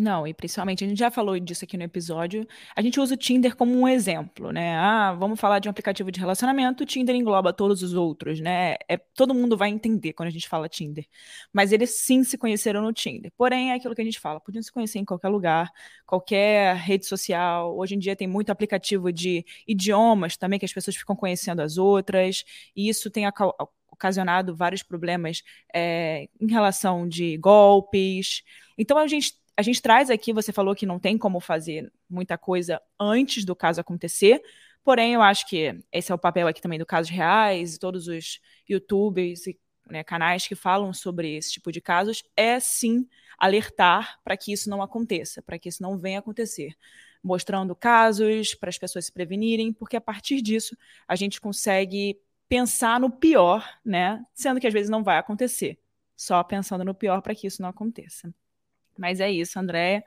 Não, 0.00 0.26
e 0.26 0.32
principalmente, 0.32 0.82
a 0.82 0.88
gente 0.88 0.98
já 0.98 1.10
falou 1.10 1.38
disso 1.38 1.64
aqui 1.64 1.76
no 1.76 1.82
episódio, 1.82 2.46
a 2.74 2.80
gente 2.80 2.98
usa 2.98 3.14
o 3.14 3.16
Tinder 3.18 3.54
como 3.54 3.78
um 3.78 3.86
exemplo, 3.86 4.50
né? 4.50 4.74
Ah, 4.76 5.12
vamos 5.12 5.38
falar 5.38 5.58
de 5.58 5.68
um 5.68 5.70
aplicativo 5.70 6.10
de 6.10 6.18
relacionamento, 6.18 6.82
o 6.82 6.86
Tinder 6.86 7.14
engloba 7.14 7.52
todos 7.52 7.82
os 7.82 7.92
outros, 7.92 8.40
né? 8.40 8.76
É, 8.88 8.96
todo 8.96 9.34
mundo 9.34 9.58
vai 9.58 9.68
entender 9.68 10.14
quando 10.14 10.28
a 10.28 10.32
gente 10.32 10.48
fala 10.48 10.70
Tinder. 10.70 11.06
Mas 11.52 11.70
eles 11.70 11.98
sim 12.00 12.24
se 12.24 12.38
conheceram 12.38 12.80
no 12.80 12.94
Tinder. 12.94 13.30
Porém, 13.36 13.72
é 13.72 13.74
aquilo 13.74 13.94
que 13.94 14.00
a 14.00 14.04
gente 14.04 14.18
fala, 14.18 14.40
podiam 14.40 14.62
se 14.62 14.72
conhecer 14.72 14.98
em 14.98 15.04
qualquer 15.04 15.28
lugar, 15.28 15.70
qualquer 16.06 16.76
rede 16.76 17.04
social. 17.04 17.76
Hoje 17.76 17.94
em 17.94 17.98
dia 17.98 18.16
tem 18.16 18.26
muito 18.26 18.50
aplicativo 18.50 19.12
de 19.12 19.44
idiomas 19.68 20.36
também, 20.36 20.58
que 20.58 20.64
as 20.64 20.72
pessoas 20.72 20.96
ficam 20.96 21.14
conhecendo 21.14 21.60
as 21.60 21.76
outras, 21.76 22.42
e 22.74 22.88
isso 22.88 23.10
tem 23.10 23.26
ocasionado 23.90 24.56
vários 24.56 24.82
problemas 24.82 25.42
é, 25.74 26.26
em 26.40 26.50
relação 26.50 27.06
de 27.06 27.36
golpes. 27.36 28.42
Então 28.78 28.96
a 28.96 29.06
gente 29.06 29.39
a 29.60 29.62
gente 29.62 29.82
traz 29.82 30.08
aqui, 30.08 30.32
você 30.32 30.52
falou 30.52 30.74
que 30.74 30.86
não 30.86 30.98
tem 30.98 31.18
como 31.18 31.38
fazer 31.38 31.92
muita 32.08 32.38
coisa 32.38 32.80
antes 32.98 33.44
do 33.44 33.54
caso 33.54 33.78
acontecer, 33.78 34.42
porém 34.82 35.12
eu 35.12 35.20
acho 35.20 35.46
que 35.46 35.78
esse 35.92 36.10
é 36.10 36.14
o 36.14 36.18
papel 36.18 36.48
aqui 36.48 36.62
também 36.62 36.78
do 36.78 36.86
Casos 36.86 37.10
Reais, 37.10 37.76
todos 37.76 38.08
os 38.08 38.40
youtubers 38.68 39.46
e 39.46 39.58
né, 39.86 40.02
canais 40.02 40.46
que 40.46 40.54
falam 40.54 40.94
sobre 40.94 41.36
esse 41.36 41.52
tipo 41.52 41.70
de 41.70 41.80
casos, 41.80 42.22
é 42.34 42.58
sim 42.58 43.06
alertar 43.36 44.18
para 44.24 44.34
que 44.36 44.50
isso 44.50 44.70
não 44.70 44.80
aconteça, 44.80 45.42
para 45.42 45.58
que 45.58 45.68
isso 45.68 45.82
não 45.82 45.98
venha 45.98 46.20
acontecer. 46.20 46.74
Mostrando 47.22 47.76
casos 47.76 48.54
para 48.54 48.70
as 48.70 48.78
pessoas 48.78 49.04
se 49.04 49.12
prevenirem, 49.12 49.74
porque 49.74 49.96
a 49.96 50.00
partir 50.00 50.40
disso 50.40 50.74
a 51.06 51.14
gente 51.16 51.38
consegue 51.38 52.18
pensar 52.48 52.98
no 52.98 53.10
pior, 53.10 53.68
né? 53.84 54.24
Sendo 54.32 54.58
que 54.58 54.66
às 54.66 54.72
vezes 54.72 54.88
não 54.88 55.04
vai 55.04 55.18
acontecer. 55.18 55.78
Só 56.16 56.42
pensando 56.42 56.82
no 56.82 56.94
pior 56.94 57.20
para 57.20 57.34
que 57.34 57.46
isso 57.46 57.60
não 57.60 57.68
aconteça. 57.68 58.32
Mas 59.00 59.18
é 59.18 59.30
isso, 59.30 59.58
André. 59.58 60.04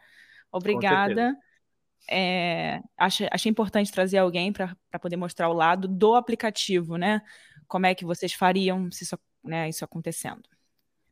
Obrigada. 0.51 1.35
É, 2.09 2.79
achei, 2.97 3.27
achei 3.31 3.49
importante 3.49 3.91
trazer 3.91 4.19
alguém 4.19 4.53
para 4.53 4.75
poder 5.01 5.17
mostrar 5.17 5.49
o 5.49 5.53
lado 5.53 5.87
do 5.87 6.15
aplicativo, 6.15 6.95
né? 6.95 7.21
Como 7.67 7.87
é 7.87 7.95
que 7.95 8.05
vocês 8.05 8.33
fariam 8.33 8.91
se 8.91 9.03
isso, 9.03 9.17
né, 9.43 9.67
isso 9.67 9.83
acontecendo. 9.83 10.43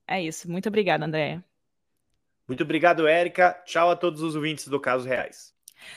É 0.07 0.21
isso. 0.21 0.49
Muito 0.49 0.69
obrigada, 0.69 1.05
André. 1.05 1.41
Muito 2.47 2.63
obrigado, 2.63 3.07
Érica. 3.07 3.53
Tchau 3.65 3.89
a 3.89 3.95
todos 3.95 4.21
os 4.21 4.36
ouvintes 4.36 4.67
do 4.67 4.79
Casos 4.79 5.07
Reais. 5.07 5.53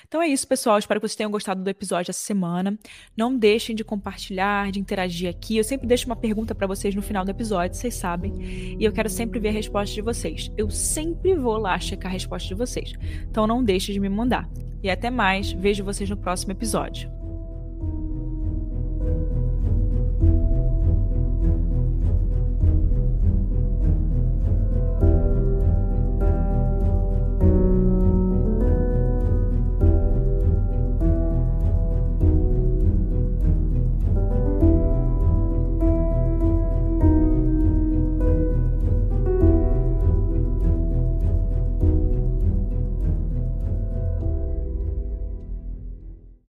Então 0.06 0.22
é 0.22 0.28
isso, 0.28 0.46
pessoal. 0.46 0.78
Espero 0.78 1.00
que 1.00 1.08
vocês 1.08 1.16
tenham 1.16 1.30
gostado 1.30 1.62
do 1.62 1.70
episódio 1.70 2.10
essa 2.10 2.20
semana. 2.20 2.78
Não 3.16 3.36
deixem 3.36 3.74
de 3.74 3.84
compartilhar, 3.84 4.70
de 4.70 4.80
interagir 4.80 5.28
aqui. 5.28 5.56
Eu 5.56 5.64
sempre 5.64 5.86
deixo 5.86 6.06
uma 6.06 6.16
pergunta 6.16 6.54
para 6.54 6.66
vocês 6.66 6.94
no 6.94 7.02
final 7.02 7.24
do 7.24 7.30
episódio, 7.30 7.76
vocês 7.76 7.94
sabem. 7.94 8.76
E 8.78 8.84
eu 8.84 8.92
quero 8.92 9.08
sempre 9.08 9.40
ver 9.40 9.48
a 9.48 9.52
resposta 9.52 9.94
de 9.94 10.02
vocês. 10.02 10.50
Eu 10.56 10.70
sempre 10.70 11.34
vou 11.34 11.56
lá 11.56 11.78
checar 11.78 12.10
a 12.10 12.12
resposta 12.12 12.48
de 12.48 12.54
vocês. 12.54 12.92
Então 13.30 13.46
não 13.46 13.62
deixe 13.62 13.92
de 13.92 14.00
me 14.00 14.08
mandar. 14.08 14.48
E 14.82 14.90
até 14.90 15.10
mais. 15.10 15.52
Vejo 15.52 15.84
vocês 15.84 16.08
no 16.08 16.16
próximo 16.16 16.52
episódio. 16.52 17.23